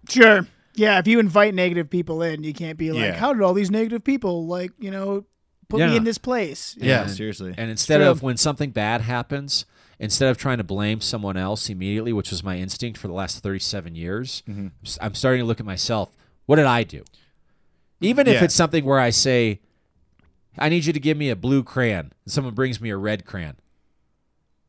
Sure. 0.10 0.46
Yeah, 0.74 1.00
if 1.00 1.08
you 1.08 1.20
invite 1.20 1.54
negative 1.54 1.90
people 1.90 2.22
in, 2.22 2.44
you 2.44 2.54
can't 2.54 2.78
be 2.78 2.92
like, 2.92 3.02
Yeah. 3.02 3.14
how 3.18 3.34
did 3.34 3.42
all 3.42 3.54
these 3.54 3.70
negative 3.72 4.04
people 4.04 4.48
like, 4.48 4.72
you 4.80 4.90
know, 4.92 5.26
put 5.72 5.80
me 5.90 5.96
in 5.98 6.04
this 6.04 6.18
place? 6.18 6.76
yeah, 6.80 7.04
and- 7.04 7.12
seriously. 7.12 7.54
And 7.58 7.70
instead 7.72 8.02
of 8.02 8.22
when 8.22 8.38
something 8.38 8.70
bad 8.72 9.02
happens, 9.02 9.66
instead 10.00 10.30
of 10.30 10.38
trying 10.38 10.58
to 10.58 10.64
blame 10.64 11.02
someone 11.02 11.38
else 11.38 11.70
immediately, 11.70 12.14
which 12.14 12.32
was 12.32 12.44
my 12.44 12.58
instinct 12.58 12.98
for 13.00 13.08
the 13.08 13.14
last 13.14 13.40
37 13.44 13.96
years, 13.96 14.44
Mm-hmm. 14.50 14.68
s- 14.86 14.98
I'm 15.02 15.14
starting 15.16 15.42
to 15.42 15.46
look 15.46 15.60
at 15.60 15.66
myself. 15.66 16.16
What 16.46 16.56
did 16.58 16.66
I 16.66 16.84
do? 16.84 17.04
Even 18.00 18.28
if 18.28 18.36
Yeah. 18.36 18.44
it's 18.46 18.56
something 18.56 18.84
where 18.84 19.00
I 19.00 19.12
say, 19.12 19.60
I 20.58 20.70
need 20.70 20.86
you 20.86 20.94
to 20.94 21.00
give 21.00 21.18
me 21.18 21.30
a 21.30 21.36
blue 21.36 21.64
crayon, 21.64 22.12
and 22.26 22.32
someone 22.34 22.54
brings 22.54 22.82
me 22.82 22.90
a 22.90 22.98
red 22.98 23.26
crayon. 23.26 23.56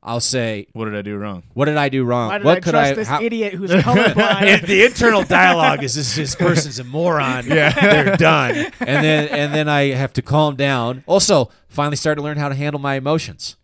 I'll 0.05 0.19
say, 0.21 0.67
what 0.73 0.87
did 0.87 0.97
I 0.97 1.03
do 1.03 1.17
wrong? 1.17 1.45
what 1.55 1.67
did 1.67 1.77
I 1.77 1.89
do 1.89 2.03
wrong? 2.05 2.29
Why 2.31 2.39
did 2.39 2.45
what 2.45 2.57
I 2.57 2.61
could 2.61 2.71
trust 2.71 2.91
I 2.91 2.95
this 2.95 3.09
how- 3.09 3.23
idiot 3.23 3.55
who's 3.55 3.71
colorblind? 3.87 4.67
the 4.67 4.85
internal 4.85 5.23
dialogue 5.23 5.85
is 5.85 5.95
this, 5.95 6.17
this 6.17 6.35
person's 6.35 6.79
a 6.81 6.85
moron. 6.85 7.47
Yeah. 7.47 7.71
They're 7.73 8.17
done. 8.17 8.57
And 8.81 9.05
then 9.05 9.29
and 9.29 9.55
then 9.55 9.69
I 9.69 9.91
have 9.91 10.13
to 10.15 10.23
calm 10.23 10.57
down. 10.57 11.05
Also, 11.07 11.51
finally 11.69 11.97
start 11.97 12.19
to 12.19 12.23
learn 12.25 12.37
how 12.37 12.49
to 12.49 12.55
handle 12.57 12.81
my 12.81 12.97
emotions. 12.97 13.57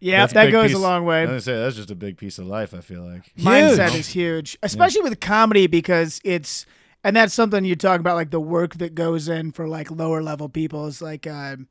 yeah, 0.00 0.20
That's 0.22 0.32
that 0.32 0.44
big 0.46 0.52
goes 0.52 0.66
piece- 0.68 0.76
a 0.76 0.80
long 0.80 1.04
I 1.04 1.06
way. 1.06 1.20
was 1.22 1.28
gonna 1.28 1.40
say 1.42 1.56
that's 1.62 1.76
just 1.76 1.90
a 1.92 1.94
big 1.94 2.16
piece 2.16 2.38
of 2.40 2.46
life. 2.46 2.74
I 2.74 2.80
feel 2.80 3.02
like. 3.02 3.32
Mindset 3.38 3.90
Huge. 3.90 4.00
is 4.00 4.08
huge, 4.08 4.58
especially 4.64 5.02
with 5.02 5.20
comedy 5.20 5.68
because 5.68 6.20
it's 6.24 6.66
and 7.04 7.14
that's 7.14 7.32
something 7.32 7.64
you 7.64 7.76
talk 7.76 8.00
about 8.00 8.16
like 8.16 8.30
the 8.30 8.40
work 8.40 8.74
that 8.78 8.96
goes 8.96 9.28
in 9.28 9.52
for 9.52 9.68
like 9.68 9.88
lower 9.90 10.20
level 10.20 10.48
people 10.48 10.86
is 10.86 11.00
like 11.00 11.28
um, 11.28 11.68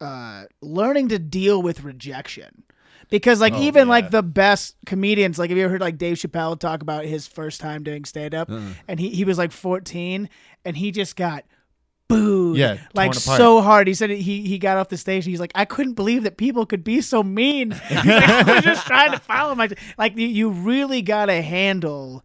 uh, 0.00 0.44
learning 0.60 1.08
to 1.08 1.18
deal 1.18 1.60
with 1.60 1.82
rejection. 1.82 2.62
Because 3.10 3.40
like 3.40 3.52
Oh, 3.54 3.62
even 3.62 3.86
yeah. 3.86 3.90
like 3.90 4.10
the 4.10 4.22
best 4.22 4.76
comedians, 4.86 5.38
like 5.38 5.50
have 5.50 5.58
you 5.58 5.64
ever 5.64 5.72
heard 5.72 5.80
like 5.80 5.98
Dave 5.98 6.16
Chappelle 6.16 6.58
talk 6.58 6.82
about 6.82 7.04
his 7.04 7.26
first 7.26 7.60
time 7.60 7.82
doing 7.82 8.04
stand 8.04 8.34
up? 8.34 8.50
Uh-uh. 8.50 8.74
And 8.88 8.98
he, 9.00 9.10
he 9.10 9.24
was 9.24 9.38
like 9.38 9.52
14 9.52 10.28
and 10.64 10.76
he 10.76 10.90
just 10.90 11.16
got 11.16 11.44
booed. 12.08 12.56
Yeah, 12.56 12.78
Like 12.94 13.14
so 13.14 13.60
hard. 13.60 13.86
He 13.88 13.94
said 13.94 14.10
he 14.10 14.42
he 14.42 14.58
got 14.58 14.76
off 14.76 14.88
the 14.88 14.96
stage. 14.96 15.24
He's 15.24 15.40
like, 15.40 15.52
I 15.54 15.64
couldn't 15.64 15.94
believe 15.94 16.22
that 16.24 16.36
people 16.36 16.66
could 16.66 16.84
be 16.84 17.00
so 17.00 17.22
mean. 17.22 17.70
Like, 17.70 17.80
I 18.06 18.54
was 18.54 18.64
just 18.64 18.86
trying 18.86 19.12
to 19.12 19.18
follow 19.18 19.54
my 19.54 19.70
like 19.98 20.16
you, 20.16 20.26
you 20.26 20.50
really 20.50 21.02
gotta 21.02 21.40
handle 21.42 22.24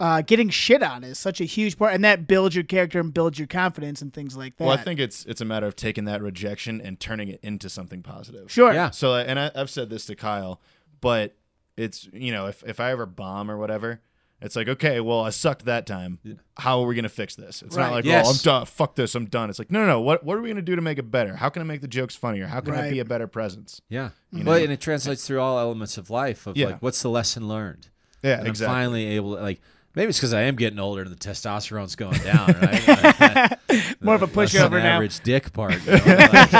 uh, 0.00 0.22
getting 0.22 0.48
shit 0.50 0.82
on 0.82 1.04
is 1.04 1.18
such 1.18 1.40
a 1.40 1.44
huge 1.44 1.78
part, 1.78 1.94
and 1.94 2.04
that 2.04 2.26
builds 2.26 2.54
your 2.54 2.64
character 2.64 3.00
and 3.00 3.12
builds 3.14 3.38
your 3.38 3.48
confidence 3.48 4.02
and 4.02 4.12
things 4.12 4.36
like 4.36 4.56
that. 4.56 4.64
Well, 4.64 4.72
I 4.78 4.82
think 4.82 5.00
it's 5.00 5.24
it's 5.26 5.40
a 5.40 5.44
matter 5.44 5.66
of 5.66 5.76
taking 5.76 6.04
that 6.06 6.22
rejection 6.22 6.80
and 6.80 6.98
turning 7.00 7.28
it 7.28 7.40
into 7.42 7.68
something 7.68 8.02
positive. 8.02 8.50
sure. 8.50 8.72
Yeah. 8.72 8.90
So, 8.90 9.14
and 9.16 9.38
I, 9.38 9.50
I've 9.54 9.70
said 9.70 9.90
this 9.90 10.06
to 10.06 10.14
Kyle, 10.14 10.60
but 11.00 11.36
it's 11.76 12.08
you 12.12 12.32
know 12.32 12.46
if 12.46 12.62
if 12.66 12.80
I 12.80 12.90
ever 12.90 13.06
bomb 13.06 13.50
or 13.50 13.56
whatever, 13.58 14.00
it's 14.40 14.56
like 14.56 14.68
okay, 14.68 15.00
well 15.00 15.20
I 15.20 15.30
sucked 15.30 15.64
that 15.66 15.86
time. 15.86 16.18
How 16.58 16.80
are 16.82 16.86
we 16.86 16.94
gonna 16.94 17.08
fix 17.08 17.34
this? 17.36 17.62
It's 17.62 17.76
Right. 17.76 17.84
not 17.84 17.92
like 17.92 18.04
Yes. 18.04 18.26
oh 18.26 18.30
I'm 18.30 18.36
done. 18.38 18.66
Fuck 18.66 18.94
this. 18.96 19.14
I'm 19.14 19.26
done. 19.26 19.50
It's 19.50 19.58
like 19.58 19.70
no 19.70 19.80
no 19.80 19.86
no. 19.86 20.00
What 20.00 20.24
what 20.24 20.36
are 20.36 20.40
we 20.40 20.48
gonna 20.48 20.62
do 20.62 20.76
to 20.76 20.82
make 20.82 20.98
it 20.98 21.10
better? 21.10 21.36
How 21.36 21.48
can 21.50 21.60
I 21.62 21.64
make 21.66 21.80
the 21.82 21.88
jokes 21.88 22.16
funnier? 22.16 22.46
How 22.46 22.60
can 22.60 22.74
I 22.74 22.90
be 22.90 22.98
a 22.98 23.04
better 23.04 23.26
presence? 23.26 23.80
Yeah. 23.88 24.10
You 24.32 24.44
Well, 24.44 24.58
know? 24.58 24.62
and 24.64 24.72
it 24.72 24.80
translates 24.80 25.26
through 25.26 25.40
all 25.40 25.58
elements 25.58 25.96
of 25.98 26.08
life 26.10 26.46
of 26.46 26.56
Yeah. 26.56 26.66
like 26.66 26.82
what's 26.82 27.02
the 27.02 27.10
lesson 27.10 27.46
learned? 27.48 27.88
Yeah, 28.22 28.38
And 28.38 28.48
exactly. 28.48 28.74
I'm 28.74 28.80
finally 28.84 29.04
able 29.08 29.36
to 29.36 29.42
like 29.42 29.60
maybe 29.96 30.10
it's 30.10 30.18
because 30.18 30.32
I 30.32 30.42
am 30.42 30.54
getting 30.54 30.78
older 30.78 31.02
and 31.02 31.10
the 31.10 31.16
testosterone's 31.16 31.96
going 31.96 32.18
down, 32.18 32.46
right? 32.62 33.58
More 34.00 34.14
of 34.14 34.22
a 34.22 34.28
pushover 34.28 34.70
than 34.70 34.84
now. 34.84 34.94
average 34.96 35.18
dick 35.20 35.52
part. 35.52 35.84
You 35.84 35.92
know? 35.92 35.96
Like, 36.06 36.54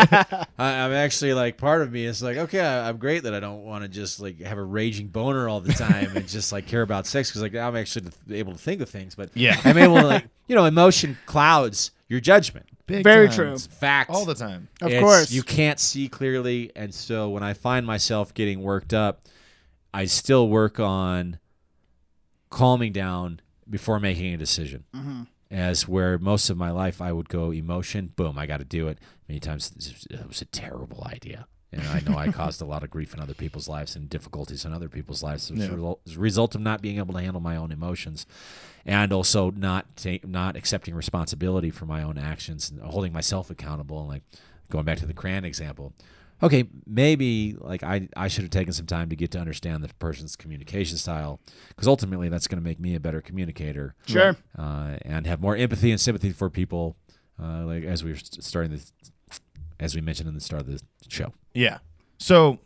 I, 0.58 0.80
I'm 0.84 0.92
actually 0.92 1.34
like 1.34 1.58
part 1.58 1.82
of 1.82 1.92
me 1.92 2.04
is 2.06 2.22
like, 2.22 2.36
okay, 2.38 2.60
I, 2.60 2.88
I'm 2.88 2.96
great 2.96 3.22
that 3.24 3.34
I 3.34 3.40
don't 3.40 3.62
want 3.64 3.82
to 3.84 3.88
just 3.88 4.18
like 4.20 4.40
have 4.40 4.58
a 4.58 4.64
raging 4.64 5.08
boner 5.08 5.48
all 5.48 5.60
the 5.60 5.72
time 5.72 6.16
and 6.16 6.26
just 6.26 6.50
like 6.50 6.66
care 6.66 6.82
about 6.82 7.06
sex 7.06 7.28
because 7.30 7.42
like 7.42 7.54
I'm 7.54 7.76
actually 7.76 8.10
able 8.30 8.52
to 8.52 8.58
think 8.58 8.80
of 8.80 8.88
things, 8.88 9.14
but 9.14 9.30
Yeah. 9.34 9.60
I'm 9.64 9.78
able 9.78 9.96
to 9.96 10.06
like 10.06 10.26
you 10.48 10.56
know 10.56 10.64
emotion 10.64 11.16
clouds 11.26 11.90
your 12.08 12.20
judgment. 12.20 12.66
Big 12.86 13.02
Very 13.04 13.26
time. 13.26 13.36
true. 13.36 13.52
It's 13.52 13.66
fact 13.66 14.10
All 14.10 14.24
the 14.24 14.34
time. 14.34 14.68
Of 14.80 14.88
It's- 14.88 15.02
course. 15.02 15.30
you 15.32 15.42
can't 15.42 15.78
see 15.80 16.08
clearly, 16.08 16.70
and 16.76 16.94
so 16.94 17.28
when 17.28 17.42
I 17.42 17.52
find 17.52 17.84
myself 17.84 18.32
getting 18.32 18.62
worked 18.62 18.94
up, 18.94 19.22
I 19.92 20.04
still 20.06 20.48
work 20.48 20.78
on 20.80 21.38
calming 22.56 22.92
down 22.92 23.40
before 23.68 24.00
making 24.00 24.32
a 24.32 24.36
decision. 24.38 24.84
Mm-hmm. 24.94 25.22
As 25.50 25.86
where 25.86 26.18
most 26.18 26.50
of 26.50 26.56
my 26.56 26.70
life 26.70 27.00
I 27.00 27.12
would 27.12 27.28
go 27.28 27.52
emotion, 27.52 28.12
boom, 28.16 28.36
I 28.38 28.46
got 28.46 28.56
to 28.58 28.64
do 28.64 28.88
it. 28.88 28.98
Many 29.28 29.38
times 29.40 30.06
it 30.10 30.26
was 30.26 30.40
a 30.40 30.46
terrible 30.46 31.06
idea. 31.06 31.46
And 31.70 31.82
I 31.86 32.00
know 32.00 32.16
I 32.16 32.32
caused 32.40 32.60
a 32.62 32.64
lot 32.64 32.82
of 32.82 32.90
grief 32.90 33.12
in 33.14 33.20
other 33.20 33.34
people's 33.34 33.68
lives 33.68 33.94
and 33.94 34.08
difficulties 34.08 34.64
in 34.64 34.72
other 34.72 34.88
people's 34.88 35.22
lives 35.22 35.50
as, 35.50 35.58
Yeah. 35.58 35.66
a, 35.66 35.74
result, 35.74 36.00
as 36.06 36.16
a 36.16 36.20
result 36.20 36.54
of 36.54 36.62
not 36.62 36.80
being 36.82 36.96
able 36.98 37.14
to 37.14 37.20
handle 37.20 37.40
my 37.42 37.56
own 37.56 37.70
emotions, 37.70 38.26
and 38.84 39.12
also 39.12 39.50
not 39.50 39.84
ta- 39.96 40.24
not 40.24 40.56
accepting 40.56 40.94
responsibility 40.94 41.70
for 41.70 41.84
my 41.86 42.02
own 42.02 42.18
actions 42.18 42.70
and 42.70 42.80
holding 42.80 43.12
myself 43.12 43.50
accountable. 43.50 44.00
And 44.00 44.08
like 44.08 44.22
going 44.70 44.84
back 44.84 44.98
to 44.98 45.06
the 45.06 45.14
Cran 45.14 45.44
example, 45.44 45.92
okay, 46.42 46.64
maybe 46.86 47.56
like 47.58 47.82
I 47.82 48.08
I 48.16 48.28
should 48.28 48.42
have 48.44 48.50
taken 48.50 48.72
some 48.72 48.86
time 48.86 49.08
to 49.10 49.16
get 49.16 49.30
to 49.32 49.38
understand 49.38 49.82
the 49.82 49.88
person's 49.94 50.36
communication 50.36 50.96
style 50.98 51.40
because 51.68 51.88
ultimately 51.88 52.28
that's 52.28 52.46
going 52.46 52.58
to 52.58 52.64
make 52.64 52.78
me 52.80 52.94
a 52.94 53.00
better 53.00 53.20
communicator 53.20 53.94
Sure. 54.06 54.36
uh, 54.58 54.96
and 55.02 55.26
have 55.26 55.40
more 55.40 55.56
empathy 55.56 55.90
and 55.90 56.00
sympathy 56.00 56.30
for 56.32 56.50
people. 56.50 56.96
Uh, 57.42 57.64
like 57.66 57.84
as 57.84 58.02
we 58.02 58.10
were 58.12 58.18
starting 58.18 58.70
this, 58.70 58.92
as 59.78 59.94
we 59.94 60.00
mentioned 60.00 60.28
in 60.28 60.34
the 60.34 60.40
start 60.40 60.62
of 60.62 60.68
the 60.68 60.80
show. 61.08 61.32
Yeah. 61.54 61.78
So 62.18 62.58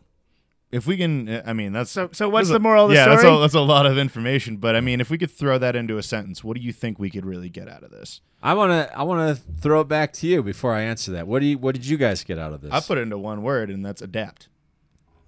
if 0.73 0.87
we 0.87 0.97
can, 0.97 1.43
I 1.45 1.53
mean, 1.53 1.73
that's 1.73 1.91
So 1.91 2.11
so 2.13 2.29
what's 2.29 2.49
that's 2.49 2.53
the 2.53 2.57
a- 2.57 2.61
moral 2.61 2.85
of 2.85 2.91
the 2.91 2.95
yeah, 2.97 3.05
story? 3.05 3.17
that's 3.17 3.27
a, 3.27 3.41
that's 3.41 3.55
a 3.55 3.61
lot 3.61 3.87
of 3.87 3.99
information. 3.99 4.57
But 4.59 4.77
I 4.77 4.81
mean, 4.81 5.01
if 5.01 5.11
we 5.11 5.19
could 5.19 5.31
throw 5.31 5.59
that 5.59 5.75
into 5.75 5.99
a 5.99 6.03
sentence, 6.03 6.45
what 6.45 6.57
do 6.57 6.63
you 6.63 6.73
think 6.73 6.99
we 6.99 7.11
could 7.11 7.27
really 7.27 7.49
get 7.49 7.69
out 7.69 7.83
of 7.83 7.91
this? 7.91 8.21
I 8.43 8.55
want 8.55 8.71
to 8.73 8.97
I 8.99 9.03
want 9.03 9.37
to 9.37 9.43
throw 9.61 9.81
it 9.81 9.89
back 9.89 10.13
to 10.15 10.27
you 10.27 10.43
before 10.43 10.73
I 10.75 10.83
answer 10.83 11.13
that. 11.13 11.27
What 11.27 11.41
do 11.41 11.47
you 11.47 11.59
what 11.59 11.75
did 11.75 11.87
you 11.87 11.97
guys 11.97 12.23
get 12.25 12.39
out 12.39 12.53
of 12.53 12.61
this? 12.61 12.73
I 12.73 12.81
put 12.81 12.99
it 12.99 13.03
into 13.03 13.19
one 13.19 13.43
word, 13.43 13.69
and 13.71 13.85
that's 13.85 14.01
adapt. 14.01 14.49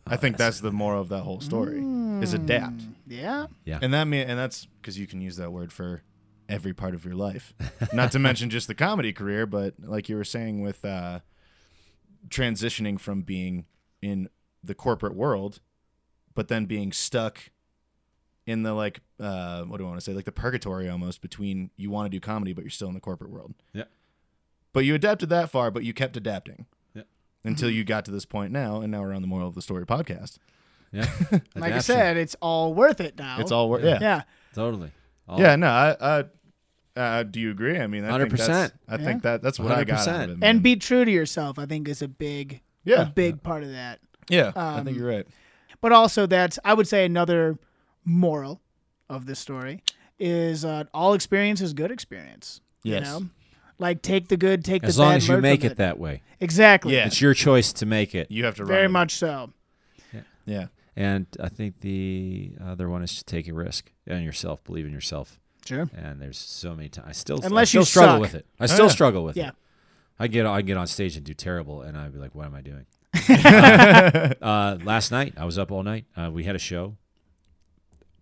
I 0.07 0.17
think 0.17 0.37
that's 0.37 0.61
the 0.61 0.73
moral 0.73 1.01
of 1.01 1.09
that 1.11 1.23
whole 1.23 1.41
story 1.41 1.81
is 2.23 2.35
adapt, 2.35 2.83
yeah. 3.07 3.47
and 3.67 3.95
that 3.95 4.05
mean 4.05 4.29
and 4.29 4.37
that's 4.39 4.67
because 4.81 4.99
you 4.99 5.07
can 5.07 5.21
use 5.21 5.37
that 5.37 5.53
word 5.53 5.73
for 5.73 6.03
every 6.49 6.75
part 6.75 6.95
of 6.95 7.05
your 7.05 7.15
life, 7.15 7.55
not 7.93 8.11
to 8.13 8.19
mention 8.19 8.51
just 8.51 8.67
the 8.67 8.75
comedy 8.75 9.13
career, 9.13 9.47
but 9.47 9.75
like 9.81 10.09
you 10.09 10.17
were 10.17 10.25
saying 10.25 10.61
with 10.61 10.85
uh, 10.85 11.21
transitioning 12.29 12.99
from 12.99 13.23
being 13.23 13.65
in 14.01 14.29
the 14.63 14.75
corporate 14.75 15.15
world, 15.15 15.61
but 16.35 16.49
then 16.49 16.67
being 16.67 16.93
stuck 16.93 17.51
in 18.47 18.63
the 18.63 18.73
like 18.75 19.01
uh, 19.21 19.63
what 19.63 19.79
do 19.79 19.85
I 19.85 19.89
want 19.89 20.01
to 20.01 20.05
say 20.05 20.13
like 20.15 20.25
the 20.25 20.33
purgatory 20.33 20.89
almost 20.89 21.23
between 21.23 21.71
you 21.77 21.91
want 21.91 22.07
to 22.07 22.11
do 22.11 22.19
comedy 22.21 22.53
but 22.53 22.65
you're 22.65 22.71
still 22.71 22.89
in 22.89 22.95
the 22.95 23.01
corporate 23.01 23.31
world. 23.31 23.55
Yeah. 23.73 23.85
But 24.73 24.85
you 24.85 24.95
adapted 24.95 25.29
that 25.29 25.51
far, 25.51 25.71
but 25.71 25.85
you 25.85 25.93
kept 25.93 26.17
adapting. 26.17 26.67
Yeah. 26.95 27.03
Until 27.45 27.71
you 27.71 27.85
got 27.85 28.05
to 28.07 28.11
this 28.11 28.25
point 28.25 28.53
now, 28.53 28.81
and 28.81 28.91
now 28.91 29.03
we're 29.03 29.13
on 29.13 29.21
the 29.23 29.29
moral 29.29 29.49
of 29.49 29.55
the 29.55 29.63
story 29.63 29.85
podcast. 29.87 30.39
yeah. 30.93 31.07
Like 31.55 31.75
I 31.75 31.79
said, 31.81 32.17
it's 32.17 32.35
all 32.41 32.73
worth 32.75 33.01
it 33.01 33.19
now. 33.19 33.37
It's 33.39 33.53
all 33.53 33.69
worth. 33.69 33.85
Yeah. 33.85 33.99
yeah. 34.01 34.23
totally. 34.55 34.91
All- 35.29 35.41
Yeah. 35.41 35.57
No. 35.57 35.69
I. 35.69 35.97
I 36.01 36.25
uh, 36.95 37.23
do 37.23 37.41
you 37.41 37.51
agree? 37.51 37.79
I 37.79 37.87
mean, 37.87 38.05
I 38.05 38.19
think 38.19 38.31
that's, 38.37 38.49
100%. 38.49 38.73
I 38.87 38.97
Yeah. 38.97 38.97
think 38.99 39.23
that 39.23 39.41
that's 39.41 39.59
what 39.59 39.73
I 39.73 39.85
got 39.85 40.07
out 40.07 40.29
of 40.29 40.43
it. 40.43 40.45
And 40.45 40.63
be 40.63 40.77
true 40.77 41.05
to 41.07 41.11
yourself. 41.11 41.59
I 41.59 41.65
think 41.65 41.89
is 41.89 42.03
a 42.03 42.09
big 42.09 42.61
yeah, 42.85 43.03
a 43.03 43.07
big 43.07 43.43
part 43.43 43.63
of 43.63 43.71
that. 43.71 44.01
Yeah. 44.29 44.53
I 44.55 44.79
um, 44.79 44.85
think 44.85 44.97
you're 44.97 45.09
right. 45.09 45.27
But 45.81 45.93
also 45.93 46.27
that's 46.27 46.59
I 46.65 46.75
would 46.75 46.89
say 46.89 47.05
another 47.05 47.59
moral 48.05 48.61
of 49.09 49.27
this 49.27 49.39
story 49.39 49.83
is 50.19 50.65
uh, 50.65 50.85
all 50.95 51.15
experience 51.15 51.61
is 51.61 51.73
good 51.73 51.91
experience. 51.91 52.61
Yes. 52.83 53.07
You 53.07 53.13
know? 53.13 53.27
Like 53.79 54.03
take 54.03 54.29
the 54.29 54.37
good, 54.37 54.65
take 54.65 54.85
As 54.85 54.97
the 54.97 55.03
bad. 55.03 55.07
as 55.07 55.09
long 55.09 55.17
as 55.17 55.29
you 55.29 55.43
make 55.43 55.61
from 55.63 55.71
it 55.73 55.77
that 55.79 55.99
way. 55.99 56.23
Exactly. 56.41 56.95
Yeah. 56.95 57.07
It's 57.07 57.21
your 57.21 57.35
choice 57.35 57.73
to 57.75 57.87
make 57.87 58.15
it. 58.15 58.31
You 58.31 58.45
have 58.45 58.55
to 58.57 58.65
Very 58.65 58.83
with 58.83 58.91
it. 58.91 58.93
much 58.93 59.15
so. 59.17 59.53
Yeah. 60.13 60.21
Yeah. 60.47 60.67
And 60.95 61.27
I 61.41 61.49
think 61.49 61.81
the 61.81 62.53
other 62.65 62.89
one 62.89 63.03
is 63.03 63.17
to 63.17 63.25
take 63.25 63.49
a 63.49 63.55
risk 63.55 63.91
on 64.09 64.23
yourself, 64.23 64.63
believe 64.63 64.87
in 64.87 64.93
yourself. 64.93 65.41
Sure. 65.65 65.89
And 65.97 66.21
there's 66.21 66.39
so 66.39 66.75
many 66.75 66.89
times 66.89 67.09
I 67.09 67.13
still 67.13 67.41
I 67.43 67.47
Unless 67.47 67.71
still 67.71 67.83
you 67.83 67.87
struggle 67.87 68.15
suck. 68.15 68.21
with 68.21 68.35
it. 68.35 68.47
I 68.61 68.67
still 68.67 68.87
yeah. 68.87 68.91
struggle 68.93 69.25
with 69.25 69.37
it. 69.37 69.41
Yeah. 69.41 69.49
it. 69.49 69.55
I 70.19 70.27
get 70.29 70.47
I 70.47 70.63
get 70.63 70.77
on 70.77 70.87
stage 70.87 71.17
and 71.17 71.25
do 71.25 71.35
terrible, 71.35 71.83
and 71.83 71.97
I'd 71.97 72.13
be 72.13 72.19
like, 72.19 72.35
"What 72.35 72.47
am 72.47 72.55
I 72.55 72.61
doing?" 72.61 72.87
uh, 73.29 74.79
last 74.85 75.11
night, 75.11 75.35
I 75.37 75.45
was 75.45 75.59
up 75.59 75.71
all 75.71 75.83
night. 75.83 76.07
Uh, 76.17 76.31
we 76.33 76.45
had 76.45 76.57
a 76.57 76.59
show, 76.61 76.97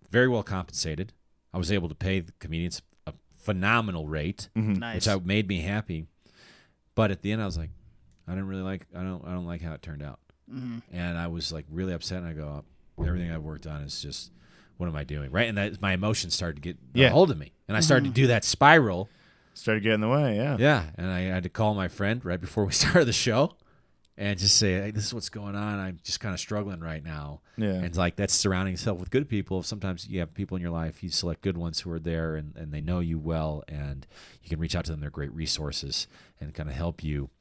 very 0.09 0.27
well 0.27 0.43
compensated. 0.43 1.13
I 1.53 1.57
was 1.57 1.71
able 1.71 1.89
to 1.89 1.95
pay 1.95 2.19
the 2.19 2.31
comedians 2.39 2.81
a 3.07 3.13
phenomenal 3.33 4.07
rate, 4.07 4.49
Nice. 4.55 4.95
which 4.95 5.07
I, 5.07 5.17
made 5.23 5.47
me 5.47 5.61
happy. 5.61 6.05
But 6.95 7.11
at 7.11 7.21
the 7.21 7.31
end, 7.31 7.41
I 7.41 7.45
was 7.45 7.57
like, 7.57 7.69
I 8.27 8.31
didn't 8.31 8.47
really 8.47 8.61
like. 8.61 8.85
I 8.95 9.01
don't. 9.01 9.23
I 9.25 9.31
don't 9.31 9.45
like 9.45 9.61
how 9.61 9.73
it 9.73 9.81
turned 9.81 10.03
out. 10.03 10.19
And 10.91 11.17
I 11.17 11.27
was 11.27 11.53
like 11.53 11.65
really 11.71 11.93
upset. 11.93 12.17
And 12.17 12.27
I 12.27 12.33
go, 12.33 12.65
everything 12.99 13.31
I've 13.31 13.41
worked 13.41 13.65
on 13.67 13.81
is 13.83 14.01
just, 14.01 14.31
what 14.75 14.87
am 14.87 14.95
I 14.97 15.05
doing? 15.05 15.31
Right. 15.31 15.47
And 15.47 15.57
that 15.57 15.81
my 15.81 15.93
emotions 15.93 16.33
started 16.35 16.55
to 16.57 16.61
get 16.61 16.77
Yeah. 16.93 17.07
a 17.07 17.11
hold 17.11 17.31
of 17.31 17.37
me, 17.37 17.53
and 17.69 17.77
I 17.77 17.79
started 17.79 18.05
to 18.05 18.11
do 18.11 18.27
that 18.27 18.43
spiral. 18.43 19.07
Started 19.53 19.83
getting 19.83 19.95
in 19.95 20.01
the 20.01 20.09
way. 20.09 20.35
Yeah. 20.35 20.57
Yeah, 20.59 20.83
and 20.97 21.07
I 21.09 21.21
had 21.21 21.43
to 21.43 21.49
call 21.49 21.73
my 21.73 21.87
friend 21.87 22.23
right 22.25 22.39
before 22.39 22.65
we 22.65 22.71
started 22.73 23.05
the 23.05 23.13
show, 23.13 23.55
and 24.21 24.37
just 24.37 24.57
say, 24.57 24.73
hey, 24.73 24.91
"This 24.91 25.07
is 25.07 25.15
what's 25.15 25.29
going 25.29 25.55
on. 25.55 25.79
I'm 25.79 25.99
just 26.03 26.19
kind 26.19 26.31
of 26.31 26.39
struggling 26.39 26.79
right 26.79 27.03
now." 27.03 27.41
Yeah. 27.57 27.71
And 27.71 27.95
like 27.95 28.15
that's 28.15 28.35
surrounding 28.35 28.73
yourself 28.73 28.99
with 28.99 29.09
good 29.09 29.27
people. 29.27 29.63
Sometimes 29.63 30.07
you 30.07 30.19
have 30.19 30.31
people 30.35 30.55
in 30.55 30.61
your 30.61 30.71
life. 30.71 31.01
You 31.01 31.09
select 31.09 31.41
good 31.41 31.57
ones 31.57 31.79
who 31.79 31.91
are 31.91 31.99
there 31.99 32.35
and, 32.35 32.55
and 32.55 32.71
they 32.71 32.81
know 32.81 32.99
you 32.99 33.17
well, 33.17 33.63
and 33.67 34.05
you 34.43 34.49
can 34.49 34.59
reach 34.59 34.75
out 34.75 34.85
to 34.85 34.91
them. 34.91 34.99
They're 34.99 35.09
great 35.09 35.33
resources 35.33 36.05
and 36.39 36.53
kind 36.53 36.69
of 36.69 36.75
help 36.75 37.03
you 37.03 37.31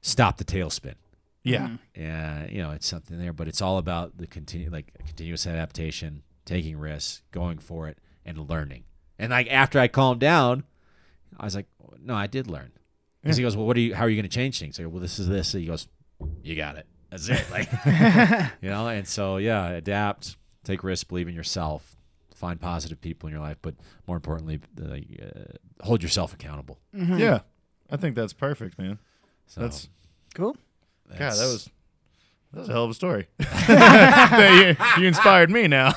stop 0.00 0.36
the 0.36 0.44
tailspin. 0.44 0.94
Yeah. 1.42 1.62
Mm-hmm. 1.62 2.00
Yeah, 2.00 2.46
you 2.50 2.62
know, 2.62 2.70
it's 2.70 2.86
something 2.86 3.18
there, 3.18 3.32
but 3.32 3.48
it's 3.48 3.60
all 3.60 3.78
about 3.78 4.16
the 4.16 4.28
continue 4.28 4.70
like 4.70 4.92
continuous 5.04 5.44
adaptation, 5.44 6.22
taking 6.44 6.78
risks, 6.78 7.22
going 7.32 7.58
for 7.58 7.88
it, 7.88 7.98
and 8.24 8.48
learning. 8.48 8.84
And 9.18 9.32
like 9.32 9.50
after 9.50 9.80
I 9.80 9.88
calmed 9.88 10.20
down, 10.20 10.62
I 11.36 11.44
was 11.44 11.56
like, 11.56 11.66
no, 12.00 12.14
I 12.14 12.28
did 12.28 12.46
learn. 12.48 12.70
Because 13.22 13.38
he 13.38 13.42
goes, 13.42 13.56
well, 13.56 13.66
what 13.66 13.76
are 13.76 13.80
you? 13.80 13.92
How 13.92 14.04
are 14.04 14.08
you 14.08 14.14
going 14.14 14.30
to 14.30 14.34
change 14.34 14.60
things? 14.60 14.78
I 14.78 14.84
go, 14.84 14.88
well, 14.88 15.00
this 15.00 15.18
is 15.18 15.26
this. 15.26 15.52
And 15.52 15.62
he 15.62 15.66
goes, 15.66 15.88
you 16.42 16.56
got 16.56 16.76
it. 16.76 16.86
That's 17.10 17.28
it. 17.28 17.44
Like, 17.50 17.70
you 18.62 18.70
know. 18.70 18.88
And 18.88 19.06
so 19.06 19.36
yeah, 19.36 19.68
adapt, 19.68 20.36
take 20.64 20.82
risks, 20.84 21.04
believe 21.04 21.28
in 21.28 21.34
yourself, 21.34 21.96
find 22.34 22.60
positive 22.60 23.00
people 23.00 23.28
in 23.28 23.32
your 23.32 23.42
life, 23.42 23.58
but 23.62 23.74
more 24.06 24.16
importantly, 24.16 24.60
uh, 24.80 24.94
uh, 25.24 25.28
hold 25.82 26.02
yourself 26.02 26.32
accountable. 26.32 26.78
Yeah. 26.92 27.40
I 27.90 27.96
think 27.96 28.16
that's 28.16 28.32
perfect, 28.32 28.78
man. 28.78 28.98
So 29.46 29.60
That's 29.60 29.88
cool. 30.34 30.56
God, 31.08 31.18
that 31.18 31.38
was 31.38 31.70
that 32.52 32.60
was 32.60 32.68
a 32.68 32.72
hell 32.72 32.84
of 32.84 32.90
a 32.90 32.94
story. 32.94 33.28
you, 33.38 35.02
you 35.02 35.06
inspired 35.06 35.50
me 35.50 35.68
now. 35.68 35.92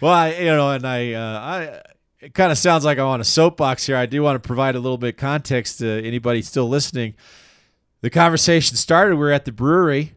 well, 0.00 0.14
I, 0.14 0.36
you 0.38 0.46
know, 0.46 0.70
and 0.70 0.86
I, 0.86 1.12
uh, 1.12 1.40
I, 1.40 1.82
it 2.20 2.34
kind 2.34 2.52
of 2.52 2.58
sounds 2.58 2.84
like 2.84 2.98
I'm 2.98 3.06
on 3.06 3.20
a 3.20 3.24
soapbox 3.24 3.86
here. 3.86 3.96
I 3.96 4.06
do 4.06 4.22
want 4.22 4.42
to 4.42 4.46
provide 4.46 4.74
a 4.74 4.78
little 4.78 4.98
bit 4.98 5.14
of 5.14 5.16
context 5.16 5.78
to 5.78 6.02
anybody 6.04 6.40
still 6.40 6.68
listening. 6.68 7.14
The 8.02 8.10
conversation 8.10 8.76
started. 8.76 9.14
We 9.16 9.20
were 9.20 9.30
at 9.32 9.44
the 9.44 9.52
brewery, 9.52 10.14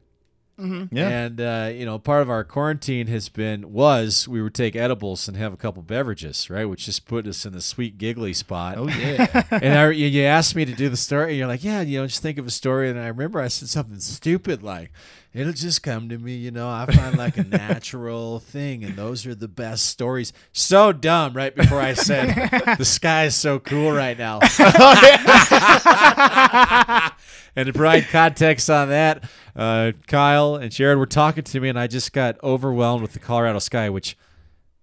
Yeah. 0.58 1.10
and 1.10 1.42
uh, 1.42 1.70
you 1.74 1.86
know, 1.86 2.00
part 2.00 2.22
of 2.22 2.30
our 2.30 2.44
quarantine 2.46 3.08
has 3.08 3.28
been 3.28 3.74
was 3.74 4.28
we 4.28 4.42
would 4.42 4.54
take 4.54 4.76
edibles 4.76 5.28
and 5.28 5.36
have 5.36 5.52
a 5.52 5.58
couple 5.58 5.82
beverages, 5.82 6.50
right, 6.50 6.64
which 6.66 6.86
just 6.86 7.06
put 7.06 7.28
us 7.28 7.46
in 7.46 7.52
the 7.54 7.60
sweet 7.62 7.98
giggly 7.98 8.34
spot. 8.34 8.78
oh 8.78 8.88
yeah. 8.88 9.44
and 9.52 9.78
I, 9.78 9.90
you 9.92 10.08
you 10.08 10.24
asked 10.24 10.56
me 10.56 10.64
to 10.64 10.74
do 10.74 10.88
the 10.88 10.96
story, 10.98 11.32
and 11.32 11.38
you're 11.40 11.48
like, 11.48 11.64
yeah, 11.64 11.82
you 11.82 12.00
know, 12.00 12.08
just 12.08 12.22
think 12.22 12.38
of 12.38 12.48
a 12.48 12.52
story. 12.52 12.90
And 12.90 12.98
I 13.00 13.08
remember 13.08 13.42
I 13.42 13.50
said 13.50 13.68
something 13.68 14.00
stupid 14.00 14.64
like, 14.64 14.92
it'll 15.34 15.54
just 15.54 15.84
come 15.84 16.10
to 16.10 16.18
me, 16.18 16.36
you 16.36 16.52
know, 16.52 16.70
I 16.70 16.86
find 16.86 17.18
like 17.18 17.38
a 17.38 17.44
natural 17.44 18.40
thing, 18.40 18.84
and 18.84 18.96
those 18.96 19.26
are 19.26 19.36
the 19.36 19.48
best 19.48 19.88
stories. 19.88 20.34
So 20.52 20.92
dumb, 20.92 21.34
right 21.34 21.56
before 21.56 21.80
I 21.80 21.94
said, 21.94 22.28
the 22.78 22.86
sky 22.86 23.26
is 23.26 23.36
so 23.36 23.60
cool 23.60 23.92
right 23.92 24.18
now. 24.18 24.40
and 27.56 27.68
to 27.68 27.74
provide 27.74 28.08
context 28.10 28.70
on 28.70 28.90
that, 28.90 29.24
uh, 29.56 29.92
Kyle 30.08 30.56
and 30.56 30.72
Jared 30.72 30.98
were 30.98 31.06
talking 31.06 31.44
to 31.44 31.60
me, 31.60 31.70
and 31.70 31.80
I 31.80 31.88
just 31.88 32.14
got 32.14 32.42
overwhelmed 32.44 33.02
with 33.02 33.14
the 33.14 33.20
Colorado 33.20 33.60
sky, 33.60 33.90
which 33.90 34.18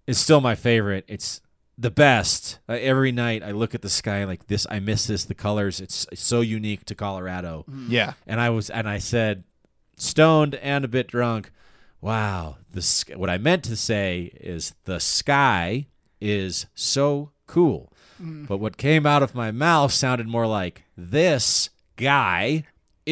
is 0.07 0.18
still 0.18 0.40
my 0.40 0.55
favorite. 0.55 1.05
It's 1.07 1.40
the 1.78 1.90
best. 1.90 2.59
Uh, 2.68 2.76
every 2.80 3.12
night 3.12 3.42
I 3.42 3.53
look 3.53 3.74
at 3.74 3.82
the 3.82 3.88
sky 3.88 4.24
like 4.24 4.48
this. 4.48 4.66
I 4.68 4.80
miss 4.80 5.07
this. 5.07 5.24
The 5.24 5.34
colors. 5.34 5.80
It's, 5.80 6.07
it's 6.12 6.22
so 6.22 6.42
unique 6.42 6.84
to 6.86 6.94
Colorado. 6.94 7.64
yeah. 7.88 8.14
And 8.26 8.40
I 8.40 8.51
was 8.51 8.68
and 8.68 8.88
I 8.88 8.98
said, 8.98 9.44
stoned 10.01 10.55
and 10.57 10.84
a 10.84 10.88
bit 10.88 11.09
drunk. 11.09 11.51
Wow. 12.01 12.57
The 12.72 12.82
sk- 12.82 13.12
what 13.12 13.30
I 13.30 13.38
meant 13.38 13.64
to 13.64 13.76
say 13.76 14.32
is 14.40 14.74
the 14.84 15.01
sky 15.01 15.86
is 16.20 16.66
so 16.74 17.32
cool. 17.46 17.92
Mm. 18.22 18.46
But 18.46 18.59
what 18.59 18.76
came 18.76 19.07
out 19.07 19.22
of 19.22 19.34
my 19.34 19.51
mouth 19.51 19.92
sounded 19.92 20.26
more 20.26 20.46
like 20.46 20.84
this 20.96 21.70
guy 21.96 22.64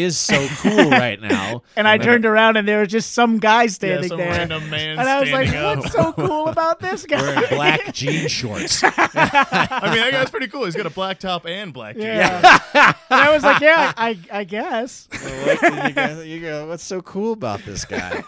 is 0.02 0.18
so 0.18 0.46
cool 0.60 0.90
right 0.90 1.20
now. 1.20 1.62
And 1.76 1.86
I 1.88 1.98
then- 1.98 2.06
turned 2.06 2.26
around 2.26 2.56
and 2.56 2.66
there 2.66 2.80
was 2.80 2.88
just 2.88 3.12
some 3.12 3.38
guy 3.38 3.66
standing 3.66 4.08
some 4.08 4.18
there. 4.18 4.30
random 4.30 4.68
man 4.70 4.98
and 4.98 5.08
I 5.08 5.20
was 5.20 5.30
like, 5.30 5.48
standing 5.48 5.78
up. 5.78 5.84
what's 5.84 5.92
so 5.92 6.12
cool 6.12 6.48
about 6.48 6.80
this 6.80 7.04
guy? 7.06 7.20
wearing 7.20 7.48
black 7.50 7.92
jean 7.94 8.28
shorts. 8.28 8.82
I 8.84 8.88
mean, 8.90 10.00
that 10.00 10.08
guy's 10.12 10.30
pretty 10.30 10.48
cool. 10.48 10.64
He's 10.64 10.76
got 10.76 10.86
a 10.86 10.90
black 10.90 11.18
top 11.18 11.46
and 11.46 11.72
black 11.72 11.94
jeans. 11.94 12.06
Yeah. 12.06 12.58
and 12.74 12.94
I 13.20 13.30
was 13.32 13.42
like, 13.42 13.60
yeah, 13.60 13.92
I, 13.96 14.18
I 14.32 14.44
guess. 14.44 15.08
What- 15.10 15.62
you, 15.88 15.92
go, 15.94 16.20
you 16.22 16.40
go, 16.40 16.68
what's 16.68 16.84
so 16.84 17.00
cool 17.02 17.32
about 17.32 17.60
this 17.64 17.84
guy? 17.84 18.22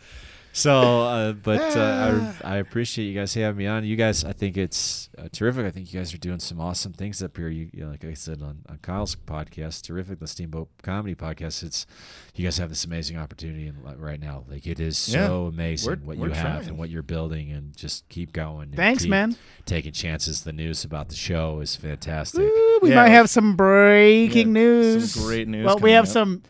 So, 0.57 1.01
uh, 1.03 1.33
but 1.33 1.61
uh, 1.77 2.33
I, 2.43 2.53
I 2.53 2.57
appreciate 2.57 3.05
you 3.05 3.13
guys 3.13 3.31
having 3.35 3.57
me 3.59 3.67
on. 3.67 3.85
You 3.85 3.95
guys, 3.95 4.23
I 4.23 4.33
think 4.33 4.57
it's 4.57 5.07
uh, 5.15 5.27
terrific. 5.31 5.67
I 5.67 5.69
think 5.69 5.93
you 5.93 5.99
guys 5.99 6.11
are 6.15 6.17
doing 6.17 6.39
some 6.39 6.59
awesome 6.59 6.93
things 6.93 7.21
up 7.21 7.37
here. 7.37 7.47
You, 7.49 7.69
you 7.71 7.85
know, 7.85 7.91
like 7.91 8.03
I 8.03 8.15
said 8.15 8.41
on, 8.41 8.63
on 8.67 8.79
Kyle's 8.81 9.15
podcast, 9.15 9.83
terrific. 9.83 10.19
The 10.19 10.25
Steamboat 10.25 10.69
Comedy 10.81 11.13
Podcast. 11.13 11.61
It's 11.61 11.85
you 12.33 12.43
guys 12.43 12.57
have 12.57 12.69
this 12.69 12.85
amazing 12.85 13.17
opportunity 13.19 13.67
in, 13.67 13.83
like, 13.83 13.97
right 13.99 14.19
now. 14.19 14.45
Like 14.49 14.65
it 14.65 14.79
is 14.79 14.97
so 14.97 15.43
Yeah. 15.43 15.49
amazing 15.49 15.89
We're- 15.91 16.01
what 16.05 16.17
we're 16.17 16.27
you 16.29 16.33
have 16.33 16.67
and 16.67 16.75
what 16.77 16.89
you're 16.89 17.03
building, 17.03 17.51
and 17.51 17.77
just 17.77 18.09
keep 18.09 18.33
going. 18.33 18.71
Thanks, 18.71 19.03
keep 19.03 19.11
man. 19.11 19.35
Taking 19.67 19.91
chances. 19.91 20.41
The 20.41 20.53
news 20.53 20.83
about 20.83 21.09
the 21.09 21.15
show 21.15 21.59
is 21.59 21.75
fantastic. 21.75 22.41
Ooh, 22.41 22.79
we 22.81 22.89
Yeah, 22.89 22.95
might 22.95 23.09
have 23.09 23.29
some 23.29 23.55
breaking 23.55 24.47
Yeah, 24.47 24.53
news. 24.53 25.13
some 25.13 25.23
great 25.27 25.47
news 25.47 25.65
Well, 25.67 25.77
we 25.77 25.91
have 25.91 26.05
up. 26.05 26.09
some 26.09 26.41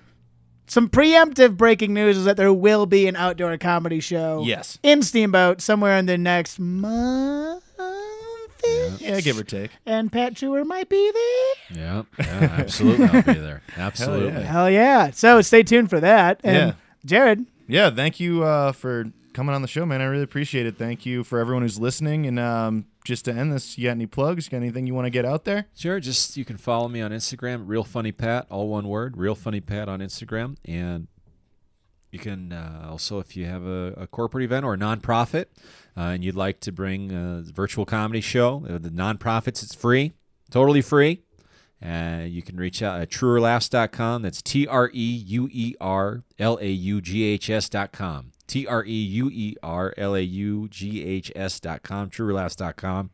some 0.67 0.89
preemptive 0.89 1.57
breaking 1.57 1.93
news 1.93 2.17
is 2.17 2.25
that 2.25 2.37
there 2.37 2.53
will 2.53 2.85
be 2.85 3.07
an 3.07 3.15
outdoor 3.15 3.57
comedy 3.57 3.99
show. 3.99 4.43
Yes. 4.45 4.77
In 4.83 5.01
Steamboat 5.01 5.61
somewhere 5.61 5.97
in 5.97 6.05
the 6.05 6.17
next 6.17 6.59
month. 6.59 7.63
Yeah, 8.99 9.21
give 9.21 9.39
or 9.39 9.43
take. 9.43 9.71
And 9.85 10.11
Pat 10.11 10.33
Treuer 10.33 10.65
might 10.65 10.89
be 10.89 11.11
there. 11.11 11.77
Yeah, 11.79 12.03
yeah, 12.19 12.49
absolutely. 12.57 13.05
I'll 13.05 13.21
be 13.21 13.33
there. 13.33 13.61
Absolutely. 13.77 14.27
yeah. 14.33 14.39
Hell 14.41 14.69
yeah. 14.69 15.11
So 15.11 15.41
stay 15.41 15.63
tuned 15.63 15.89
for 15.89 15.99
that. 16.01 16.41
And 16.43 16.55
Yeah. 16.55 16.73
Jared, 17.05 17.45
Yeah, 17.67 17.89
thank 17.89 18.19
you 18.19 18.43
uh, 18.43 18.73
for 18.73 19.05
coming 19.33 19.55
on 19.55 19.61
the 19.61 19.67
show, 19.69 19.85
man. 19.85 20.01
I 20.01 20.05
really 20.05 20.23
appreciate 20.23 20.65
it. 20.65 20.77
Thank 20.77 21.05
you 21.05 21.23
for 21.23 21.39
everyone 21.39 21.61
who's 21.63 21.79
listening. 21.79 22.25
And 22.25 22.39
um, 22.39 22.85
just 23.07 23.25
to 23.25 23.33
end 23.33 23.51
this, 23.51 23.77
you 23.77 23.85
got 23.85 23.91
any 23.91 24.05
plugs? 24.05 24.49
Got 24.49 24.57
anything 24.57 24.85
you 24.85 24.93
want 24.93 25.05
to 25.05 25.09
get 25.09 25.25
out 25.25 25.45
there? 25.45 25.67
Sure. 25.75 25.99
Just 25.99 26.37
you 26.37 26.45
can 26.45 26.57
follow 26.57 26.87
me 26.87 27.01
on 27.01 27.11
Instagram, 27.11 27.63
Real 27.65 27.83
Funny 27.83 28.11
Pat, 28.11 28.47
all 28.49 28.67
one 28.67 28.87
word, 28.87 29.17
Real 29.17 29.35
Funny 29.35 29.61
Pat 29.61 29.89
on 29.89 29.99
Instagram, 29.99 30.57
and 30.65 31.07
you 32.11 32.19
can 32.19 32.53
uh, 32.53 32.87
also, 32.89 33.19
if 33.19 33.35
you 33.35 33.45
have 33.45 33.65
a, 33.65 33.93
a 33.97 34.07
corporate 34.07 34.43
event 34.43 34.65
or 34.65 34.73
a 34.73 34.77
nonprofit, 34.77 35.45
uh, 35.95 36.11
and 36.11 36.23
you'd 36.23 36.35
like 36.35 36.59
to 36.61 36.71
bring 36.71 37.11
a 37.11 37.43
virtual 37.51 37.85
comedy 37.85 38.21
show, 38.21 38.65
uh, 38.69 38.77
the 38.77 38.89
nonprofits, 38.89 39.63
it's 39.63 39.75
free, 39.75 40.13
totally 40.49 40.81
free. 40.81 41.21
Uh, 41.83 42.23
you 42.25 42.41
can 42.41 42.57
reach 42.57 42.81
out 42.81 42.99
at 42.99 43.09
treuerlaughs.com. 43.09 44.23
That's 44.23 44.41
T 44.41 44.65
R 44.67 44.89
E 44.93 45.23
U 45.27 45.47
E 45.51 45.75
R 45.79 46.23
L 46.39 46.57
A 46.59 46.69
U 46.69 47.01
G 47.01 47.23
H 47.23 47.49
S 47.49 47.69
dot 47.69 47.91
com. 47.91 48.31
T 48.47 48.65
R 48.65 48.83
E 48.85 48.91
U 48.91 49.29
E 49.31 49.55
R 49.61 49.93
L 49.97 50.15
A 50.15 50.21
U 50.21 50.67
G 50.69 51.03
H 51.03 51.31
S 51.35 51.59
dot 51.59 51.83
com. 51.83 52.09
Treuerlaughs.com. 52.09 53.11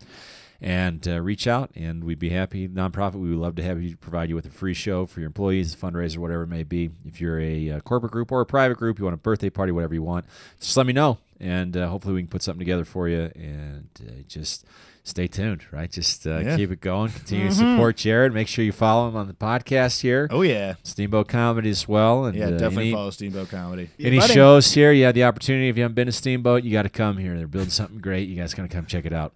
And 0.62 1.06
uh, 1.10 1.20
reach 1.20 1.46
out, 1.46 1.72
and 1.76 2.06
we'd 2.06 2.20
be 2.20 2.30
happy. 2.30 2.70
Nonprofit, 2.70 3.16
we 3.16 3.30
would 3.32 3.38
love 3.40 3.56
to 3.56 3.64
have 3.64 3.82
you 3.82 3.98
provide 3.98 4.30
you 4.30 4.36
with 4.36 4.46
a 4.46 4.50
free 4.50 4.74
show 4.74 5.06
for 5.06 5.20
your 5.20 5.28
employees, 5.28 5.76
fundraiser, 5.76 6.20
whatever 6.20 6.44
it 6.44 6.48
may 6.48 6.64
be. 6.64 6.90
If 7.06 7.20
you're 7.20 7.38
a, 7.38 7.72
uh 7.72 7.80
corporate 7.82 8.14
group 8.14 8.32
or 8.32 8.40
a 8.40 8.46
private 8.46 8.78
group, 8.78 8.98
you 8.98 9.04
want 9.04 9.14
a 9.14 9.18
birthday 9.18 9.50
party, 9.50 9.74
whatever 9.74 9.94
you 9.94 10.04
want, 10.04 10.26
just 10.62 10.78
let 10.78 10.86
me 10.86 10.94
know, 10.94 11.18
and 11.38 11.76
uh, 11.76 11.90
hopefully 11.90 12.14
we 12.14 12.22
can 12.22 12.30
put 12.30 12.44
something 12.44 12.60
together 12.60 12.86
for 12.86 13.10
you. 13.10 13.30
And 13.36 13.90
uh, 14.08 14.12
just 14.26 14.66
stay 15.04 15.28
tuned, 15.28 15.66
right? 15.72 15.92
Just 15.92 16.26
uh, 16.26 16.40
Yeah. 16.40 16.56
keep 16.58 16.72
it 16.72 16.80
going. 16.82 17.12
Continue 17.12 17.50
to 17.50 17.56
support 17.56 17.98
Jared. 17.98 18.34
Make 18.34 18.48
sure 18.48 18.64
you 18.64 18.72
follow 18.72 19.08
him 19.10 19.16
on 19.16 19.28
the 19.28 19.34
podcast 19.34 20.02
here, 20.02 20.28
Oh, 20.32 20.42
yeah. 20.42 20.76
Steamboat 20.84 21.28
Comedy 21.28 21.70
as 21.70 21.88
well. 21.88 22.26
And 22.26 22.38
Yeah, 22.38 22.46
uh, 22.48 22.52
definitely 22.52 22.84
any, 22.86 22.94
follow 22.94 23.10
Steamboat 23.10 23.50
Comedy. 23.50 23.90
any 24.00 24.18
buddy. 24.20 24.34
shows 24.34 24.72
here, 24.74 24.92
you 24.92 25.04
have 25.06 25.14
the 25.16 25.24
opportunity. 25.26 25.68
If 25.70 25.78
you 25.78 25.84
haven't 25.84 25.96
been 25.96 26.06
to 26.08 26.12
Steamboat, 26.14 26.64
you 26.64 26.72
got 26.72 26.84
to 26.84 26.90
come 26.90 27.18
here. 27.18 27.38
They're 27.38 27.48
building 27.48 27.70
something 27.70 28.00
great. 28.00 28.28
You 28.30 28.36
guys 28.36 28.54
got 28.54 28.64
to 28.64 28.70
come 28.70 28.86
check 28.86 29.06
it 29.06 29.14
out. 29.14 29.34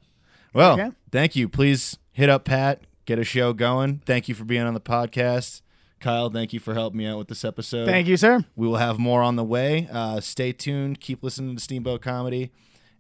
Well, 0.54 0.74
Okay. 0.80 0.92
thank 1.12 1.36
you. 1.36 1.48
Please 1.50 1.98
hit 2.14 2.30
up 2.30 2.46
Pat, 2.46 2.82
get 3.06 3.20
a 3.20 3.24
show 3.24 3.54
going. 3.54 4.02
Thank 4.06 4.28
you 4.30 4.36
for 4.36 4.46
being 4.46 4.64
on 4.64 4.74
the 4.74 4.80
podcast. 4.82 5.62
Kyle, 6.00 6.30
thank 6.30 6.54
you 6.54 6.60
for 6.60 6.74
helping 6.76 7.00
me 7.00 7.08
out 7.08 7.18
with 7.18 7.28
this 7.28 7.44
episode. 7.44 7.86
Thank 7.88 8.08
you, 8.08 8.18
sir. 8.18 8.46
We 8.56 8.68
will 8.68 8.78
have 8.78 9.00
more 9.00 9.22
on 9.24 9.36
the 9.36 9.44
way. 9.44 9.90
Uh, 9.92 10.20
stay 10.22 10.52
tuned. 10.54 11.00
Keep 11.02 11.24
listening 11.24 11.56
to 11.56 11.62
Steamboat 11.62 12.02
Comedy, 12.04 12.52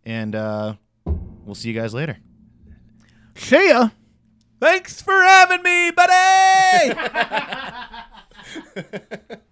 and 0.03 0.35
uh, 0.35 0.73
we'll 1.45 1.55
see 1.55 1.69
you 1.69 1.79
guys 1.79 1.93
later. 1.93 2.17
See 3.37 3.69
ya. 3.69 3.89
Thanks 4.59 5.01
for 5.01 5.21
having 5.23 5.61
me, 5.63 5.91
buddy. 5.91 6.93